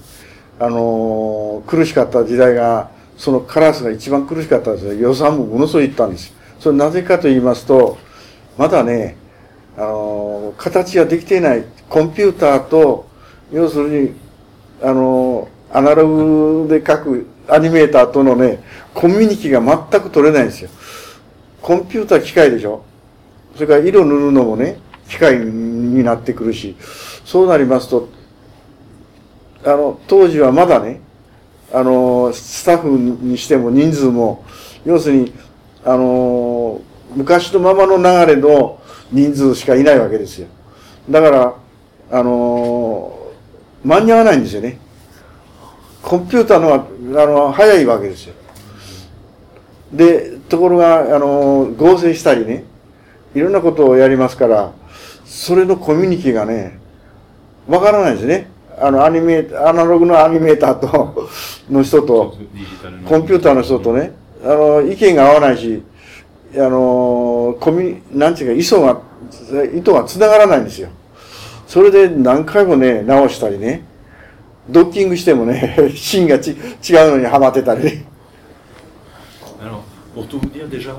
[0.59, 6.33] あの苦しかった時代がそのカラスが一番苦しかったんですよ予算もものすごいいったんです。
[6.59, 7.99] それなぜかと言いますと
[8.57, 9.17] まだね
[9.77, 13.07] あの形ができていないコンピューターと
[13.53, 14.15] 要するに
[14.83, 18.63] あのアナログで書くアニメーターとのね
[18.95, 19.61] コミュニティが
[19.91, 20.71] 全く取れないんですよ。
[21.61, 22.85] コンピューター機械でしょ。
[23.55, 26.77] それから色塗るのもね機械になってくるし
[27.25, 28.09] そうなりますと
[29.65, 31.01] あの当時はまだね
[31.73, 34.45] あのスタッフにしても人数も
[34.85, 35.33] 要するに
[35.85, 36.81] あの
[37.15, 38.81] 昔のままの流れの
[39.11, 40.49] 人数しかいないわけですよ。
[41.09, 41.55] だから
[42.11, 43.19] あの
[43.85, 44.79] 間に合わないんですよね。
[46.03, 46.87] コンピューターのは
[47.23, 48.35] あの早いわけですよ。
[49.93, 52.65] でところがあの合成したりね
[53.35, 54.73] いろんなことをやりますから
[55.25, 56.79] それのコミュニティがね
[57.69, 58.51] わからないですね。
[58.79, 61.29] あのアニメアナログのアニメーターと
[61.71, 62.37] の人と
[63.07, 64.13] コンピューターの人とね
[64.45, 65.83] あの意見が合わないし
[66.57, 69.01] あのコミなんていうか糸が
[69.75, 70.89] 糸がつながらないんですよ。
[71.67, 73.85] それで何回もね直したりね
[74.69, 76.57] ドッキングしてもね 芯がち違う
[77.13, 77.85] のにはまってたり。
[77.85, 78.07] ね
[79.63, 80.91] Alors, pour tout vous dire déjà,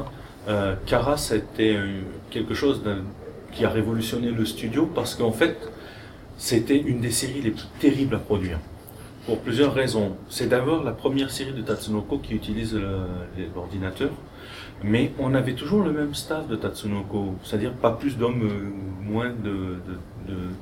[0.47, 2.03] euh, Caras euh,
[2.33, 2.81] quelque chose
[3.51, 5.57] qui a révolutionné le studio parce qu'en fait,
[6.37, 8.59] c'était une des séries les plus terribles à produire.
[9.25, 10.17] Pour plusieurs raisons.
[10.27, 12.77] C'est d'abord la première série de Tatsunoko qui utilise
[13.55, 14.09] l'ordinateur,
[14.83, 19.31] mais on avait toujours le même staff de Tatsunoko, c'est-à-dire pas plus d'hommes, euh, moins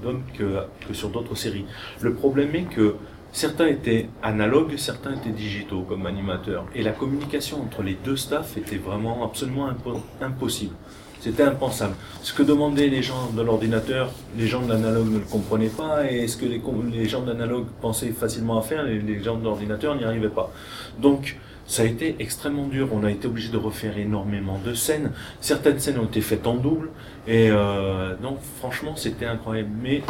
[0.04, 1.66] d'hommes que, sur d'autres séries.
[2.02, 2.96] Le problème est que
[3.32, 8.58] certains étaient analogues, certains étaient digitaux comme animateurs, et la communication entre les deux staffs
[8.58, 10.76] était vraiment absolument impo impossible.
[11.22, 11.94] C'était impensable.
[12.24, 16.12] Ce que demandaient les gens de l'ordinateur, les gens de l'analogue ne le comprenaient pas,
[16.12, 16.60] et ce que les,
[16.92, 20.52] les gens de l'analogue pensaient facilement à faire, les, gens de l'ordinateur n'y arrivaient pas.
[21.00, 21.38] Donc,
[21.68, 22.90] ça a été extrêmement dur.
[22.92, 25.12] On a été obligé de refaire énormément de scènes.
[25.42, 26.90] Certaines scènes ont été faites en double,
[27.28, 29.70] et euh, donc franchement, c'était incroyable.
[29.80, 30.02] Mais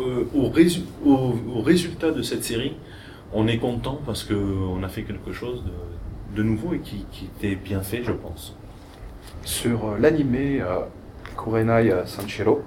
[0.00, 2.72] euh, au, résu au, au, résultat de cette série,
[3.32, 5.62] on est content parce qu'on a fait quelque chose
[6.34, 7.06] de, nouveau et qui
[7.36, 8.56] était bien fait, je pense
[9.43, 10.81] Sur euh, l'animé euh,
[11.37, 12.61] Kurenai Sanshiro,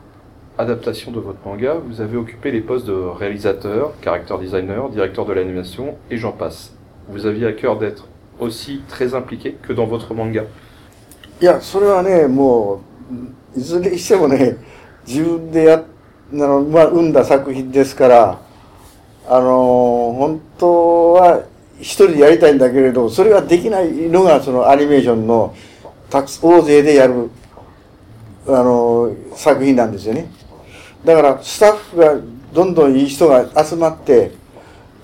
[0.59, 5.33] adaptation de votre manga, vous avez occupé les postes de réalisateur, character designer, directeur de
[5.33, 6.73] l'animation et j'en passe.
[7.09, 8.07] Vous aviez à cœur d'être
[8.39, 10.45] aussi très impliqué que dans votre manga
[11.41, 12.83] いや、それはね、も
[13.55, 14.57] う、いずれにしてもね、
[15.05, 15.85] 自分でやっ
[16.33, 18.41] あの、まあ、生んだ作品ですから、
[19.29, 21.45] あの本当は
[21.79, 25.55] 一人でやりたいんだけれど、それができないのが、そのアニメーションの
[26.10, 27.30] たく大勢でやる、
[28.48, 30.30] あの作品なんですよね。
[31.04, 32.16] だから、スタッフが
[32.54, 34.32] どんどんいい人が集まって、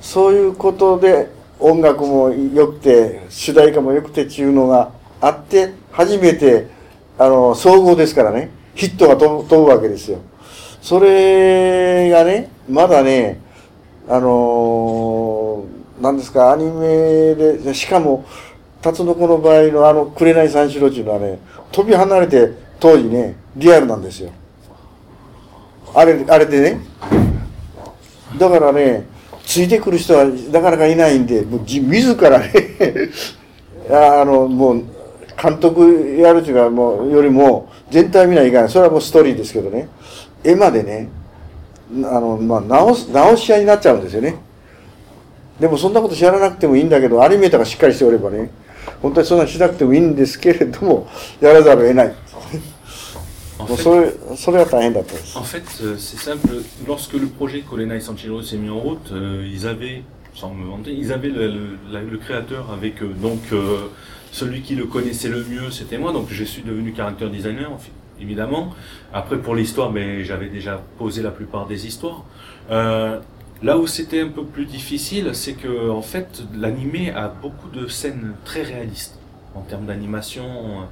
[0.02, 6.68] そういうことで音楽も良くて、主題歌も良くてっていうのがあって、初めて、
[7.18, 10.20] あの、総合ですからね、ヒットが飛ぶわけですよ。
[10.82, 13.40] それがね、まだね、
[14.10, 18.26] あのー、なんですか、アニメで、しかも、
[18.84, 21.40] 辰野子の場合のあの、紅三四郎っていうのはね、
[21.72, 22.52] 飛び離れて、
[22.82, 24.30] 当時ね、リアルなんですよ。
[25.96, 26.82] あれ、あれでね。
[28.38, 29.06] だからね、
[29.46, 32.52] ついてくる人はなかなかいないんで、もう自らね、
[33.90, 34.84] あの、もう、
[35.42, 38.70] 監督やるっていうか、もう、よりも、全体見ないかん。
[38.70, 39.88] それはもうストーリーですけどね。
[40.44, 41.08] 絵までね、
[42.04, 44.36] あの、まあ、直す、直し合いになっちゃうんですよね。
[45.60, 48.50] でもそんなこと知らなくてもいいんだけど、アニメーターがしっかりしておればね、
[49.03, 51.09] 本当にそんなしなくてもいいんですけれども、
[51.41, 52.15] やらざるを得ない。
[53.61, 55.37] En もう fait, それ、それは大変だったです。
[55.37, 56.63] En fait, euh, c'est simple.
[56.87, 60.03] Lorsque le projet Colenai Sanchiro s'est mis en route, euh, ils avaient,
[60.35, 63.13] sans me vanter, ils avaient le, le- la- le créateur avec eux.
[63.21, 63.89] Donc, euh,
[64.31, 66.13] celui qui le connaissait le mieux, c'était moi.
[66.13, 67.91] Donc, je suis devenu character designer, en fait,
[68.21, 68.75] évidemment.
[69.13, 72.23] Après, pour l'histoire, mais j'avais déjà posé la plupart des histoires.
[72.71, 73.19] Euh,
[73.64, 77.88] là où c'était un peu plus difficile, c'est que, en fait, l'animé a beaucoup de
[77.88, 79.18] scènes très réalistes
[79.56, 80.88] en termes d'animation.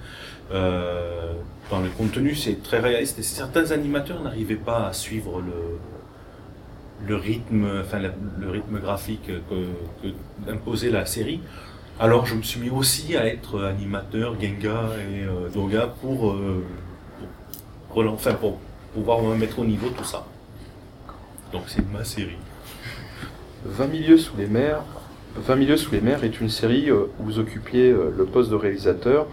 [0.53, 1.33] Euh,
[1.69, 5.41] dans le contenu, c'est très réaliste et certains animateurs n'arrivaient pas à suivre
[7.07, 11.41] le, rythme, enfin le rythme graphique que, imposait la série.
[11.99, 16.65] Alors je me suis mis aussi à être animateur Genga et euh, Doga pour, euh,
[17.89, 18.57] pour, enfin, pour
[18.93, 20.25] pouvoir me mettre au niveau tout ça.
[21.53, 22.37] Donc c'est ma série.
[23.64, 24.82] 20 milieux sous les mers.
[25.36, 28.50] 20 milieux sous les mers est une série euh, où vous occupiez euh, le poste
[28.50, 29.26] de réalisateur,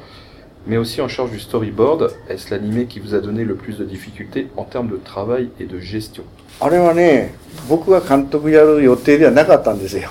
[0.67, 2.11] mais aussi en charge du storyboard.
[2.29, 5.65] Est-ce l'animé qui vous a donné le plus de difficultés en termes de travail et
[5.65, 6.23] de gestion
[6.59, 7.33] あれはね、
[7.67, 10.09] 僕が監督やる予定ではなかったんですよ。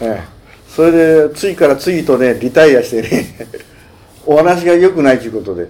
[0.00, 0.24] ええ、
[0.68, 0.92] それ
[1.28, 3.26] で、次から次とね、リタイアしてね、
[4.24, 5.68] お話が良くないということで。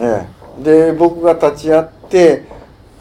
[0.00, 0.26] え
[0.60, 2.44] え、で、僕が立ち会って、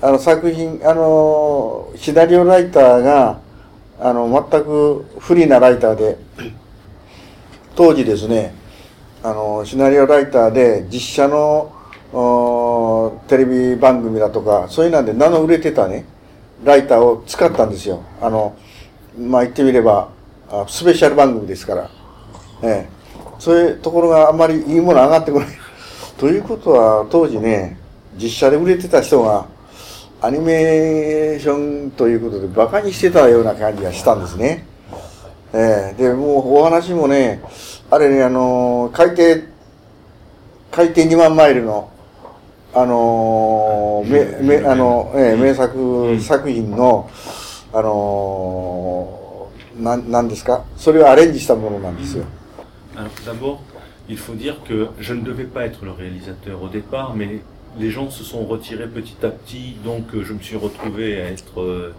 [0.05, 3.39] あの作品、あの、シナリオライターが、
[4.01, 6.19] あの、全く不利なライターで、
[7.77, 8.53] 当時ですね、
[9.23, 11.73] あの、シナリオライターで実写の、
[13.29, 16.05] テレビ番組だとか、そういうなんで名の売れてたね、
[16.65, 18.03] ライターを使ったんですよ。
[18.21, 18.57] あの、
[19.17, 20.09] まあ言ってみれば、
[20.51, 21.91] あスペシャル番組ですから。
[22.65, 22.89] ええ。
[23.39, 25.49] そういうところがあんまりいいもの上がってこない。
[26.19, 27.79] ということは、当時ね、
[28.21, 29.47] 実写で売れてた人が、
[30.23, 34.65] アニメーションということで馬鹿にしてたような感じがしたんですね。
[35.53, 36.03] ええ。
[36.03, 37.43] で、もうお話もね、
[37.91, 39.49] あれね、あのー海底、
[40.71, 41.91] 海底2万マイルの、
[42.73, 47.11] あのーめ、め、あの、ええ名作、作品の、
[47.73, 50.65] あのーなん、なんですか？
[50.77, 52.25] それをアレンジしたものなんですよ。
[52.95, 53.57] Alors d'abord,
[54.09, 57.41] il faut dire que je ne devais pas être le réalisateur au départ, mais
[57.79, 61.31] les gens se sont retirés petit à petit, donc euh, je me suis retrouvé à
[61.31, 61.95] être euh,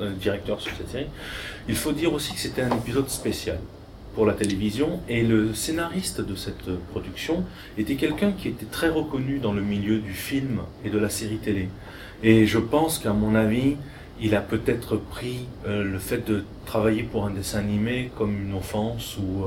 [0.00, 1.06] euh, directeur sur cette série.
[1.68, 3.58] Il faut dire aussi que c'était un épisode spécial
[4.14, 7.44] pour la télévision et le scénariste de cette production
[7.78, 11.38] était quelqu'un qui était très reconnu dans le milieu du film et de la série
[11.38, 11.68] télé.
[12.24, 13.76] Et je pense qu'à mon avis,
[14.20, 19.16] il a peut-être pris le fait de travailler pour un dessin animé comme une offense
[19.16, 19.44] ou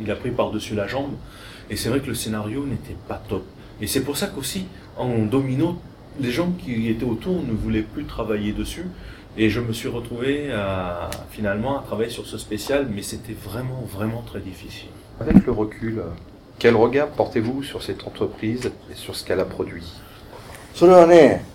[0.00, 1.14] il a pris par-dessus la jambe.
[1.68, 3.44] Et c'est vrai que le scénario n'était pas top.
[3.81, 4.65] Et c'est pour ça qu'aussi,
[4.97, 5.77] en domino,
[6.19, 8.85] les gens qui étaient autour ne voulaient plus travailler dessus.
[9.35, 13.83] Et je me suis retrouvé à, finalement à travailler sur ce spécial, mais c'était vraiment,
[13.91, 14.89] vraiment très difficile.
[15.19, 16.03] Avec le recul, euh,
[16.59, 19.83] quel regard portez-vous sur cette entreprise et sur ce qu'elle a produit
[20.75, 21.45] それはね、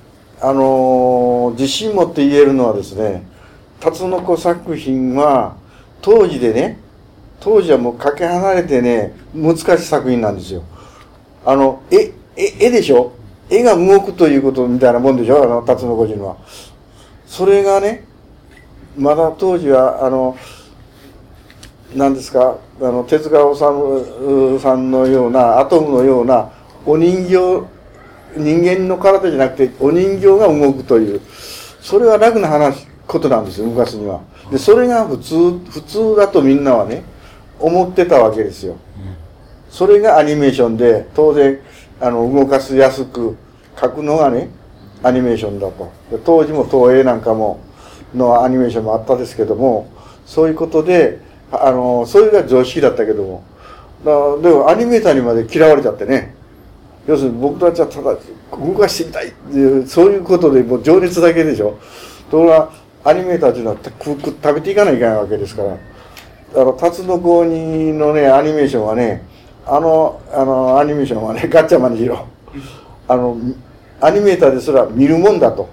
[0.40, 3.22] あのー自信持って言えるのはですね、
[3.80, 5.56] 辰野子作品は、
[6.02, 6.78] 当時でね、
[7.40, 10.62] 当時はもうかけ離れてね、難しい作品なんですよ。
[11.45, 13.11] あの、絵、絵、絵でしょ？
[13.49, 15.43] 絵が動くということみたいなもんでしょ？
[15.43, 16.37] あの、辰野子人は。
[17.25, 18.05] それがね、
[18.97, 20.37] まだ当時は、あの、
[21.95, 26.51] 何ですか、あの、手塚治虫さんのような、アトムのような、
[26.85, 27.67] お人形、
[28.37, 31.21] 人間の体じゃなくて、お人形が動くという、
[31.81, 34.21] それは楽な話、ことなんですよ、昔には。
[34.49, 37.03] で、それが普通、普通だとみんなはね、
[37.59, 38.77] 思ってたわけですよ。
[39.73, 41.59] それがアニメーションで、当然、
[41.99, 43.35] あの、動かしやすく、
[43.81, 44.49] 書くのがね、
[45.01, 45.91] アニメーションだと。
[46.23, 47.59] 当時も東映なんかも
[48.15, 49.89] のアニメーションもあったですけども
[50.25, 51.19] そういうことで
[51.51, 53.43] あのそれが常識だったけども。
[54.05, 56.35] だでもアニメーターにまで嫌われちゃってね。
[57.07, 58.15] 要するに僕たちはただ
[58.51, 61.77] 動かしてみたいっていうそういうことでもう情熱だけでしょ。
[62.29, 62.71] ところが
[63.03, 65.77] アニメーターというのは食食食べていかないといけないわけですから。
[66.55, 69.23] あの、タツノコニのね、アニメーションはね、
[69.66, 72.26] あの、あの、アニメーションはね、ガッチャマンにしろ、
[73.08, 73.36] あの、
[74.00, 75.68] アニメーターですら見るもんだと、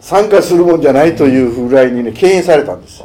[0.00, 3.02] 参加するもんじゃないというぐらいにね、敬遠されたんです。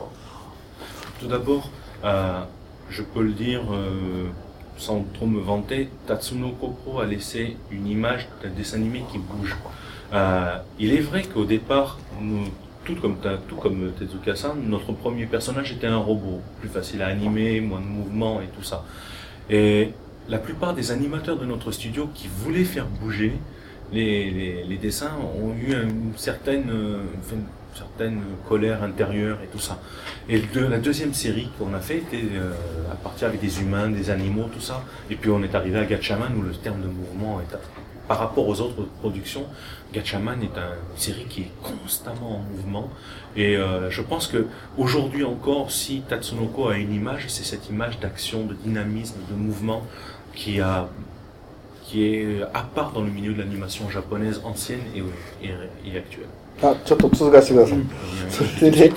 [1.22, 1.64] Tout d'abord,
[2.04, 2.44] euh,
[2.90, 4.30] je peux le dire euh,
[4.78, 9.56] sans trop me vanter, Tatsunoko Pro a laissé une image d'un dessin animé qui bouge.
[10.14, 12.46] Euh, il est vrai qu'au départ, nous,
[12.86, 17.08] tout comme, ta- tout comme Tezuka-san, notre premier personnage était un robot, plus facile à
[17.08, 18.84] animer, moins de mouvements et tout ça.
[19.51, 19.91] Et
[20.29, 23.33] la plupart des animateurs de notre studio qui voulaient faire bouger
[23.93, 26.99] les, les- dessins ont eu une certaine, euh,
[27.75, 29.79] certaine colère intérieure et tout ça.
[30.29, 30.41] Et
[30.71, 32.53] la deuxième série qu'on a fait était euh,
[32.91, 34.83] à partir avec des humains, des animaux, tout ça.
[35.11, 37.55] Et puis on est arrivé à Gatchaman où le terme de mouvement est
[38.12, 39.44] par rapport aux autres productions,
[39.94, 42.90] Gatchaman est un- une série qui est constamment en mouvement.
[43.36, 44.48] Et euh, je pense que
[44.78, 49.82] aujourd'hui encore, si Tatsunoko a une image, c'est cette image d'action, de dynamisme, de mouvement
[50.34, 50.88] qui a
[51.84, 55.00] qui est à part dans le milieu de l'animation japonaise ancienne et,
[55.46, 55.52] et,
[55.86, 56.28] et actuelle.
[56.62, 57.80] あ、ちょっと続かせてください。
[58.30, 58.96] それでね、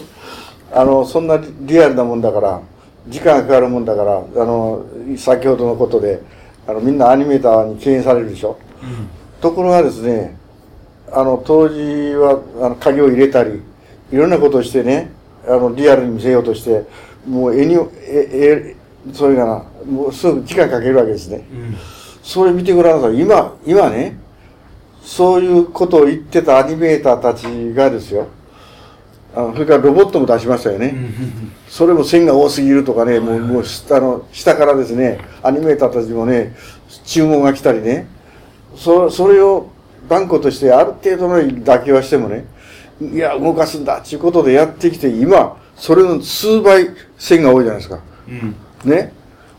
[0.72, 2.60] あの、そんなリアルなもんだから、
[3.06, 4.84] 時間がかかるもんだから、あの、
[5.16, 6.20] 先ほどのことで、
[6.66, 8.58] あの、みんなアニメーターに敬遠されるでしょ。
[9.41, 10.37] ところがですね、
[11.11, 11.75] あの、当時
[12.15, 13.61] は、あの、鍵を入れたり、
[14.11, 15.11] いろんなことをしてね、
[15.47, 16.85] あの、リアルに見せようとして、
[17.27, 17.75] もう絵に、
[18.07, 18.29] え、
[18.67, 18.75] え、
[19.13, 21.43] そういうかな、もうすぐ時間かけるわけですね。
[22.23, 23.19] それ見てごらんなさい。
[23.19, 24.17] 今、今ね、
[25.03, 27.43] そういうことを言ってたアニメーターたち
[27.73, 28.27] がですよ、
[29.35, 30.95] あのそれからロボットも出しましたよね。
[31.69, 36.55] それも線が多すぎるとかね、もうもう下の下からですね、アニメーターたちもね、
[37.05, 38.07] 注文が来たりね、
[38.75, 39.69] そそれを
[40.07, 42.45] 断固としてある程度の妥協はしてもね、
[43.01, 47.99] いや、動かすんだっていうことでやってきて、今、それの数倍線が多いじゃないですか。
[48.85, 49.13] ね。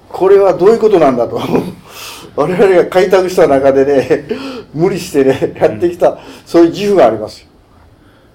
[0.08, 1.40] これはどういうことなんだと。
[2.36, 4.24] 我々が開拓した中でね、
[4.72, 7.45] 無理してね、やってきた、そういう自負がありますよ。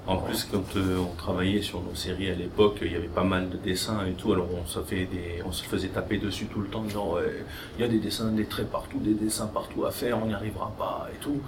[0.08, 3.24] En plus, quand euh, on travaillait sur nos séries à l'époque, il y avait pas
[3.24, 6.48] mal de dessins et tout, alors on se, fait des, on se faisait taper dessus
[6.48, 7.44] tout le temps en disant ouais,
[7.78, 10.34] il y a des dessins, des traits partout, des dessins partout à faire, on n'y
[10.34, 11.40] arrivera pas et tout.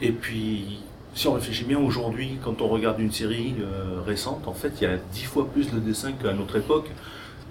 [0.00, 0.82] Et puis,
[1.14, 4.84] si on réfléchit bien aujourd'hui, quand on regarde une série euh, récente, en fait, il
[4.84, 6.90] y a dix fois plus de dessins qu'à notre époque,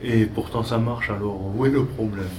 [0.02, 2.30] et pourtant ça marche, alors où est le problème?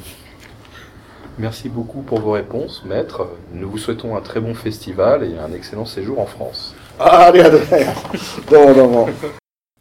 [1.38, 3.28] Merci beaucoup pour vos réponses, maître.
[3.52, 6.74] Nous vous souhaitons un très bon festival et un excellent séjour en France.
[6.99, 8.41] あありがとうございます。
[8.49, 9.09] どうもどうも。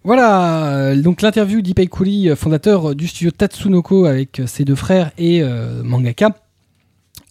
[0.03, 4.75] Voilà, euh, donc l'interview d'Ipei Kuri, euh, fondateur du studio Tatsunoko avec euh, ses deux
[4.75, 6.31] frères et euh, mangaka.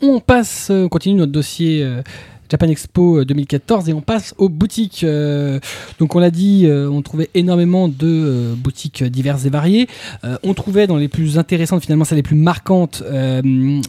[0.03, 2.03] On passe, euh, on continue notre dossier euh,
[2.47, 5.03] Japan Expo euh, 2014 et on passe aux boutiques.
[5.03, 5.59] euh,
[5.97, 9.87] donc on l'a dit, euh, on trouvait énormément de euh, boutiques diverses et variées.
[10.23, 13.41] Euh, on trouvait dans les plus intéressantes, finalement celles les plus marquantes, euh,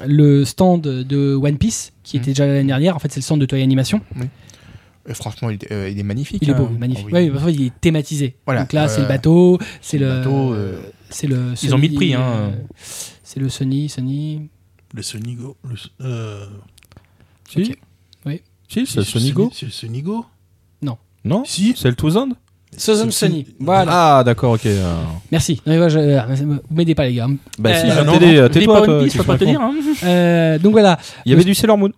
[0.07, 2.97] le stand de One Piece qui était déjà l'année dernière.
[2.97, 4.01] En fait, c'est le stand de Toei Animation.
[4.17, 4.25] Euh,
[5.14, 6.40] franchement, il, est- euh, il est magnifique.
[6.42, 6.78] Il est beau, hein.
[6.80, 7.06] magnifique.
[7.12, 7.30] Oh, oui.
[7.30, 8.36] Ouais, qu'il est thématisé.
[8.46, 8.62] Voilà.
[8.62, 10.80] Donc là, c'est Euh, le bateau, c'est le le, bateau, euh,
[11.10, 11.54] c'est le.
[11.62, 12.22] ils ont mis le prix, hein.
[12.22, 12.52] euh,
[13.24, 14.50] C'est le Sony, Sony.
[14.94, 15.58] Le Sonigo.
[15.68, 15.76] Le,
[16.06, 16.46] euh,
[17.50, 17.76] Si.
[18.26, 18.42] Oui.
[18.68, 19.04] Si, c'est le.
[19.06, 20.26] C'est le Sonigo
[21.24, 21.74] Non Si.
[21.76, 22.30] C'est le Thousand
[22.78, 23.46] C'est- Sony.
[23.60, 24.18] Voilà.
[24.20, 24.66] Ah, d'accord, ok.
[24.66, 24.96] euh.
[25.32, 25.62] Merci.
[25.66, 27.28] Non, mais moi, je- euh, vous m'aidez pas, les gars.
[27.58, 29.62] Bah Euh, si, non, je non, t'aider, euh, Dis tais-toi, pas je peux te dire.
[29.62, 29.74] hein.
[30.04, 31.00] Euh, donc voilà.
[31.26, 31.92] Il y avait du Sailor Moon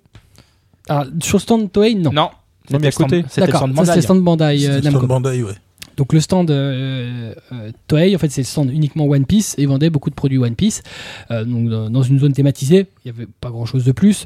[0.87, 2.11] Alors, sur le stand Toei, non.
[2.13, 2.29] Non.
[2.71, 3.19] Non, mais à côté.
[3.21, 3.95] stand- C'était le D'accord, stand ça c'est Bandai.
[3.95, 4.89] le stand Bandai euh, Namco.
[4.99, 5.53] stand Bandai, ouais.
[5.95, 9.65] Donc le stand euh, euh, Toei, en fait, c'est le stand uniquement One Piece et
[9.65, 10.83] vendait beaucoup de produits One Piece.
[11.31, 14.25] Euh, donc dans, une zone thématisée, il n'y avait pas grand-chose de plus.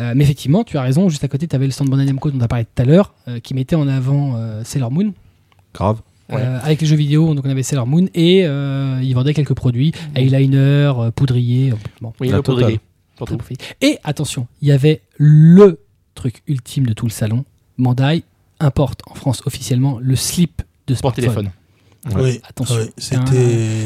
[0.00, 2.30] Euh, mais effectivement, tu as raison, juste à côté, tu avais le stand Bandai Namco
[2.32, 5.12] dont on a parlé tout à l'heure, euh, qui mettait en avant euh, Sailor Moon.
[5.74, 6.00] Grave.
[6.28, 6.38] Ouais.
[6.40, 9.54] Euh, avec les jeux vidéo, donc on avait Sailor Moon et euh, ils vendaient quelques
[9.54, 10.56] produits, eyeliner,
[10.98, 11.70] euh, poudrier.
[11.72, 12.80] euh, Bon, Oui, le poudrier.
[13.80, 15.78] Et attention, il y avait le
[16.14, 17.44] truc ultime de tout le salon.
[17.82, 18.24] Bandai
[18.60, 21.24] importe en France officiellement le slip de Pour smartphone.
[21.24, 21.50] téléphone.
[22.16, 22.40] Oui.
[22.48, 22.76] Attention.
[22.76, 23.24] Ouais, un-.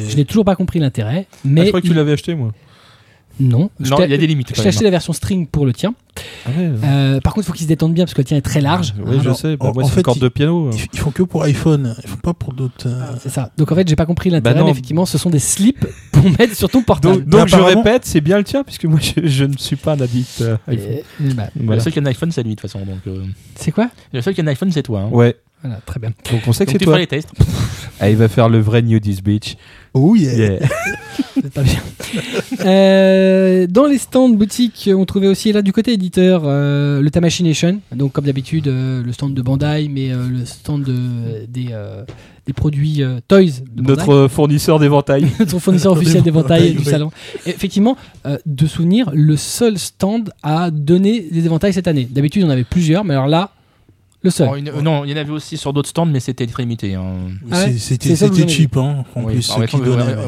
[0.08, 2.52] Je n'ai toujours pas compris l'intérêt, Ah, mais je crois que tu l'avais acheté, moi.
[3.38, 3.68] Non.
[3.80, 4.52] Je Non, t'ai- il y a des limites.
[4.52, 5.94] T'ai acheté la version string pour le tien.
[6.46, 8.36] Ah ouais, Euh, par contre, il faut qu'il se détende bien parce que le tien
[8.38, 8.94] est très large.
[9.04, 9.56] oui, je Alors, sais.
[9.58, 10.70] Bah, en- moi, en fait, corde il- de piano.
[10.72, 12.86] Ils, ils font que pour iPhone, ils font pas pour d'autres.
[12.88, 13.50] euh, C'est ça.
[13.58, 14.64] Donc en fait, j'ai pas compris l'intérêt, Bah non.
[14.66, 17.24] mais effectivement, ce sont des slips pour mettre sur ton portable.
[17.24, 19.92] Donc, donc je répète, c'est bien le tien, puisque moi je, je ne suis pas
[19.92, 20.88] un addict euh, iPhone.
[21.20, 22.84] Et- et bah, Le seul qui a un iPhone, c'est lui, de toute façon.
[22.86, 23.22] Donc, euh,
[23.54, 23.90] c'est quoi?
[24.14, 25.00] Le seul qui a un iPhone, c'est toi.
[25.00, 25.08] hein.
[25.10, 26.10] Ouais, Voilà, très bien.
[26.32, 26.94] donc on sait que c'est tu toi.
[26.94, 27.28] feras les tests.
[28.00, 29.56] Ah, il va faire le vrai New This Beach.
[29.94, 30.34] Oh yeah.
[30.34, 30.58] Yeah.
[31.34, 31.80] C'est pas bien.
[32.64, 37.80] Euh, dans les stands boutiques, on trouvait aussi là du côté éditeur euh, le Tamashination.
[37.94, 42.04] Donc comme d'habitude, euh, le stand de Bandai, mais euh, le stand de- des, euh,
[42.46, 43.42] des produits euh, toys
[43.74, 43.96] de Bandai.
[44.02, 45.26] Notre fournisseur d'éventail.
[45.38, 46.90] Notre fournisseur officiel d'éventail D'éventail, du oui.
[46.90, 47.10] salon.
[47.44, 47.96] Et effectivement,
[48.26, 52.08] euh, de souvenir, le seul stand à donner des éventails cette année.
[52.10, 53.50] D'habitude, on avait plusieurs, mais alors là,
[54.26, 54.48] le seul.
[54.52, 56.94] Oh, une- non, il y en avait aussi sur d'autres stands, mais c'était très limité.
[56.94, 57.04] hein.
[57.50, 58.14] Ah ouais C'était
[58.48, 59.76] cheap, hein, en Oui, plus, qui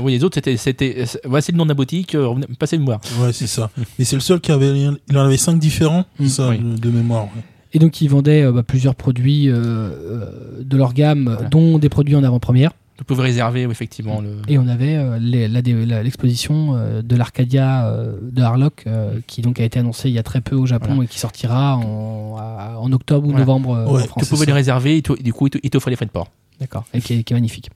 [0.03, 1.05] oui, les autres, c'était.
[1.25, 3.01] Voici le nom de la boutique, euh, passez le voir.
[3.20, 3.70] Ouais, c'est ça.
[3.99, 4.69] Mais c'est le seul qui avait.
[5.09, 6.27] Il en avait cinq différents, Mm.
[6.29, 6.59] ça, Oui.
[6.59, 7.25] de, de mémoire.
[7.25, 7.43] ouais.
[7.75, 10.25] Et donc, ils vendaient euh, bah, plusieurs produits euh, euh,
[10.62, 11.49] de leur gamme, Voilà.
[11.51, 12.70] dont des produits en avant-première.
[12.99, 14.20] Vous pouvez réserver, effectivement.
[14.20, 14.39] Le...
[14.49, 19.41] Et on avait euh, la la- l'exposition euh, de l'Arcadia euh, de Harlock, euh, qui
[19.41, 21.05] donc a été annoncée il y a très peu au Japon Voilà.
[21.05, 23.45] et qui sortira en, octobre ou Voilà.
[23.45, 24.25] novembre Ouais, en Tu France.
[24.25, 26.29] c'est pouvais les réserver, et, tu- du coup, il t'offrait les frais de port.
[26.61, 27.70] D'accord, et qui est, qui est magnifique.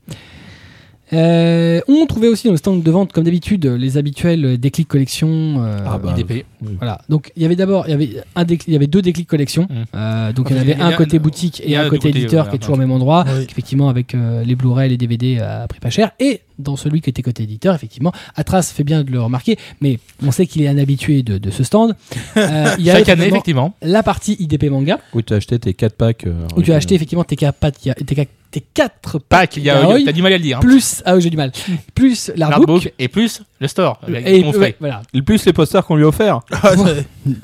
[1.13, 5.29] Euh, on trouvait aussi dans le stand de vente, comme d'habitude, les habituels déclics collection.
[5.65, 6.45] euh, Ah bah, IDP.
[6.79, 7.01] Voilà.
[7.09, 9.29] Donc il y avait d'abord, il y avait un déclic- il y avait deux déclics
[9.29, 9.65] collection.
[9.69, 9.75] Mm.
[9.95, 12.59] Euh, donc il y en avait un côté boutique et un côté éditeur qui est
[12.59, 13.25] toujours au même endroit.
[13.51, 14.15] Effectivement avec
[14.45, 16.13] les Blu-ray, les DVD à prix pas cher.
[16.21, 19.99] Et dans celui qui était côté éditeur, effectivement, Atras fait bien de le remarquer, mais
[20.25, 21.95] on sait qu'il est un habitué de, de ce stand.
[22.37, 25.59] Euh, il y a Chaque année, effectivement la partie IDP manga Où tu as acheté
[25.59, 26.27] tes 4 packs.
[26.27, 29.65] euh, où tu as acheté effectivement tes, ca- pat- tes, ca- tes 4 Pack, il
[29.65, 30.59] y a- Yaoi, t'as du mal à le dire.
[30.59, 30.61] hein.
[30.61, 31.53] plus ah oui, j'ai du mal
[31.95, 34.01] plus l'artbook et plus le store.
[34.09, 36.41] et ton ouais, voilà Le plus les posters qu'on lui a offerts.
[36.63, 36.75] Ah,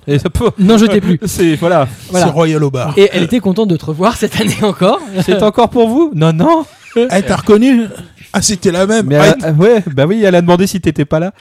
[0.06, 0.50] Et ça peut.
[0.58, 1.88] non jetez plus C'est voilà.
[2.10, 2.26] Voilà.
[2.26, 2.94] C'est Royal au bar.
[2.96, 6.10] et elle était contente de te revoir cette année encore C'est encore pour vous?
[6.14, 6.64] Non, non.
[6.96, 7.84] Eh, t'as reconnu
[8.32, 9.06] Ah, c'était la même.
[9.06, 11.32] Mais Ah, elle a- ouais, bah oui, elle a demandé si t'étais pas là.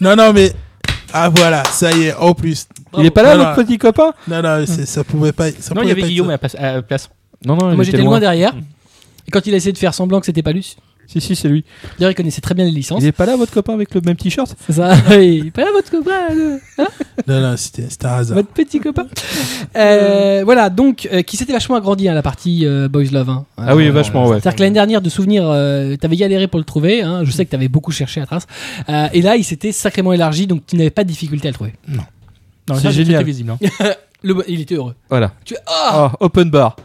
[0.00, 0.52] Non, non, mais.
[1.12, 2.66] Ah, voilà, ça y est, en plus.
[2.96, 3.54] Il est pas là, Non, non.
[3.56, 4.12] petit copain?
[4.28, 5.50] Non, non, ça pouvait pas.
[5.50, 6.38] Ça Non, il y avait pas Guillaume à
[6.72, 7.10] la place-.
[7.44, 8.54] Non, non, moi j'étais loin derrière
[9.26, 10.76] et quand il a essayé de faire semblant que c'était pas lui
[11.10, 11.64] Si, si, c'est lui.
[11.98, 13.02] D'ailleurs, il connaissait très bien les licences.
[13.02, 14.94] Il est pas là, votre copain, avec le même t-shirt C'est ça.
[15.20, 16.32] il est pas là, votre copain.
[16.32, 16.86] le- ça.
[17.26, 18.36] Non, non, c'était c'était un hasard.
[18.36, 19.06] Votre petit copain.
[19.76, 23.28] Euh, voilà, donc, euh, qui s'était vachement agrandi, hein, la partie euh, Boys Love.
[23.30, 23.44] hein.
[23.56, 24.34] Ah oui, Euh, vachement, ouais.
[24.40, 27.02] C'est-à-dire que l'année dernière, de souvenir, euh, t'avais galéré pour le trouver.
[27.02, 27.22] hein.
[27.24, 28.46] Je sais que t'avais beaucoup cherché à trace.
[28.88, 31.54] Euh, et là, il s'était sacrément élargi, donc tu n'avais pas de difficulté à le
[31.54, 31.72] trouver.
[31.88, 32.02] Non,
[32.76, 33.24] C'est ça, génial.
[33.24, 33.50] Visible.
[33.50, 33.58] hein.
[34.22, 34.94] Le- il était heureux.
[35.08, 35.32] Voilà.
[35.44, 36.76] Tu ah Ah, open bar.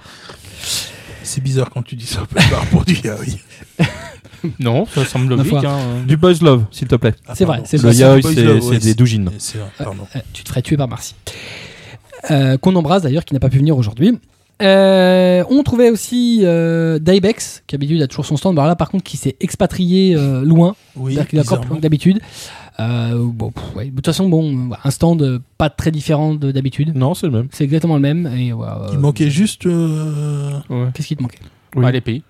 [1.26, 2.24] C'est bizarre quand tu dis ça
[2.72, 3.18] pour du yaoi.
[4.60, 5.54] Non, ça semble logique.
[5.56, 6.04] hein.
[6.08, 7.16] Du Boys Love, s'il te plaît.
[7.28, 7.96] Ah, C'est vrai, c'est Le vrai.
[7.96, 9.32] yaoi, c'est ouais, des doujines.
[9.80, 10.06] Pardon.
[10.16, 11.16] Euh, tu te ferais tuer par Marcy.
[12.30, 14.20] Euh, Qu'on embrasse d'ailleurs, qui n'a pas pu venir aujourd'hui.
[14.62, 18.58] Euh, on trouvait aussi euh, Dybex, qui d'habitude a toujours son stand.
[18.58, 20.76] Alors là, par contre, qui s'est expatrié euh, loin.
[20.96, 21.70] Oui, C'est-à-dire qu'il est encore plus bizarrement.
[21.72, 22.20] loin que d'habitude.
[22.80, 23.86] Euh, bon, pff, ouais.
[23.86, 26.96] De toute façon, bon, un stand euh, pas très différent de d'habitude.
[26.96, 27.48] Non, c'est le même.
[27.52, 28.28] C'est exactement le même.
[28.36, 28.48] Et,
[28.94, 29.66] Il manquait juste.
[29.66, 30.60] euh,
[30.94, 31.40] Qu'est-ce qui te manquait?
[31.76, 31.92] Oui.
[31.92, 32.22] L'épée.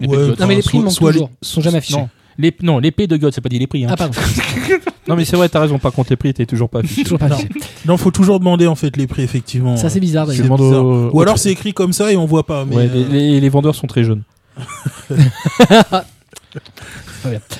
[0.00, 0.40] L'épée Ouais, de God.
[0.40, 1.30] Non, mais les prix manquent toujours.
[1.42, 1.98] Sont jamais affichés.
[1.98, 3.84] Non, l'ép- non, l'épée de God, c'est pas dit les prix.
[3.84, 3.88] Hein.
[3.92, 4.18] Ah, pardon.
[5.08, 5.78] Non, mais c'est vrai, t'as raison.
[5.78, 7.04] Par contre, les prix étaient toujours pas affichés.
[7.04, 7.36] toujours pas Non.
[7.36, 7.48] affichés.
[7.86, 9.76] Non, faut toujours demander en fait les prix, effectivement.
[9.76, 10.42] Ça, c'est bizarre d'ailleurs.
[10.42, 10.84] demandes bizarre.
[10.84, 12.64] au- Ou alors c'est écrit comme ça et on voit pas.
[12.64, 14.22] Mais Ouais, euh, les, les- les vendeurs sont très jeunes.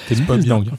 [0.09, 0.57] T'es pas bien.
[0.59, 0.71] dingue.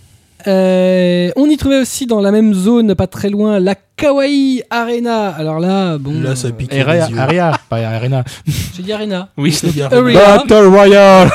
[0.48, 5.28] Euh, on y trouvait aussi dans la même zone, pas très loin, la Kawaii Arena.
[5.30, 6.20] Alors là, bon.
[6.22, 7.10] là, ça euh, pique les Aria.
[7.18, 8.24] Aria, pas Arena.
[8.76, 9.30] J'ai dit Arena.
[9.38, 9.76] Oui, C'est.
[9.78, 11.30] Battle Royale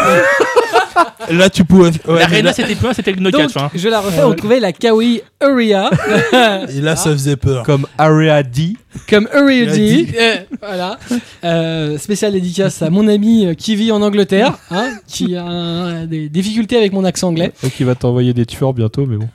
[1.31, 1.90] Là, tu pouvais.
[2.09, 3.56] ouais, L'Arena, là- c'était plus, c'était le no Donc, catch.
[3.56, 3.70] Hein.
[3.74, 5.90] je la refais, on trouvait la Kawaii Area.
[6.69, 7.62] Et là, ça faisait peur.
[7.64, 8.74] Comme Area D.
[9.09, 10.09] Comme Area D.
[10.20, 10.98] Euh, voilà.
[11.44, 16.28] Euh, spécial dédicace à mon ami euh, qui vit en Angleterre, hein, qui a des
[16.28, 17.52] difficultés avec mon accent anglais.
[17.64, 19.28] Et qui va t'envoyer des tueurs bientôt, mais bon.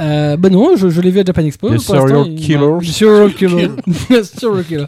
[0.00, 1.76] Euh, bah non, je, je l'ai vu à Japan Expo.
[1.78, 2.92] Serial il- killers.
[2.92, 3.70] Serial killer.
[4.24, 4.86] Serial killer.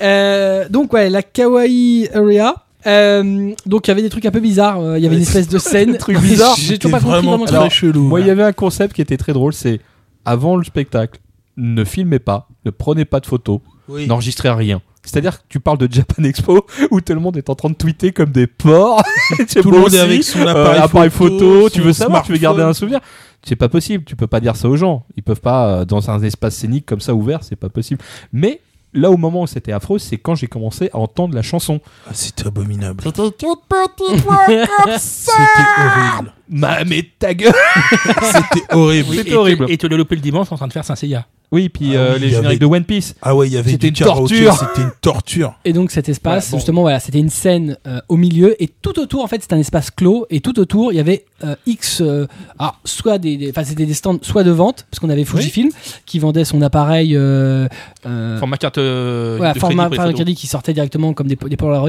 [0.00, 2.54] Euh, donc ouais, la Kawaii Area.
[2.88, 4.80] Euh, donc il y avait des trucs un peu bizarres.
[4.80, 5.96] Euh, Il y avait une espèce de scène.
[5.98, 6.56] trucs bizarres.
[6.58, 7.44] J'ai toujours pas compris vraiment vraiment.
[7.46, 7.78] très Alors, truc.
[7.78, 8.02] chelou.
[8.02, 9.80] Moi, il y avait un concept qui était très drôle, c'est
[10.24, 11.20] avant le spectacle,
[11.56, 14.06] ne filmez pas, ne prenez pas de photos, Oui.
[14.06, 14.80] n'enregistrez rien.
[15.04, 17.74] C'est-à-dire que tu parles de Japan Expo où tout le monde est en train de
[17.74, 19.02] tweeter comme des porcs.
[19.62, 22.38] Tout le monde est avec son Euh, appareil, photo, photo, tu veux savoir, tu veux
[22.38, 23.00] garder un souvenir.
[23.42, 25.06] C'est pas possible, tu peux pas dire ça aux gens.
[25.16, 28.02] Ils peuvent pas dans un espace scénique comme ça ouvert, c'est pas possible.
[28.34, 28.60] Mais
[28.92, 31.80] là au moment où c'était affreux, c'est quand j'ai commencé à entendre la chanson.
[32.06, 33.02] Ah, C'était abominable.
[33.04, 35.32] C'était toute petite voix comme ça.
[35.32, 36.32] C'était horrible.
[36.50, 37.52] Ma, mais ta gueule
[38.22, 39.14] C'était horrible.
[39.14, 39.66] C'était horrible.
[39.68, 41.26] Et te le le dimanche en train de faire Saint-Seiya.
[41.50, 43.14] Oui, puis Ah euh, oui, les génériques avait- de One Piece.
[43.22, 44.52] Ah ouais, il y avait C'était une torture.
[44.54, 45.54] c'était une torture.
[45.64, 46.58] Et donc cet espace, bon.
[46.58, 49.58] justement, voilà, c'était une scène euh, au milieu et tout autour, en fait, c'était un
[49.58, 52.26] espace clos et tout autour, il y avait euh, X, euh,
[52.58, 55.70] alors, soit des, des- enfin, c'était des stands, soit de vente, parce qu'on avait Fujifilm
[56.04, 57.66] qui vendait son appareil, euh,
[58.04, 61.88] euh, Format carte euh, voilà, de format crédit qui sortait directement comme des, des Polaroid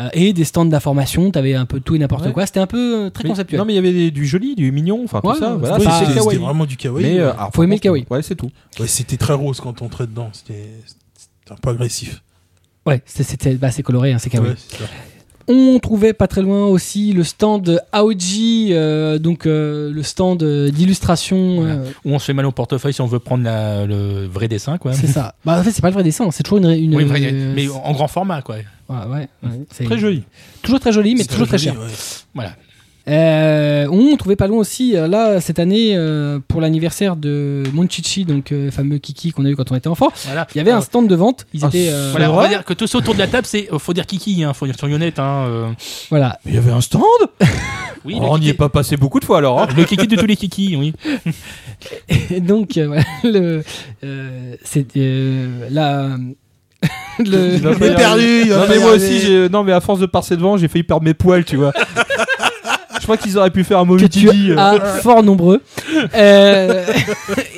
[0.00, 1.30] euh, et des stands d'information.
[1.30, 2.32] T'avais un peu tout et n'importe Ouais.
[2.32, 2.44] quoi.
[2.46, 3.58] C'était un peu très Mais- conceptuel.
[3.60, 5.52] Non, mais il y avait des- du joli, du mignon, enfin Ouais, tout ça.
[5.52, 6.30] ouais, Voilà, c'était c'était kawaii.
[6.36, 7.04] c'était vraiment du kawaii.
[7.04, 7.20] Mais ouais.
[7.20, 8.06] euh, alors, Faut aimer le contre, kawaii.
[8.10, 8.50] Ouais, c'est tout.
[8.78, 10.30] Ouais, c'était très rose quand on entrait dedans.
[10.32, 10.68] C'était
[11.16, 12.22] c'était un peu agressif.
[12.86, 14.50] Ouais, c'était- c'était bah, c'est coloré, hein, c'est kawaii.
[14.52, 14.84] Ouais, c'est ça.
[15.52, 20.70] On trouvait pas très loin aussi le stand Aoji, euh, donc euh, le stand euh,
[20.70, 21.56] d'illustration.
[21.62, 21.74] Voilà.
[21.74, 24.46] euh, Où on se fait mal au portefeuille si on veut prendre la- le vrai
[24.46, 24.92] dessin, quoi.
[24.92, 25.34] c'est ça.
[25.44, 26.70] Bah, en fait, c'est pas le vrai dessin, c'est toujours une.
[26.70, 28.56] une Oui, vrai- euh, mais en grand format, quoi.
[28.56, 30.22] ouais, ouais, ouais, c'est Très joli.
[30.62, 31.80] Toujours très joli, mais C'est toujours très joli, cher.
[31.84, 31.88] ouais.
[32.34, 32.52] Voilà.
[33.10, 38.24] Euh, on trouvait pas loin aussi, euh, là, cette année, euh, pour l'anniversaire de Monchichi,
[38.24, 40.46] donc euh, fameux Kiki qu'on a eu quand on était enfant, voilà.
[40.54, 41.46] il y avait un Euh, stand de vente.
[41.52, 41.88] Ils Ah, étaient.
[41.90, 44.44] euh, Voilà, on va dire que tous autour de la table, c'est faut dire Kiki,
[44.44, 45.44] hein, faut dire Yonnette, hein.
[45.48, 45.66] euh.
[46.10, 46.38] voilà.
[46.44, 47.02] Mais il y avait un stand?
[48.06, 49.60] Oui, Oh, On n'y est pas passé beaucoup de fois alors.
[49.60, 49.68] hein.
[49.76, 50.94] Le Kiki de tous les Kiki, oui.
[52.30, 53.62] Et donc, euh, voilà, le,
[54.04, 56.16] euh, c'est euh, la.
[57.18, 57.60] le, Il
[57.94, 58.22] perdu.
[58.46, 60.82] il Non mais moi aussi, j'ai- non mais à force de passer devant, j'ai failli
[60.82, 61.72] perdre mes poils, tu vois.
[63.10, 64.52] Crois qu'ils auraient pu faire un que tu Didi.
[64.52, 64.56] euh.
[64.56, 65.60] as fort nombreux.
[66.14, 66.86] Euh,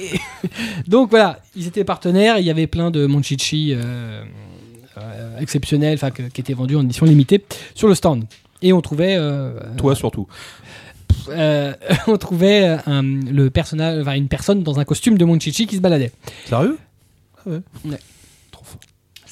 [0.88, 2.38] donc voilà, ils étaient partenaires.
[2.38, 4.22] Il y avait plein de Monchichi euh,
[4.96, 8.24] euh, exceptionnels, enfin que- qui étaient vendus en édition limitée sur le stand.
[8.62, 9.18] Et on trouvait,
[9.76, 10.26] Toi surtout.
[11.28, 11.74] euh,
[12.06, 15.80] on trouvait un- le personnage, enfin, une personne dans un costume de Monchichi qui se
[15.82, 16.12] baladait.
[16.48, 16.78] Sérieux?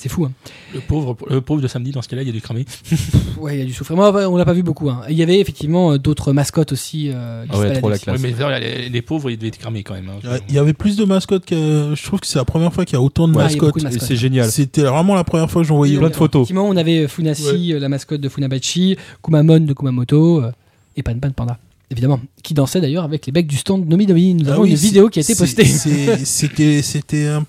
[0.02, 0.24] C'est fou.
[0.24, 0.32] Hein.
[0.72, 2.64] Le pauvre, le pauvre de samedi, dans ce cas-là, il a dû cramer.
[3.39, 3.97] Ouais, il a dû souffrir.
[3.98, 4.89] Moi, on l'a pas vu beaucoup.
[4.89, 5.02] hein.
[5.10, 7.10] Il y avait effectivement euh, d'autres mascottes aussi.
[7.12, 8.05] euh, qui Ah ouais, trop la aussi.
[8.05, 8.18] classe.
[8.22, 10.09] Oui, mais les, les pauvres, ils devaient être cramés quand même.
[10.09, 10.27] hein.
[10.27, 11.93] Ouais, Il y avait plus de mascottes que.
[11.94, 13.85] Je trouve que c'est la première fois qu'il y a autant de Ouais, y mascottes.
[14.01, 14.51] c'est génial.
[14.51, 15.98] C'était vraiment la première fois que j'en voyais.
[15.98, 16.44] plein de photos.
[16.44, 20.51] Effectivement, on avait Funasi, euh, la mascotte de Funabachi, Kumamon de Kumamoto euh,
[20.97, 21.59] et Pan Pan Panda,
[21.90, 24.32] évidemment, qui dansait d'ailleurs avec les becs du stand Nomi Nomi.
[24.32, 25.66] Nous Ah avons oui, une vidéo qui a été postée.
[25.66, 27.44] c'était un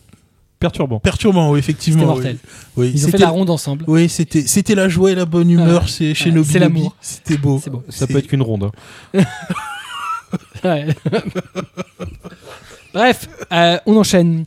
[0.62, 1.00] Perturbant.
[1.00, 2.00] perturbant, oui, effectivement.
[2.02, 2.16] C'était oui.
[2.16, 2.38] mortel.
[2.78, 3.84] Oui, Ils ont fait la ronde ensemble.
[3.88, 5.88] Oui, c'était c'était la joie et la bonne humeur Ouais.
[5.90, 6.96] c'est chez Ouais, Nobi c'est l'amour.
[7.02, 7.60] C'était beau.
[7.70, 7.84] Beau.
[7.90, 8.70] Ça peut être qu'une ronde.
[9.14, 9.22] hein.
[10.64, 10.86] Ouais.
[12.94, 14.44] Bref, euh, on enchaîne.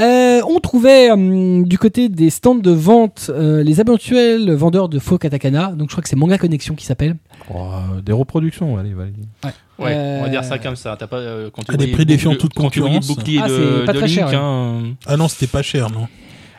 [0.00, 4.98] Euh, on trouvait euh, du côté des stands de vente euh, les habituels vendeurs de
[4.98, 5.72] faux katakana.
[5.72, 7.16] Donc je crois que c'est Manga Connection qui s'appelle.
[7.50, 7.56] Oh,
[7.96, 9.12] euh, des reproductions, allez, allez.
[9.44, 10.96] Ouais, on va Euh, dire ça comme ça.
[10.98, 13.06] T'as pas, euh, quand tu À des prix défiant toute quand tu concurrence.
[13.08, 14.40] bouclier Ah, de, c'est pas de très cher, Link, ouais.
[14.40, 16.06] hein, Ah non, c'était pas cher, non.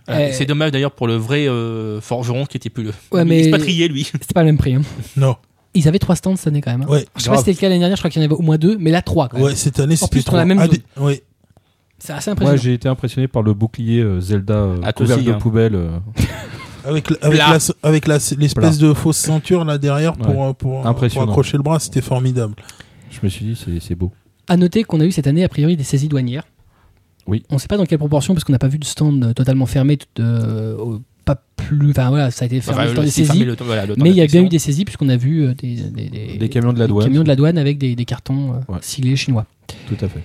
[0.10, 2.90] euh, Euh, C'est dommage d'ailleurs pour le vrai euh, forgeron qui était plus le.
[3.12, 4.04] Ouais, il mais- expatrié, lui.
[4.12, 4.76] C'était pas le même prix.
[4.76, 4.82] hein.
[5.16, 5.38] Non.
[5.76, 6.84] Ils avaient trois stands cette année quand même.
[6.84, 6.88] hein.
[6.92, 7.06] Ouais.
[7.16, 8.36] Je sais pas si c'était le cas l'année dernière, je crois qu'il y en avait
[8.38, 9.46] au moins deux, mais là trois quand même.
[9.48, 11.24] Ouais, cette année En c'était dans la même Ah, des- ouais.
[11.98, 12.62] C'est assez Moi, impressionnant.
[12.62, 15.38] j'ai été impressionné par le bouclier euh, Zelda euh, Ah, aussi, de hein.
[15.40, 15.80] poubelle.
[16.86, 16.90] euh.
[16.90, 17.12] Avec,
[17.84, 20.42] avec, la, l'espèce de fausse ceinture là derrière pour, Ouais.
[20.50, 21.28] euh, pour, pour Impressionnant.
[21.28, 22.56] accrocher le bras, c'était formidable.
[23.12, 24.12] Je me suis dit, c'est- c'est beau.
[24.48, 26.44] À noter qu'on a eu cette année a priori des saisies douanières.
[27.28, 27.44] Oui.
[27.50, 29.66] On sait pas dans quelle proportion parce qu'on n'a pas vu de stand euh, totalement
[29.66, 31.92] fermé, tout, euh, au- pas plus.
[31.92, 33.46] Enfin voilà, ça a été fermé Enfin, le fermé saisies.
[33.46, 35.16] le temps- voilà, le temps Mais il y a bien eu des saisies puisqu'on a
[35.16, 37.06] vu euh, des, des, des- Des camions de la douane.
[37.06, 38.80] camions de la douane avec des, des cartons euh, Ouais.
[38.82, 39.46] siglés chinois.
[39.88, 40.20] Tout à fait.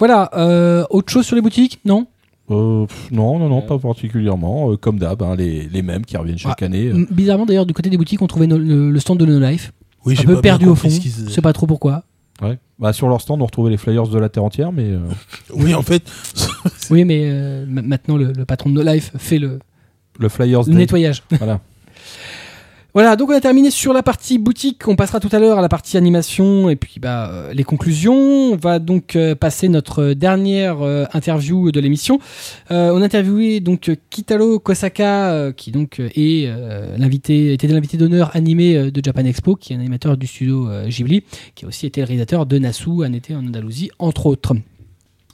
[0.00, 0.30] Voilà.
[0.36, 1.78] euh, autre chose sur les boutiques?
[1.84, 2.08] Non?
[2.50, 4.70] Euh, pff, non, non, non, pas particulièrement.
[4.72, 6.86] Euh, comme d'hab, hein, les, les mêmes qui reviennent chaque année.
[6.86, 6.94] euh.
[6.94, 9.38] M- Bizarrement d'ailleurs du côté des boutiques on trouvait no- le, le stand de No
[9.40, 9.72] Life
[10.04, 10.82] Oui, un j'ai peu pas perdu au fond.
[10.88, 12.04] compris ce qu'ils- Je sais pas trop pourquoi.
[12.42, 12.58] Ouais.
[12.78, 15.00] Bah, sur leur stand, on retrouvait les flyers de la Terre entière, mais euh,
[15.54, 16.02] Oui, en fait,
[16.90, 19.58] Oui mais euh, ma- maintenant le, le patron de No Life fait le,
[20.18, 21.22] le flyers le Day, nettoyage.
[21.30, 21.60] Voilà.
[22.96, 24.88] Voilà, donc on a terminé sur la partie boutique.
[24.88, 28.14] On passera tout à l'heure à la partie animation et puis bah, euh, les conclusions.
[28.14, 32.18] On va donc euh, passer notre dernière euh, interview de l'émission.
[32.70, 36.50] On a interviewé donc Kitaro Kosaka, qui donc est
[36.96, 41.22] l'invité, était l'invité d'honneur animé de Japan Expo, qui est un animateur du studio Ghibli,
[41.54, 44.54] qui a aussi été le réalisateur de Nasu, un été en Andalousie, entre autres.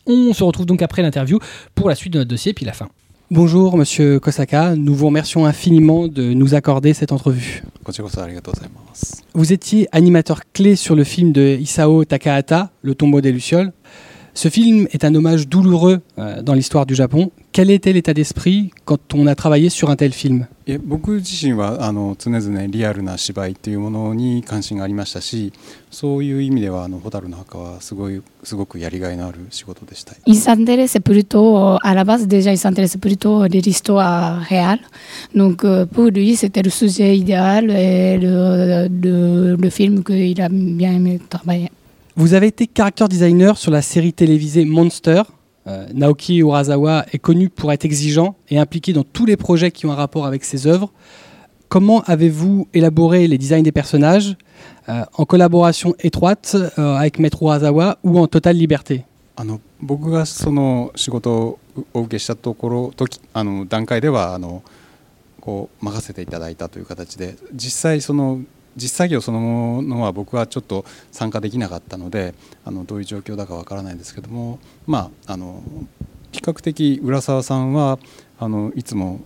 [0.06, 1.39] On se retrouve donc après l'interview
[1.76, 2.89] pour la suite de notre dossier puis la fin.
[3.34, 7.62] Bonjour Monsieur Kosaka, nous vous remercions infiniment de nous accorder cette entrevue.
[9.32, 13.72] Vous étiez animateur clé sur le film de Isao Takahata, Le tombeau des Lucioles.
[14.34, 17.31] Ce film est un hommage douloureux euh, dans l'histoire du Japon.
[17.51, 25.53] quel était l'état d'esprit quand on a travaillé sur un tel film いえ僕自身はあの常々リアルな芝居っていうものに関心がありましたし
[25.89, 30.14] そういう意味ではあの蛍の墓はすごいすごくやりがいのある仕事でした。
[30.27, 34.81] Il s'intéresse plutôt, à la base déjà, il s'intéresse plutôt à l'histoire réelle.
[35.34, 40.49] Donc euh, pour lui, c'était le sujet idéal et le, le, le film qu'il a
[40.49, 41.72] bien aimé travailler.
[42.15, 45.23] Vous avez été character designer sur la série télévisée Monster.
[45.68, 49.85] Euh, Naoki Urasawa est connu pour être exigeant et impliqué dans tous les projets qui
[49.85, 50.91] ont un rapport avec ses œuvres.
[51.69, 54.38] Comment avez-vous élaboré les designs des personnages
[54.89, 59.03] euh, en collaboration étroite euh, avec Maître Urasawa ou en totale liberté
[59.39, 61.59] あの僕がその仕事を
[61.93, 64.64] お受けしたところ時あの段階ではあの
[65.39, 68.41] こう任せていただいたという形で実際その
[68.77, 72.35] 実作業そのものは僕はちょっと参加できなかったので
[72.65, 75.62] あのどういう状況だかわからないんですけどもまああの
[76.32, 77.99] 比較的浦沢さんは
[78.39, 79.20] あのいつも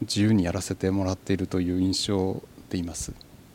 [0.00, 3.12] 自由にやらせてもらっているという印象でいます。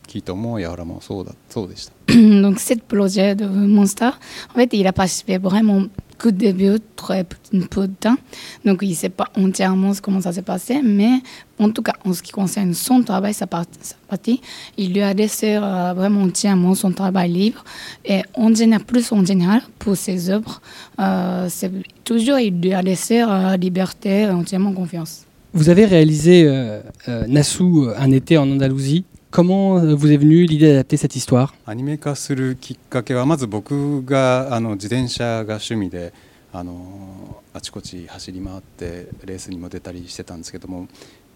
[0.08, 1.94] キートもやわらもそうだそうでした。
[2.42, 4.12] Donc ce projet de Monster,
[4.50, 5.88] en fait, il a participé vraiment
[6.20, 8.18] qu'au début, très peu de temps.
[8.66, 11.22] Donc il ne sait pas entièrement comment ça s'est passé, mais
[11.60, 14.40] en tout cas, en ce qui concerne son travail, sa part- sa partie,
[14.78, 17.64] il lui a laissé euh, vraiment entièrement son travail libre.
[18.06, 20.62] Et en général, plus en général, pour ses œuvres,
[21.00, 21.72] euh, c'est
[22.04, 25.26] toujours, il lui a laissé euh, liberté, entièrement confiance.
[25.54, 29.04] Vous avez réalisé euh, euh, un été en Andalousie.
[29.32, 31.54] Comment vous est venue l'idée d'adapter cette histoire?
[31.68, 36.14] アニメ化するきっかけはまず僕があの自転車が趣味で
[36.52, 40.88] あのあちこち走り回ってレースにも出たりしてたんですけども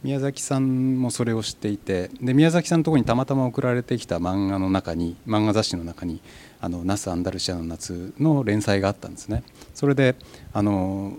[0.01, 6.19] 宮崎さんもそれを知っていてで宮崎さんのところにたまたま送られてきた漫画の中に漫画雑誌の中に
[6.61, 9.43] 「あのナス・アンダルシアの夏」の連載があったんですね。
[9.75, 10.15] それで
[10.51, 11.15] あの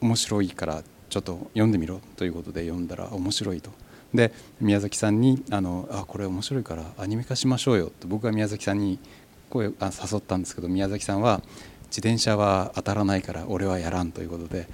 [0.00, 3.70] 面白いからちょっと読んでみろということで読んだら面白いと。
[4.14, 8.98] で宮崎さんにあのあこれ面白いからアニメ化しましょうよって僕が宮崎さんに
[9.50, 11.42] 声あ誘ったんですけど宮崎さんは
[11.88, 14.66] 自転車は当たらないから俺はやらんということで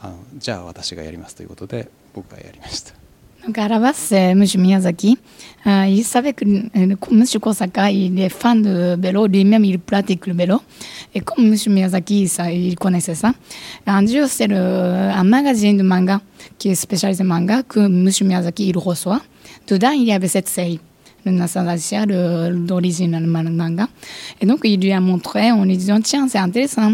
[0.00, 3.07] あのじゃあ私がやりますということで僕がやりました。
[3.94, 4.44] C'est M.
[4.58, 5.16] Miyazaki.
[5.66, 7.24] Euh, il savait que euh, M.
[7.40, 10.60] Kosaka, il est fan de vélo, lui-même il pratique le vélo.
[11.14, 11.56] Et comme M.
[11.68, 13.32] Miyazaki, ça, il connaissait ça,
[13.86, 16.20] un jour, c'est un magazine de manga
[16.58, 18.10] qui est spécialisé manga que M.
[18.22, 19.20] Miyazaki il reçoit.
[19.66, 20.80] Dedans, il y avait cette série.
[21.26, 23.88] D'origine manga.
[24.40, 26.92] Et donc, il lui a montré en lui disant Tiens, c'est intéressant.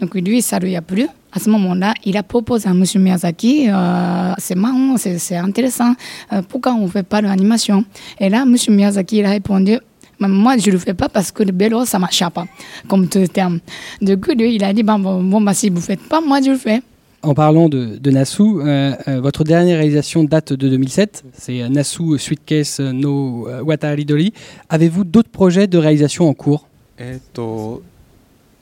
[0.00, 2.83] Donc, lui, ça lui a plu À ce moment-là, il a proposé à M.
[2.95, 5.93] Miyazaki euh, C'est marrant, c'est c'est intéressant.
[6.31, 7.83] euh, pourquoi on ne fait pas l'animation
[8.19, 8.55] Et là, M.
[8.69, 9.77] Miyazaki il a répondu
[10.19, 12.45] Mais Moi, je ne le fais pas parce que le vélo, ça ne marche pas,
[12.87, 13.59] comme tout terme.
[14.01, 16.21] Du coup, lui, il a dit Bon, bon, bon, bah, si vous ne faites pas,
[16.21, 16.81] moi, je le fais.
[17.21, 21.23] En parlant de, de Nassau, euh, euh, votre dernière réalisation date de 2007.
[21.33, 24.31] C'est euh, Nassau Suitcase no euh, Watari Dori.
[24.69, 26.67] Avez-vous d'autres projets de réalisation en cours
[26.97, 27.81] えっ、と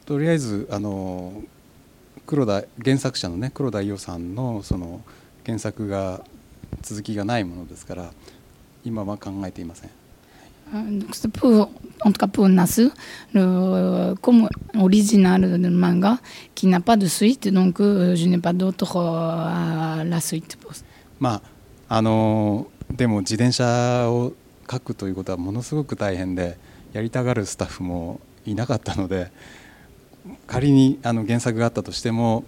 [0.07, 1.33] とりあえずあの
[2.28, 5.00] 黒田原作者のね黒田伊代さんのその
[5.46, 6.22] 原作が
[6.82, 8.12] 続きがないものですから
[8.84, 9.90] 今は考えていません。
[10.74, 11.70] Euh, donc c'est pour,
[12.04, 12.90] en tout cas pour Nasu,
[13.32, 14.46] le, comme
[14.76, 16.18] original de manga,
[16.54, 20.58] qui n'a pas de suite, donc euh, je n'ai pas d'autre euh, à la suite.
[21.18, 21.40] ま
[21.88, 24.34] ああのでも自転車を
[24.66, 26.58] 描くということはものすごく大変で
[26.92, 29.32] やりたがるスタッフもいなかったので
[30.47, 32.43] 仮にあの原作があったとしても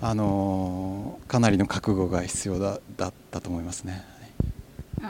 [0.00, 4.02] あのかなりの覚悟が必要だだったと思いますね。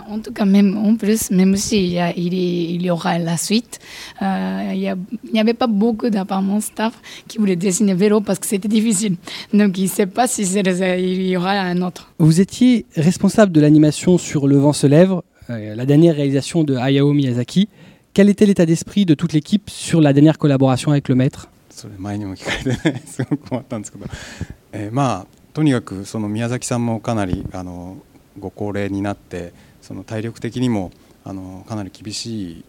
[0.09, 3.19] En tout cas, même en plus, même s'il y, a- il y- il y aura
[3.19, 3.81] la suite,
[4.23, 6.95] euh, il y a- il n'y avait pas beaucoup d'apparemment staff
[7.27, 9.17] qui voulaient dessiner vélo parce que c'était difficile.
[9.53, 12.13] Donc il ne sait pas si c'est le- il y aura un autre.
[12.21, 15.13] Vous étiez responsable de l'animation sur Le vent se lève,
[15.51, 17.69] euh, la dernière réalisation de Hayao Miyazaki.
[18.15, 24.06] Quel était l'état d'esprit de toute l'équipe sur la dernière collaboration avec le maître それ前にも聞かれてねすごく困ったんですけど、
[24.72, 27.98] えーまあとにかくその宮崎さんもかなりあの
[28.38, 30.92] ご高齢になってその体力的にも
[31.24, 32.66] あのかなり厳しい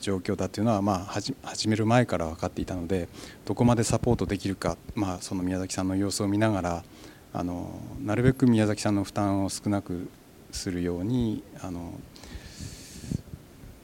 [0.00, 3.08] 状況だっていうのは、まあ、始める前から分かっていたので
[3.44, 6.84] どこまでサポートできるか、まあ、その宮崎さんの様子を見ながら
[7.32, 10.08] あのなるべく宮崎さんの負担を少なく
[10.50, 11.92] するようにあの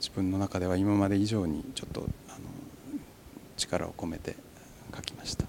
[0.00, 2.08] 自分の中では今まで以上にちょっと
[3.59, 4.35] 力を込めて
[4.95, 5.45] 書きました。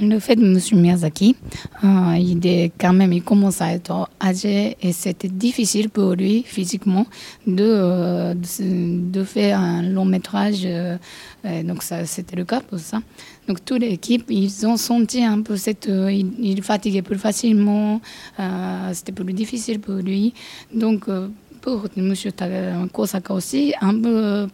[0.00, 0.58] Le fait de M.
[0.80, 1.36] Miyazaki,
[1.84, 6.42] euh, il est quand même, il commence à être âgé et c'était difficile pour lui
[6.42, 7.06] physiquement
[7.46, 10.62] de, euh, de, de faire un long métrage.
[10.64, 10.96] euh,
[11.44, 13.02] euh, donc ça, c'était le cas pour ça.
[13.46, 18.00] Donc toute l'équipe, ils ont senti un peu cette, euh, il, il fatiguait plus facilement,
[18.40, 20.34] euh, c'était plus difficile pour lui.
[20.74, 21.28] Donc euh,
[21.60, 22.12] pour M.
[22.36, 22.48] Ta-
[22.92, 24.46] Kosaka aussi, un peu euh,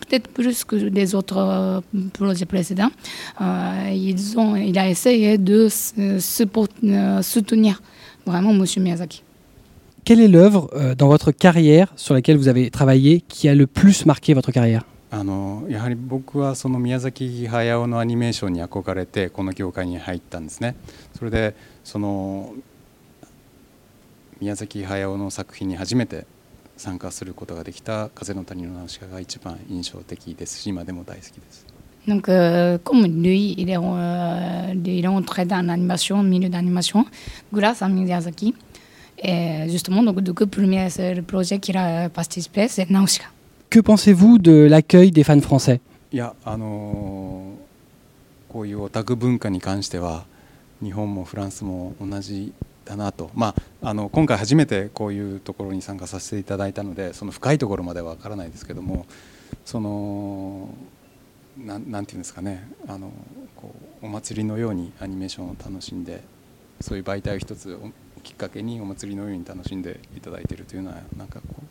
[0.00, 1.80] peut-être plus que les autres euh,
[2.12, 2.90] projets précédents,
[3.40, 7.82] euh, ils ont, il a essayé de se- support- euh, soutenir
[8.26, 8.64] vraiment M.
[8.78, 9.22] Miyazaki.
[10.04, 13.66] Quelle est l'œuvre euh, dans votre carrière sur laquelle vous avez travaillé qui a le
[13.66, 20.76] plus marqué votre carrière あのやはり僕はその宮崎駿のアニメーションに憧れてこの業界に入ったんですね
[21.18, 22.52] それでその
[24.40, 26.26] 宮崎駿の作品に初めて
[26.77, 31.65] 参加することができた「風の谷のナウシカ」が一番印象的ですし今でも大好きです
[32.05, 37.05] Donc, euh, comme lui, il est, euh, il est entré dans l'animation, milieu d'animation,
[37.53, 38.53] grâce à Miyazaki.
[39.23, 43.27] Et justement, donc, du coup, le premier le projet qu'il a participé, c'est Nausicaa.
[43.69, 45.79] Que pensez-vous de l'accueil des fans français
[46.11, 47.53] いやあの
[48.47, 50.25] こういうオタク文化に関しては
[50.83, 52.53] 日本もフランスも同じ
[52.85, 59.05] だなと、まあ、あの今回初めてこういうところに参加させていただいたのでその深いところまでは分からないですけども
[59.65, 60.69] その
[61.57, 62.67] ななんていうんですかね。
[62.87, 63.11] あの
[63.55, 66.23] こうお祭りのようにアニメーションを楽しんで
[66.81, 67.77] そういう媒体を一つ
[68.23, 71.63] きっかけにお祭りのように楽しんでいただいているというのはなんかこう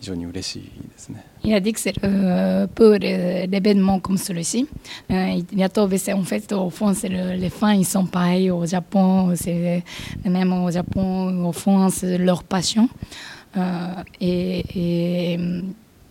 [0.00, 1.24] 非常に嬉しいですね。
[1.42, 4.66] Il a dit que c'est euh, pour euh, l'événement comme celui-ci.
[5.10, 8.04] Euh, il a trouvé, c'est en fait, au fond, c'est le- les fans, ils sont
[8.04, 9.82] pareils au Japon, c'est
[10.24, 12.88] même au Japon, au fond, c'est leur passion.
[13.56, 13.62] Euh,
[14.20, 15.62] et, et, euh,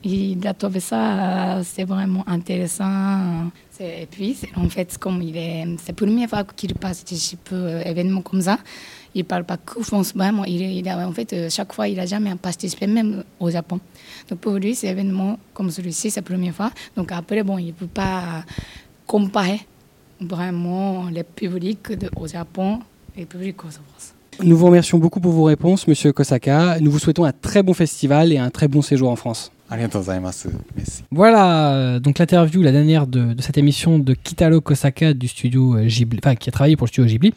[0.04, 3.52] il a trouvé ça, euh, c'est vraiment intéressant.
[3.70, 7.50] C'est- Et puis, c'est- en fait, comme il est, c'est la première fois qu'il participe
[7.52, 8.58] à un événement comme ça.
[9.15, 10.45] Il parle pas que français, vraiment.
[10.45, 13.81] Il, en fait, euh, chaque fois, il a jamais participé, même au Japon.
[14.28, 16.70] Donc pour lui, c'est événement comme celui-ci, c'est la première fois.
[16.97, 18.45] Donc après, bon, il ne peut pas
[19.07, 19.61] comparer
[20.20, 22.81] vraiment les publics de- au Japon
[23.16, 24.15] et les publics en France.
[24.43, 26.78] Nous vous remercions beaucoup pour vos réponses, Monsieur Kosaka.
[26.81, 29.51] Nous vous souhaitons un très bon festival et un très bon séjour en France.
[31.13, 35.87] Voilà, euh, donc l'interview, la dernière de, cette émission de Kitaro Kosaka du studio euh,
[35.87, 37.33] Ghibli, enfin qui a travaillé pour le studio Ghibli,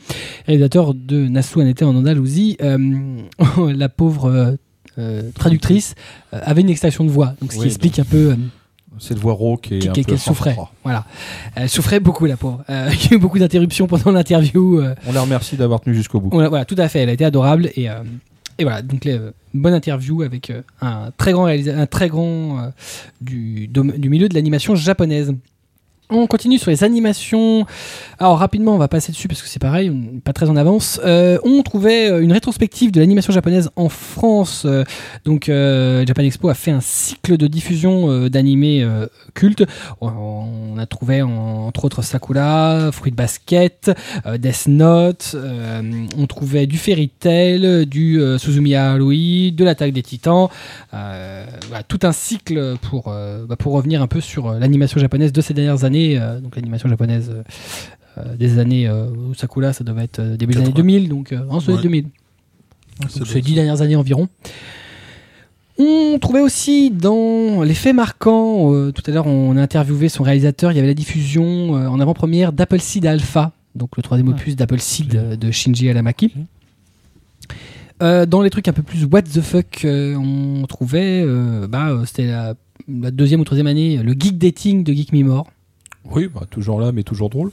[0.48, 2.58] réalisateur de Nassau en été en Andalousie.
[2.62, 3.22] Euh,
[3.76, 4.58] la pauvre
[5.36, 5.96] traductrice
[6.32, 8.36] avait une extinction de voix, donc ce qui explique un peu
[9.00, 10.56] cette voix rauque et qu'elle souffrait.
[10.84, 11.06] Voilà,
[11.56, 12.64] elle souffrait beaucoup la pauvre.
[12.70, 14.82] Il y a eu beaucoup d'interruptions pendant l'interview.
[15.08, 16.30] On la remercie d'avoir tenu jusqu'au bout.
[16.32, 17.00] Voilà, tout à fait.
[17.00, 17.90] Elle a été adorable et
[18.58, 18.82] et voilà.
[18.82, 22.70] Donc euh, une bonne interview avec euh, un très grand réalisa- un très grand euh,
[23.22, 23.70] du
[24.10, 25.34] milieu de l'animation japonaise.
[26.16, 27.66] On continue sur les animations.
[28.20, 31.02] Alors rapidement, on va passer dessus parce que c'est pareil, on pas très en avance.
[31.04, 34.64] Euh, on trouvait euh, une rétrospective de l'animation japonaise en France.
[34.66, 34.84] Euh,
[35.26, 38.86] donc Japan Expo a fait un cycle de diffusion d'animés
[39.34, 39.64] cultes.
[40.02, 43.92] On, a trouvé en- entre autres Sakura, Fruit Basket,
[44.38, 45.36] Death Note.
[46.18, 50.48] on trouvait du Fairy Tail, du Suzumiya Haruhi, de l'attaque des Titans.
[50.92, 55.54] Voilà, tout un cycle pour bah, pour revenir un peu sur l'animation japonaise de ces
[55.54, 56.03] dernières années.
[56.18, 57.44] Euh, donc l'animation japonaise euh,
[58.18, 61.82] euh, des années euh, Sakura, ça devait être début des années 2000, donc en Ouais.
[61.82, 62.06] 2000.
[62.06, 64.28] Ça Donc, doit ces dix dernières années environ.
[65.80, 70.22] On trouvait aussi dans les faits marquants, euh, tout à l'heure on a interviewé son
[70.24, 74.28] réalisateur, il y avait la diffusion euh, en avant-première d'Apple Seed Alpha, donc le troisième
[74.28, 76.32] opus d'Apple Seed euh, de Shinji Alamaki.
[78.00, 81.26] Dans les trucs un peu plus what the fuck, on trouvait,
[81.70, 82.54] bah, c'était la,
[82.90, 85.48] la deuxième ou troisième année, le geek dating de Geek Me More.
[86.12, 87.52] Oui, bah, toujours là, mais toujours drôle.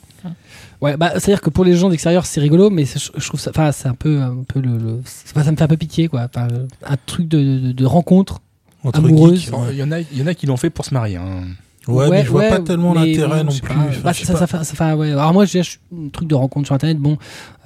[0.80, 3.50] Ouais, bah, c'est-à-dire que pour les gens d'extérieur, c'est rigolo, mais je, je trouve ça,
[3.50, 6.26] enfin, c'est un peu, un peu le, ça me fait un peu pitié, quoi.
[6.34, 6.48] Enfin,
[6.84, 8.40] un truc de, de, de rencontre
[8.82, 9.50] Entre amoureuse.
[9.70, 11.16] Il y, en a, il y en a qui l'ont fait pour se marier.
[11.16, 11.42] hein.
[11.88, 13.70] Ouais, mais je vois ouais, pas tellement l'intérêt non plus.
[13.70, 15.12] Enfin, Bah, ça, ça fait- ça fait- ouais.
[15.12, 16.98] Alors moi, je suis un truc de rencontre sur Internet.
[16.98, 17.16] Bon,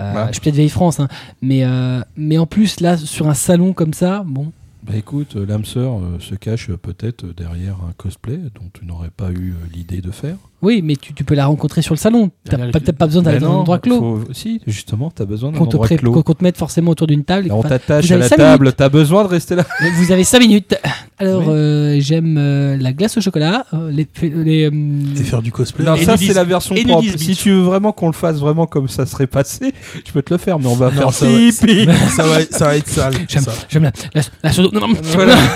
[0.01, 0.27] euh, Ouais.
[0.29, 1.09] je suis peut-être vieille France, hein,
[1.43, 4.53] mais euh, mais en plus là, sur un salon comme ça, bon.
[4.87, 8.85] Bah écoute, euh, l'âme sœur euh, se cache euh, peut-être derrière un cosplay dont tu
[8.85, 10.37] n'aurais pas eu l'idée de faire.
[10.61, 12.31] Oui, mais tu, tu peux la rencontrer sur le salon.
[12.49, 13.99] A- pas- peut-être pas besoin d'aller dans un endroit clos.
[14.27, 16.23] faut- Si, justement, tu as besoin d'un endroit clos.
[16.23, 17.49] qu'on- te mette forcément autour d'une table.
[17.49, 18.77] Là, on t'attache à la table, minutes.
[18.77, 19.65] t'as besoin de rester là.
[19.81, 20.77] Mais Vous avez 5 minutes.
[21.19, 21.55] Alors, Oui.
[21.55, 24.71] euh, j'aime euh, la glace au chocolat, euh, les, les, euh,
[25.17, 25.85] Et faire du cosplay.
[25.85, 27.03] Non, Et ça c'est la version et propre.
[27.03, 29.73] nudiste Si tu veux vraiment qu'on le fasse vraiment comme ça serait passé,
[30.05, 31.87] tu peux te le faire, mais on va Non, faire ça va- pipi.
[32.17, 33.15] ça, va, ça va être sale.
[33.29, 33.53] j'aime, ça.
[33.69, 35.37] j'aime la, la, la Non, non, Voilà.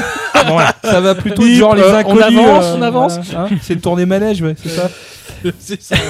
[0.47, 0.75] Bon, voilà.
[0.85, 2.23] Ça va plutôt être Bip, genre les euh, on inconnus.
[2.23, 3.19] avance, euh, on avance.
[3.25, 3.57] voilà, hein.
[3.61, 4.89] c'est le tourné manège, ouais, c'est ça.
[5.59, 6.01] C'est ça, ouais.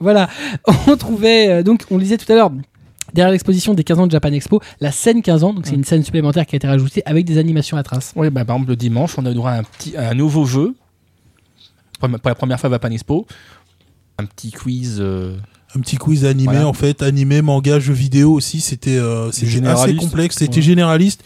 [0.00, 0.28] Voilà,
[0.88, 2.50] on trouvait, euh, donc on le disait tout à l'heure,
[3.14, 5.84] derrière l'exposition des 15 ans de Japan Expo, la scène 15 ans, donc c'est une
[5.84, 8.12] scène supplémentaire qui a été rajoutée avec des animations à traces.
[8.16, 10.14] Oui, bah, par exemple, le dimanche, on a eu droit à un, petit, à un
[10.14, 10.74] nouveau jeu.
[12.00, 13.26] Pour la première fois à Japan Expo.
[14.18, 14.98] Un petit quiz.
[15.00, 15.36] euh,
[15.74, 16.68] Un petit quiz animé Voilà.
[16.68, 18.60] en fait, animé, manga, jeux vidéo aussi.
[18.60, 20.62] C'était euh, assez complexe, c'était Ouais.
[20.62, 21.24] généraliste.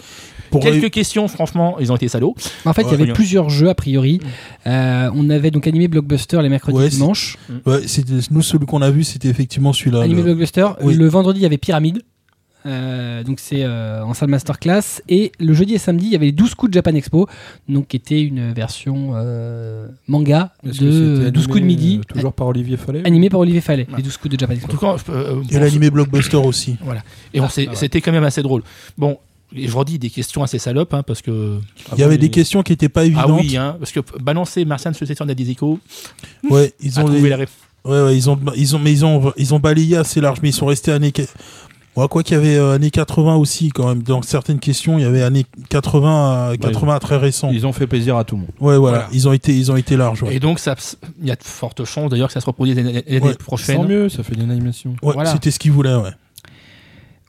[0.52, 2.34] Pour Quelques questions, franchement, ils ont été salauds.
[2.64, 4.20] En fait, il y avait plusieurs jeux a priori.
[4.66, 7.36] Euh, on avait donc animé Blockbuster les mercredis Ouais, et dimanches.
[7.66, 7.80] Ouais,
[8.30, 10.02] nous celui qu'on a vu, c'était effectivement celui-là.
[10.02, 10.66] Animé le- Blockbuster.
[10.82, 10.94] Oui.
[10.94, 12.02] Le vendredi, il y avait Pyramide.
[12.64, 16.26] Euh, donc c'est euh, en salle masterclass et le jeudi et samedi il y avait
[16.26, 17.26] les 12 coups de Japan Expo
[17.68, 22.46] donc qui était une version euh, manga de c'était 12 coups de midi Toujours par
[22.46, 24.94] Olivier Fallet animé par Olivier Fallet les 12 coups de Japan En Expo tout cas,
[25.08, 26.76] euh, Et l'animé Blockbuster aussi.
[26.84, 27.02] Voilà.
[27.34, 28.62] Et on s'est- c'était quand même assez drôle.
[28.96, 29.18] Bon,
[29.56, 31.58] et je redis des questions assez salopes, hein, parce que.
[31.94, 33.40] Il y avait des questions qui étaient pas Ah évidentes.
[33.42, 35.78] oui, hein, parce que balancer Martian Succession d'Adisico.
[36.50, 37.48] Ouais, ils ont les- la réf-
[37.84, 40.50] Ouais, ouais, ils ont, ils ont, mais ils ont, ils ont balayé assez large, mais
[40.50, 41.12] ils sont restés années.
[41.96, 44.02] Ouais, quoi qu'il y avait euh, années 80 aussi quand même.
[44.02, 47.50] Dans certaines questions, il y avait années 80, à 80 à très récent.
[47.52, 48.50] Ils ont fait plaisir à tout le monde.
[48.60, 49.08] Ouais, voilà, Voilà.
[49.12, 50.22] ils ont été, ils ont été larges.
[50.22, 50.58] Ouais, Et donc,
[51.20, 53.76] il y a de fortes chances d'ailleurs que ça se reproduise l'année l'année Ouais, prochaine.
[53.76, 54.90] Tant mieux, ça fait une animation.
[55.02, 55.32] Ouais, voilà.
[55.32, 55.94] c'était ce qu'ils voulaient.
[55.96, 56.10] Ouais.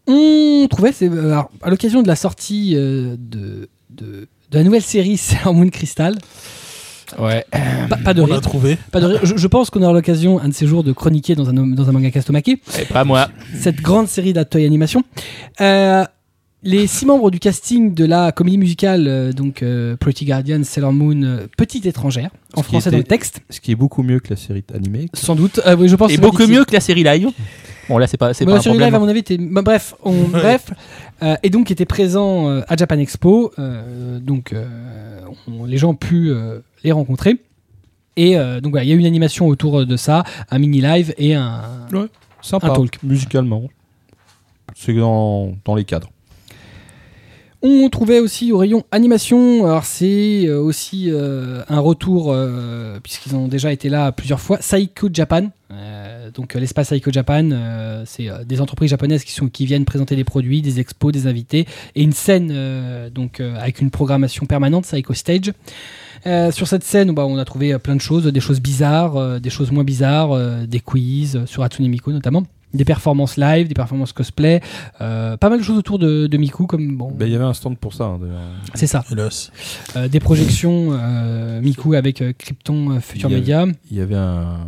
[0.07, 4.63] On trouvait c'est euh, alors, à l'occasion de la sortie euh, de, de, de la
[4.63, 6.15] nouvelle série Sailor Moon Crystal
[7.19, 7.45] Ouais.
[7.89, 8.77] pas, pas de On rire l'a trouvé.
[8.91, 9.19] Pas de rire.
[9.21, 11.87] Je, je pense qu'on aura l'occasion un de ces jours de chroniquer dans un, dans
[11.87, 13.29] un manga Kastomake Et pas moi.
[13.59, 15.03] cette grande série d'Atoy Animation.
[15.61, 16.05] Euh,
[16.63, 20.93] les six membres du casting de la comédie musicale, euh, donc euh, Pretty Guardian, Sailor
[20.93, 24.01] Moon, euh, Petite étrangère, en Ce français dans le était- texte, Ce qui est beaucoup
[24.01, 25.07] mieux que la série animée.
[25.13, 25.59] sans doute.
[25.67, 27.29] Euh, oui, je pense Et beaucoup mieux que la série live.
[27.89, 28.85] Bon, là, c'est pas, c'est Bon, pas la un problème.
[28.87, 29.37] live, à mon avis, était...
[29.37, 30.13] bah, bref, on...
[30.29, 30.71] bref,
[31.21, 34.65] euh, et donc était présent euh, à Japan Expo, euh, donc euh,
[35.47, 37.37] on- les gens ont pu euh, les rencontrer.
[38.15, 40.81] Et euh, donc voilà, il y a eu une animation autour de ça, un mini
[40.81, 41.61] live et un,
[42.41, 42.67] Sympa.
[42.67, 42.99] un talk.
[43.03, 43.63] Musicalement.
[44.75, 46.09] C'est dans, dans les cadres.
[47.65, 53.47] On trouvait aussi au rayon animation, alors c'est aussi euh, un retour, euh, puisqu'ils ont
[53.47, 55.43] déjà été là plusieurs fois, Saiko Japan.
[55.71, 59.65] Euh, donc euh, l'espace Saiko Japan, euh, c'est euh, des entreprises japonaises qui, sont, qui
[59.65, 61.65] viennent présenter des produits, des expos, des invités,
[61.95, 65.51] et une scène euh, donc, euh, avec une programmation permanente, Saiko Stage.
[66.25, 69.17] Euh, sur cette scène, bah, on a trouvé euh, plein de choses, des choses bizarres,
[69.17, 72.43] euh, des choses moins bizarres, euh, des quiz euh, sur Hatsune Miku notamment,
[72.73, 74.61] des performances live, des performances cosplay,
[75.01, 77.43] euh, pas mal de choses autour de, de Miku comme bon, Ben, Il y avait
[77.43, 78.05] un stand pour ça.
[78.05, 78.39] hein, d'ailleurs.
[78.73, 79.03] c'est ça.
[79.11, 79.51] Hélas.
[79.97, 83.65] Euh, des projections euh, Miku avec euh, Krypton euh, Future Media.
[83.91, 84.59] Il y avait un,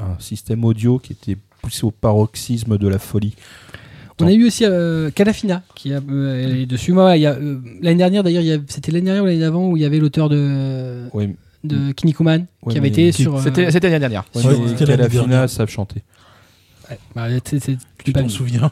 [0.00, 3.34] un système audio qui était poussé au paroxysme de la folie.
[4.20, 6.92] On a eu aussi euh, Kalafina qui a, euh, elle est dessus.
[6.92, 9.76] Moi, il y a, euh, l'année dernière, d'ailleurs, c'était l'année dernière ou l'année d'avant où
[9.76, 11.34] il y avait l'auteur de, Oui,
[11.64, 13.34] de Kinnikuman Ouais, qui avait été Qui- sur.
[13.36, 14.24] euh, C'était l'année dernière.
[14.78, 16.02] Calafina savent chanter.
[16.90, 17.26] ouais, bah,
[18.04, 18.70] Tu t'en souviens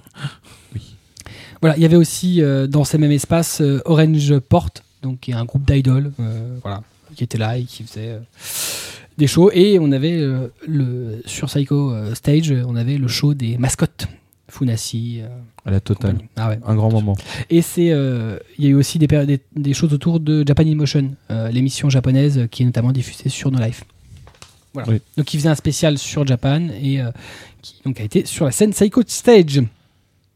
[1.61, 4.71] Voilà, il y avait aussi euh, dans ces mêmes espaces euh, Orange Port,
[5.03, 6.83] donc qui est un groupe d'idoles, euh, voilà,
[7.17, 8.21] qui était là et qui faisait euh,
[9.19, 9.51] des shows.
[9.53, 14.07] Et on avait euh, le sur Psycho euh, Stage, on avait le show des mascottes,
[14.49, 15.21] Funasi.
[15.23, 15.29] euh,
[15.65, 16.19] À la totale.
[16.37, 16.59] Ah ouais.
[16.67, 17.17] Un grand moment.
[17.51, 20.45] Et c'est, euh, il y a eu aussi des, péri- des, des choses autour de
[20.47, 23.85] Japan in Motion, euh, l'émission japonaise euh, qui est notamment diffusée sur No Life.
[24.75, 24.89] Voilà.
[24.91, 25.01] Oui.
[25.17, 27.11] Donc il faisait un spécial sur Japan et euh,
[27.61, 29.61] qui donc a été sur la scène Psycho Stage.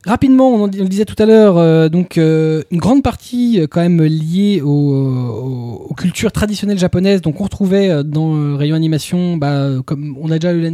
[0.06, 3.02] Rapidement, on, en dit- on le disait tout à l'heure, euh, donc euh, une grande
[3.02, 7.20] partie euh, quand même liée au- au- aux cultures traditionnelles japonaises.
[7.22, 10.64] Donc on retrouvait euh, dans le rayon animation, bah, comme on a déjà eu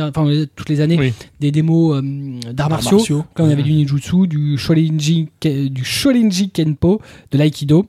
[0.00, 1.12] enfin, toutes les années, Oui.
[1.40, 2.98] des démos euh, d'arts martiaux.
[2.98, 3.24] martiaux.
[3.36, 7.00] Là, on avait du ninjutsu, du shorinji, du shorinji kenpo,
[7.32, 7.86] de l'aïkido.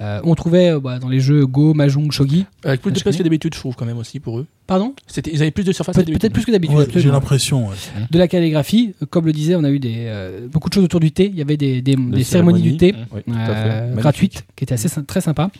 [0.00, 2.44] Euh, on trouvait euh, bah, dans les jeux Go, Mahjong, Shogi.
[2.64, 4.46] Avec plus de place que d'habitude, je trouve, quand même, aussi, pour eux.
[4.66, 4.94] Pardon?
[5.06, 6.20] C'était- Ils avaient plus de surface d'habitude.
[6.20, 6.76] Peut-être plus que d'habitude.
[6.76, 7.68] Ouais, J'ai l'impression.
[7.68, 7.74] ouais.
[8.10, 10.84] De la calligraphie, euh, comme le disait, on a eu des, euh, beaucoup de choses
[10.84, 11.26] autour du thé.
[11.32, 13.22] Il y avait des, des- des cérémonies du thé euh.
[13.26, 13.96] Magnifique.
[13.98, 15.50] gratuites qui étaient assez très sympas.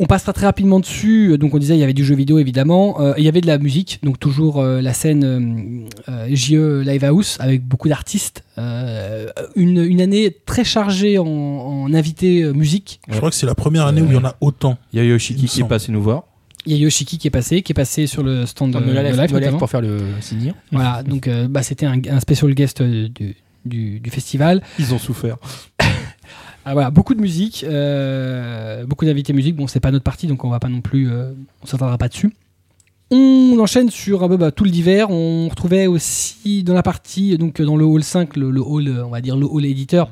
[0.00, 1.36] On passera très rapidement dessus.
[1.38, 3.00] Donc on disait il y avait du jeu vidéo évidemment.
[3.00, 6.82] Euh, il y avait de la musique, donc toujours euh, la scène euh, euh, JE
[6.86, 8.44] Live House avec beaucoup d'artistes.
[8.58, 9.26] Euh,
[9.56, 13.00] une, une année très chargée en, en invités musique.
[13.08, 14.78] Je crois que c'est la première année où il y en a autant.
[14.92, 16.24] Il y a Yoshiki qui est passé nous voir.
[16.66, 19.02] Il y a Yoshiki qui est passé, qui est passé sur le stand de, la
[19.02, 19.58] live notamment.
[19.58, 20.52] pour faire le signer.
[20.70, 24.62] Voilà, donc euh, bah, c'était un, un special guest du, du, du festival.
[24.78, 25.38] Ils ont souffert.
[26.68, 29.56] Ah, voilà, beaucoup de musique, euh, beaucoup d'invités musique.
[29.56, 31.32] Bon, c'est pas notre partie, donc on va pas non plus, euh,
[31.62, 32.30] on s'attardera pas dessus.
[33.10, 35.08] On enchaîne sur un peu bah, tout le divers.
[35.10, 39.06] On retrouvait aussi dans la partie, donc dans le hall 5, le, le hall, euh,
[39.06, 40.10] on va dire le hall éditeur,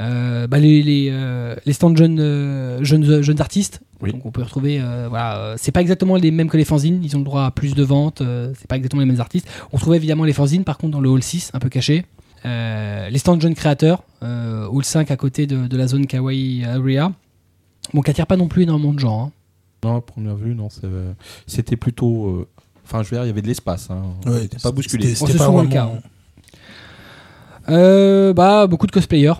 [0.00, 3.80] Euh, bah, les, les, euh, les stands jeunes, euh, jeunes, jeunes artistes.
[4.02, 4.10] Oui.
[4.10, 4.80] Donc on peut retrouver.
[4.80, 6.98] euh, voilà, euh, c'est pas exactement les mêmes que les fanzines.
[7.04, 8.20] Ils ont le droit à plus de ventes.
[8.20, 9.46] euh, c'est pas exactement les mêmes artistes.
[9.72, 12.04] On trouvait évidemment les fanzines, par contre, dans le hall 6, un peu caché.
[12.46, 16.64] Euh, les stands jeunes créateurs, euh, hall 5 à côté de, de la zone Kawaii
[16.64, 17.12] Area.
[17.92, 19.26] Bon, qui attire pas non plus énormément de gens.
[19.26, 19.32] hein.
[19.82, 20.68] Non, à première vue, non,
[21.46, 22.28] c'était plutôt.
[22.28, 22.48] euh,
[22.86, 23.88] Enfin, je veux dire, il y avait de l'espace.
[23.90, 24.02] Hein.
[24.26, 25.14] Ouais, C'était pas bousculé.
[25.14, 26.00] c'était- c'est pas souvent le vraiment- cas.
[27.68, 27.70] hein.
[27.70, 29.34] Euh, bah, beaucoup de cosplayers.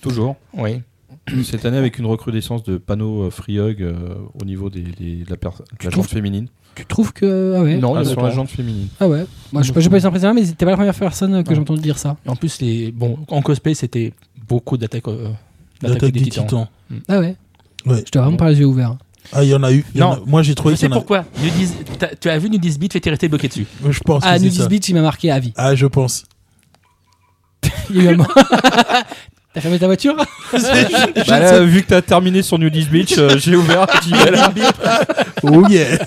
[0.00, 0.36] Toujours.
[0.54, 0.80] Oui.
[1.44, 5.24] Cette année, avec une recrudescence de panneaux euh, free hug euh, au niveau des, des-
[5.24, 6.48] de la, de la jante féminine.
[6.74, 7.54] Tu trouves que.
[7.58, 7.76] Ah ouais.
[7.76, 8.88] Non, Ah, sur la jante féminine.
[8.98, 9.26] Ah ouais.
[9.52, 11.54] Moi, je sais pas, j'ai pas été impressionné, mais t'es pas la première personne que
[11.54, 12.16] j'ai entendu dire ça.
[12.26, 12.90] En plus, les...
[12.92, 14.12] bon, en cosplay, c'était
[14.48, 15.28] beaucoup d'attaques euh,
[15.82, 16.46] d'attaques des des titans.
[16.46, 16.66] titans.
[17.08, 17.36] Ah ouais.
[17.84, 18.02] Ouais.
[18.06, 18.96] Je dois vraiment pas les yeux ouverts.
[19.32, 19.84] Ah, il y en a eu.
[19.94, 20.12] y Non.
[20.12, 21.24] a- Moi, j'ai trouvé Je sais pourquoi.
[21.42, 21.74] Nudis-
[22.20, 23.66] Tu as vu Nudis Beach et t'es resté bloqué dessus.
[23.88, 24.66] Je pense Ah, ça.
[24.68, 25.52] Beach, il m'a marqué à vie.
[25.56, 26.24] Ah, je pense.
[27.90, 28.28] Il y a eu un moment-
[29.54, 30.16] T'as fermé ta voiture
[30.52, 33.86] Bah là, vu que t'as terminé sur Nudist Beach, euh, j'ai ouvert.
[34.02, 34.52] j'y vais là.
[35.42, 35.98] Oh yeah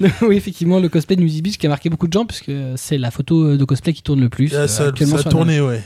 [0.22, 2.98] Oui, effectivement, le cosplay de Nudist Beach qui a marqué beaucoup de gens, puisque c'est
[2.98, 4.52] la photo de cosplay qui tourne le plus.
[4.54, 5.82] Ah, euh, Ça, actuellement ça a sur tourné, ouais.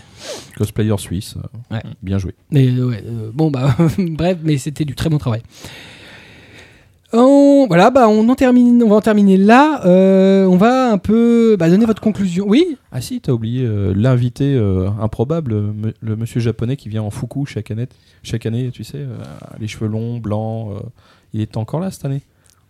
[0.57, 1.35] Cosplayer suisse.
[1.37, 1.83] euh, Ouais.
[2.03, 2.35] Bien joué.
[2.51, 5.43] Mais ouais, euh, bon bah bref, mais c'était du très bon travail.
[7.15, 9.81] On, voilà, bah on en termine, on va en terminer là.
[9.87, 12.45] Euh, on va un peu bah, donner votre conclusion.
[12.47, 12.77] Oui?
[12.93, 17.47] Ah si, t'as oublié euh, l'invité euh, improbable, le monsieur japonais qui vient en fuku
[17.47, 17.89] chaque année,
[18.23, 19.17] chaque année tu sais, euh,
[19.59, 20.71] les cheveux longs, blancs.
[21.33, 22.21] il est encore là cette année,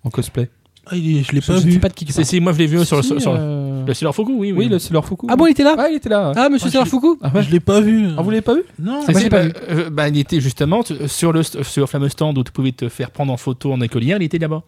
[0.04, 0.48] en cosplay.
[0.90, 1.78] Ah, il est- je l'ai pas vu.
[1.78, 2.42] pas de qui tu C'est, parles.
[2.42, 4.52] moi, je l'ai vu sur, Si, sur, sur euh, le Sailor Fuku, oui.
[4.52, 5.26] Oui, le Sailor Fuku.
[5.30, 6.32] Ah bon, il était là Ah, il était là.
[6.36, 7.42] Ah, monsieur Ah, je- Fuku Ah ouais.
[7.42, 8.06] Je l'ai pas vu.
[8.16, 9.02] Ah, vous l'avez pas vu Non.
[9.04, 11.86] C'est- moi, j'ai pas bah, euh, bah, il était justement t- sur le, sur le
[11.86, 14.62] fameux stand où tu pouvais te faire prendre en photo en écolière, il était là-bas.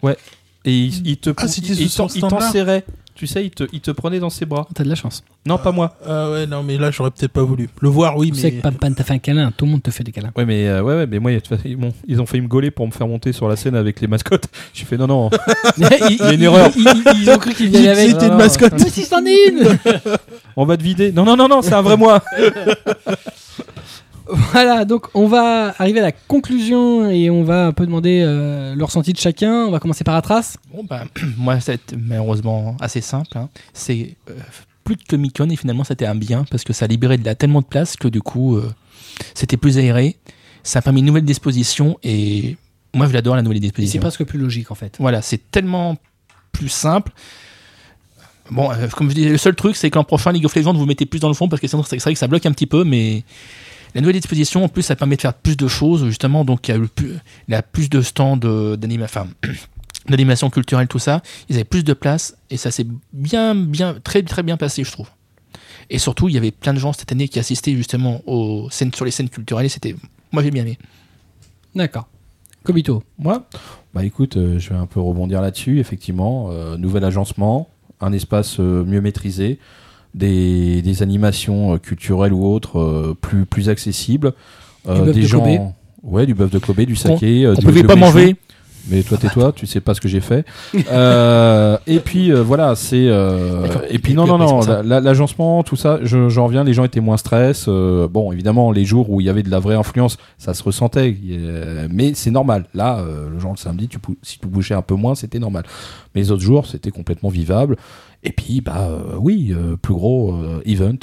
[0.64, 2.84] Et il, il te, Ah, c'était il, il t'en stand-là serrait.
[3.14, 4.66] Tu sais, il te, il te prenait dans ses bras.
[4.74, 5.22] T'as de la chance.
[5.46, 5.94] Non, pas moi.
[6.06, 7.68] Ah ouais, non, mais là, j'aurais peut-être pas voulu.
[7.80, 8.62] Le voir, oui, Tu sais que mais.
[8.62, 10.30] Pam Pam t'a fait un câlin, tout le monde te fait des câlins.
[10.36, 12.86] Ouais, mais euh, ouais, ouais, mais moi, ils, m'ont- ils ont failli me gauler pour
[12.86, 14.46] me faire monter sur la scène avec les mascottes.
[14.72, 15.30] J'ai fait non, non.
[15.76, 16.70] il, y a une erreur.
[16.76, 18.10] Ils, ils- ils ont cru qu'ils venaient avec.
[18.10, 18.72] C'était une mascotte.
[18.78, 19.78] Mais si c'en est une
[20.56, 21.12] On va te vider.
[21.12, 22.22] Non, non, non, non, c'est un vrai moi.
[24.52, 28.74] Voilà, donc on va arriver à la conclusion et on va un peu demander euh,
[28.74, 29.66] le ressenti de chacun.
[29.66, 30.56] On va commencer par Atras.
[30.72, 31.04] Bon, bah,
[31.36, 33.36] moi, c'est malheureusement assez simple.
[33.36, 33.48] hein.
[33.72, 34.34] C'est euh,
[34.84, 37.34] plus de Comic Con et finalement, c'était un bien parce que ça libérait de la,
[37.34, 38.72] tellement de place que du coup, euh,
[39.34, 40.16] c'était plus aéré.
[40.62, 42.56] Ça a permis une nouvelle disposition et
[42.94, 44.00] moi, je l'adore la nouvelle C'est disposition.
[44.00, 44.96] presque plus logique en fait.
[45.00, 45.96] Voilà, c'est tellement
[46.52, 47.12] plus simple.
[48.50, 50.86] Bon, euh, comme je disais, le seul truc, c'est qu'en prochain League of Legends, vous
[50.86, 52.52] mettez plus dans le fond parce que sinon, c'est c'est vrai que ça bloque un
[52.52, 53.22] petit peu, mais
[53.94, 56.44] la nouvelle disposition, en plus, ça permet de faire plus de choses, justement.
[56.44, 57.14] Donc, il y a eu plus,
[57.48, 59.26] il y a plus de stands de- d'anima- enfin,
[60.08, 61.22] d'animation culturelle, tout ça.
[61.48, 64.92] Ils avaient plus de place et ça s'est bien, bien, très, très bien passé, je
[64.92, 65.08] trouve.
[65.88, 68.92] Et surtout, il y avait plein de gens cette année qui assistaient justement aux scènes,
[68.94, 69.96] sur les scènes culturelles et c'était.
[70.32, 70.78] Moi, j'ai bien aimé.
[71.74, 72.06] D'accord.
[72.62, 73.02] Kobito.
[73.18, 73.46] Moi?
[73.94, 76.48] Bah écoute, euh, je vais un peu rebondir là-dessus, effectivement.
[76.50, 77.68] Euh, nouvel agencement,
[78.00, 79.58] un espace euh, mieux maîtrisé,
[80.14, 84.32] des, des animations euh, culturelles ou autres euh, plus, plus accessibles.
[84.88, 85.40] Euh, des de gens...
[85.40, 85.72] Kobe.
[86.02, 87.44] Ouais, du bœuf de Kobe, du saké.
[87.44, 88.36] qu'on du- pouvait de pas manger.
[88.88, 90.46] Mais toi, tais-toi, tu sais pas ce que j'ai fait.
[90.90, 93.06] Euh, et puis euh, voilà, c'est.
[93.08, 97.00] euh, et puis non, non, non, l'agencement, tout ça, je- j'en reviens, les gens étaient
[97.00, 97.66] moins stress.
[97.68, 100.62] euh, bon, évidemment, les jours où il y avait de la vraie influence, ça se
[100.62, 101.14] ressentait.
[101.90, 102.64] mais c'est normal.
[102.72, 105.64] Là, euh, le genre le samedi, tu, si tu bougeais un peu moins, c'était normal.
[106.14, 107.76] Mais les autres jours, c'était complètement vivable.
[108.22, 110.94] Et puis, bah euh, oui, euh, plus gros euh, event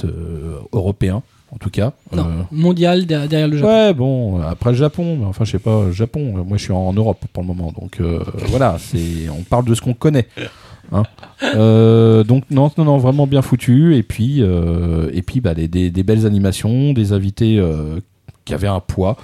[0.72, 1.94] européen, en tout cas.
[2.16, 3.68] Non, Euh, mondial der- derrière le Japon.
[3.70, 6.74] Ouais, bon, après le Japon, mais enfin, je sais pas, le Japon, moi je suis
[6.74, 8.20] en Europe pour le moment, donc euh,
[8.50, 10.28] voilà, c'est, on parle de ce qu'on connaît.
[10.92, 11.04] hein.
[11.56, 15.90] Euh, donc, non, non, non, vraiment bien foutu, et puis, et puis bah, des, des-
[15.90, 17.60] des belles animations, des invités
[18.46, 19.18] qui avaient un poids.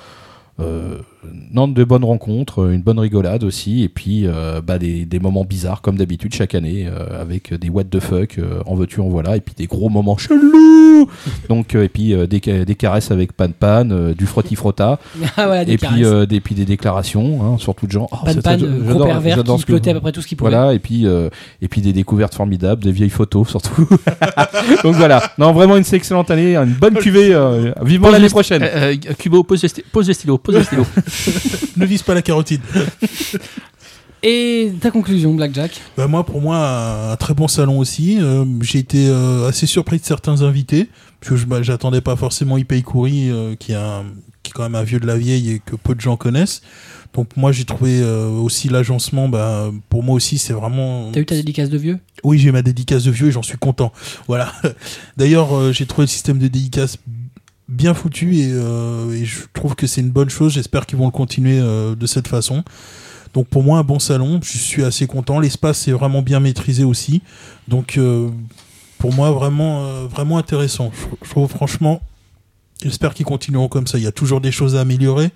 [1.26, 5.20] Euh, non, de bonnes rencontres, une bonne rigolade aussi, et puis euh, bah, des, des
[5.20, 9.00] moments bizarres comme d'habitude chaque année, euh, avec des what the fuck, euh, en veux-tu,
[9.02, 11.08] en voilà, et puis des gros moments chelous.
[11.50, 15.00] Donc, euh, et puis euh, des, des caresses avec Pan Pan, euh, du frotti frotta,
[15.38, 18.08] Ah voilà, et puis, euh, des, puis des déclarations, hein, surtout de gens.
[18.12, 20.22] Oh, Pan c'est- Pan, euh, gros j'adore- pervers j'adore qui flottait à peu près tout
[20.22, 20.52] ce qu'il pouvait.
[20.52, 21.30] Voilà, et puis, euh,
[21.62, 23.88] et puis des découvertes formidables, des vieilles photos surtout.
[24.84, 28.64] Donc voilà, non, vraiment une excellente année, une bonne cuvée, euh, vivement Pose l'année prochaine.
[28.64, 29.14] Euh, euh,
[29.54, 30.86] sti- pose le stylo, pose le stylo.
[31.78, 32.62] ne vise pas la carotide.
[34.26, 35.82] Et ta conclusion, Blackjack?
[35.98, 38.20] Bah moi, pour moi, un, très bon salon aussi.
[38.22, 40.88] Euh, J'ai été euh, assez surpris de certains invités,
[41.20, 44.06] parce que je bah, j'attendais pas forcément Ipei Kuri, euh, qui, est un-
[44.42, 46.62] qui est quand même un vieux de la vieille et que peu de gens connaissent.
[47.14, 51.12] Donc moi j'ai trouvé aussi l'agencement, bah, pour moi aussi c'est vraiment...
[51.12, 52.00] T'as eu ta dédicace de vieux?
[52.24, 53.94] Oui j'ai eu ma dédicace de vieux et j'en suis content.
[54.28, 54.52] Voilà.
[55.18, 56.98] D'ailleurs j'ai trouvé le système de dédicace
[57.68, 60.54] bien foutu et, euh, et je trouve que c'est une bonne chose.
[60.54, 62.64] J'espère qu'ils vont le continuer euh, de cette façon.
[63.34, 65.40] Donc pour moi un bon salon, je suis assez content.
[65.40, 67.22] L'espace est vraiment bien maîtrisé aussi.
[67.68, 68.30] Donc euh,
[69.00, 70.92] pour moi vraiment, vraiment intéressant.
[71.24, 72.02] Je, trouve franchement,
[72.82, 73.98] j'espère qu'ils continueront comme ça.
[73.98, 75.32] Il y a toujours des choses à améliorer,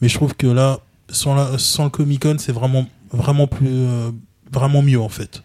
[0.00, 0.80] mais je trouve que là,
[1.10, 3.84] sans, le Comic Con, c'est vraiment, vraiment plus,
[4.50, 5.42] vraiment mieux en fait.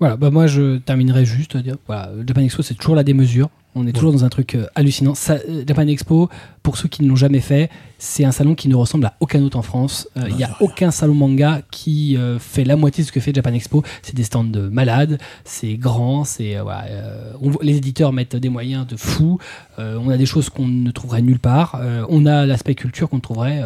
[0.00, 1.56] Voilà, bah moi je terminerai juste.
[1.56, 3.48] dire, Voilà, Japan Expo c'est toujours la démesure.
[3.74, 5.14] On est toujours dans un truc euh, hallucinant.
[5.14, 6.28] Ça, euh, Japan Expo,
[6.62, 9.42] pour ceux qui ne l'ont jamais fait, c'est un salon qui ne ressemble à aucun
[9.42, 10.08] autre en France.
[10.16, 13.20] Euh, Il n'y a aucun salon manga qui euh, fait la moitié de ce que
[13.20, 13.82] fait Japan Expo.
[14.02, 16.62] C'est des stands de malades, c'est grand, c'est euh,
[17.62, 19.38] les éditeurs mettent des moyens de fou.
[19.78, 21.80] On a des choses qu'on ne trouverait nulle part.
[22.08, 23.62] On a l'aspect culture qu'on ne trouverait,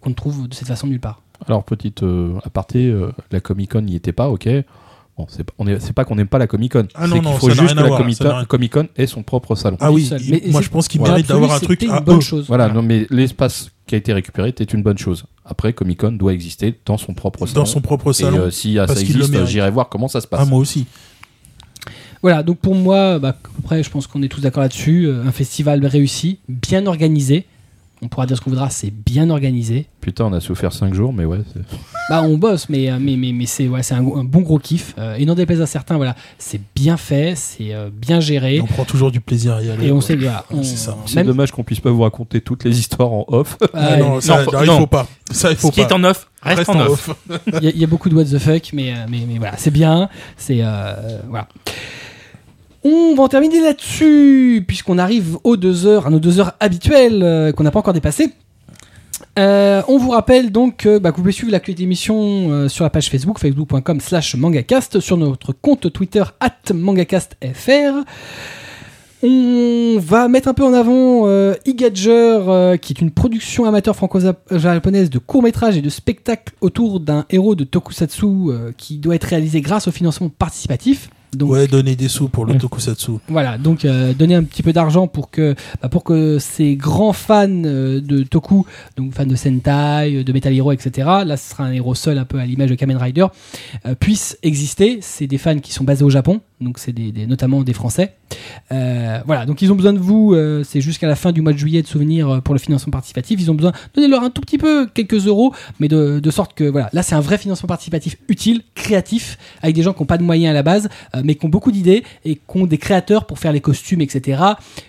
[0.00, 1.22] qu'on trouve de cette façon nulle part.
[1.46, 2.02] Alors, petite
[2.44, 2.94] aparté,
[3.30, 4.48] la Comic Con n'y était pas, ok.
[5.18, 6.86] Bon, c'est pas, on est- c'est pas qu'on n'aime pas la Comic Con.
[6.94, 8.88] Ah non, c'est qu'il faut juste que la voir, Comic ça n'a rien- Comic Con
[8.96, 9.76] ait son propre salon.
[9.80, 12.18] Ah oui, il- Mais moi je pense qu'il mérite d'avoir un truc à une bonne
[12.18, 12.20] eux.
[12.22, 12.46] chose.
[12.48, 15.24] Voilà, non, mais l'espace qui a été récupéré était une bonne chose.
[15.44, 17.60] Après, Comic Con doit exister dans son propre salon.
[17.62, 18.38] Dans son propre Et salon.
[18.38, 20.40] euh, si ça existe, j'irai voir comment ça se passe.
[20.42, 20.86] Ah moi aussi.
[22.22, 25.06] Voilà, donc pour moi, bah, après, je pense qu'on est tous d'accord là-dessus.
[25.06, 27.46] euh, un festival réussi, bien organisé.
[28.02, 29.86] On pourra dire ce qu'on voudra, c'est bien organisé.
[30.00, 31.38] Putain, on a souffert 5 jours, mais ouais.
[32.08, 34.58] Bah, on bosse, mais, euh, mais, mais, mais c'est ouais, c'est un, un bon gros
[34.58, 34.94] kiff.
[34.98, 38.56] Euh, et n'en déplaise à certains, voilà, c'est bien fait, c'est euh, bien géré.
[38.56, 39.88] Et on prend toujours du plaisir à y aller.
[39.88, 40.96] Et on sait, voilà, on- C'est ça.
[41.14, 43.58] Même- dommage qu'on puisse pas vous raconter toutes les histoires en off.
[43.74, 44.78] Ah non, ça, non, non, il non.
[44.78, 45.06] faut pas.
[45.30, 45.88] Ça, il faut Ce qui pas.
[45.88, 47.10] est en off, reste, en off.
[47.62, 49.70] Il y, y a beaucoup de what the fuck, mais, euh, mais, mais voilà, c'est
[49.70, 50.08] bien.
[50.38, 51.48] C'est euh, voilà.
[52.82, 57.22] On va en terminer là-dessus, puisqu'on arrive aux deux heures, à nos deux heures habituelles
[57.22, 58.32] euh, qu'on n'a pas encore dépassées.
[59.38, 62.90] Euh, on vous rappelle donc que, bah, vous pouvez suivre l'actualité d'émission euh, sur la
[62.90, 68.04] page Facebook, facebook.com slash mangacast, sur notre compte Twitter at mangacastfr.
[69.22, 75.18] On va mettre un peu en avant euh, qui est une production amateur franco-japonaise de
[75.18, 78.26] courts-métrages et de spectacles autour d'un héros de tokusatsu
[78.78, 81.10] qui doit être réalisé grâce au financement participatif.
[81.34, 83.12] Donc, Ouais, donner des sous pour le tokusatsu.
[83.28, 87.12] voilà, donc euh, donner un petit peu d'argent pour que, bah, pour que ces grands
[87.12, 88.66] fans euh, de Toku,
[88.96, 92.18] donc fans de Sentai, euh, de Metal Hero, etc., là ce sera un héros seul
[92.18, 93.26] un peu à l'image de Kamen Rider,
[93.86, 94.98] euh, puissent exister.
[95.02, 98.14] C'est des fans qui sont basés au Japon, donc c'est des, des- notamment des Français.
[98.70, 100.34] Voilà, donc ils ont besoin de vous,
[100.64, 103.40] c'est jusqu'à la fin du mois de juillet de souvenirs euh, pour le financement participatif.
[103.40, 106.64] Ils ont besoin, donnez-leur un tout petit peu, quelques euros, mais de, de sorte que,
[106.64, 110.18] voilà, là c'est un vrai financement participatif utile, créatif, avec des gens qui n'ont pas
[110.18, 110.88] de moyens à la base,
[111.24, 114.42] mais qui ont beaucoup d'idées et qui ont des créateurs pour faire les costumes, etc.,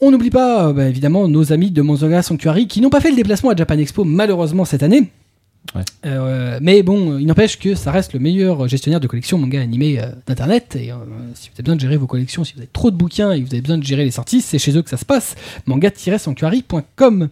[0.00, 3.10] On n'oublie pas, euh, bah, évidemment, nos amis de Monzoga Sanctuary qui n'ont pas fait
[3.10, 5.10] le déplacement à Japan Expo, malheureusement, cette année.
[5.74, 5.82] Ouais.
[6.06, 9.98] Euh, mais bon, il n'empêche que ça reste le meilleur gestionnaire de collections manga animés
[10.00, 10.76] euh, d'internet.
[10.80, 10.96] Et euh,
[11.34, 13.40] si vous avez besoin de gérer vos collections, si vous avez trop de bouquins et
[13.42, 15.34] que vous avez besoin de gérer les sorties, c'est chez eux que ça se passe.
[15.66, 17.28] manga-sanctuary.com.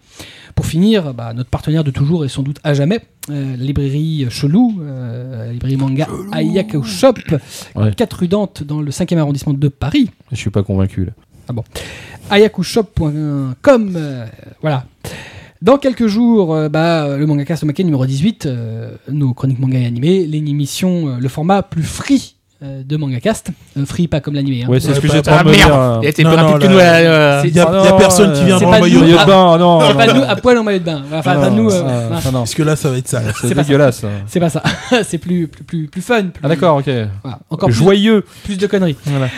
[0.54, 3.00] Pour finir, bah, notre partenaire de toujours et sans doute à jamais,
[3.30, 7.14] euh, la librairie Chelou, euh, la librairie manga Ayaku Shop,
[7.74, 7.92] Ouais.
[7.96, 11.12] 4 rue Dante dans le 5e arrondissement de Paris Je suis pas convaincu là.
[12.30, 13.92] ayakushop.com.
[13.96, 14.26] euh,
[14.60, 14.84] voilà.
[15.64, 19.86] Dans quelques jours, euh, bah, le manga cast numéro 18, euh, nos chroniques manga et
[19.86, 23.48] animés, l'émission, euh, le format plus free euh, de MangaCast.
[23.78, 24.64] Euh, free, pas comme l'animé.
[24.64, 24.68] hein.
[24.68, 25.68] Ouais, c'est ce que j'étais Ah en train de me dire.
[25.68, 26.78] merde, euh, il plus non, rapide que nous.
[26.78, 29.22] euh, Il y a, personne euh, qui vient en maillot de Maillot bain.
[29.24, 29.80] de bain, non.
[29.88, 31.02] C'est pas non, nous à poil en maillot de bain.
[31.14, 31.70] Enfin, pas nous.
[31.72, 32.10] euh.
[32.30, 33.32] Parce que là, ça va être sale.
[33.40, 34.00] C'est dégueulasse.
[34.00, 34.08] ça.
[34.26, 34.62] C'est pas ça.
[35.02, 36.24] c'est plus, plus, plus, plus fun.
[36.42, 36.90] Ah d'accord, ok.
[37.48, 38.22] Encore plus, Joyeux.
[38.44, 38.96] plus de conneries.
[39.06, 39.28] Voilà.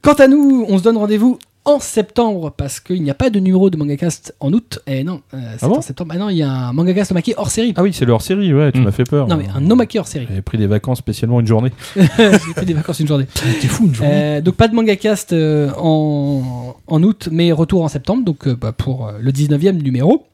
[0.00, 3.38] Quant à nous, on se donne rendez-vous en septembre parce qu'il n'y a pas de
[3.38, 4.78] numéro de MangaCast en août.
[4.86, 6.12] Et non, euh, c'est Ah bon en septembre.
[6.14, 7.74] Ah non, il y a un MangaCast Omake hors série.
[7.76, 8.84] Ah oui, c'est le hors-série, ouais, tu Mm.
[8.84, 9.26] m'as fait peur.
[9.28, 10.26] Non, mais un Omake hors série.
[10.28, 11.72] J'avais pris des vacances spécialement une journée.
[11.96, 13.26] J'ai pris des vacances une journée.
[13.60, 14.12] T'es fou, une journée.
[14.14, 18.54] Euh, donc pas de MangaCast euh, en, en août, mais retour en septembre, donc euh,
[18.54, 20.24] bah, pour le 19e numéro.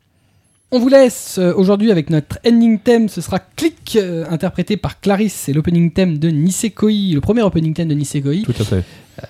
[0.74, 5.00] On vous laisse euh, aujourd'hui avec notre ending theme, ce sera Click, euh, interprété par
[5.00, 5.34] Clarisse.
[5.34, 8.36] C'est l'opening theme de Nisekoi, le premier opening theme de Nisekoi.
[8.72, 8.80] Euh,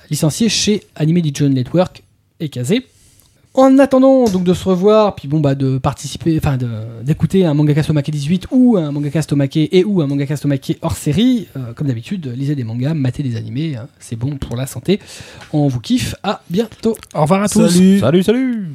[0.08, 2.04] licencié chez Anime Digital Network
[2.38, 2.86] et Kazé.
[3.54, 6.56] En attendant donc de se revoir, puis bon bah de participer, enfin
[7.02, 10.96] d'écouter un manga Tomake 18 ou un manga Tomake et ou un manga Tomake hors
[10.96, 15.00] série, comme d'habitude, lisez des mangas, matez des animés, hein, c'est bon pour la santé.
[15.52, 16.96] On vous kiffe, à bientôt.
[17.12, 17.66] Au revoir à salut.
[17.66, 18.00] tous.
[18.00, 18.68] Salut, salut.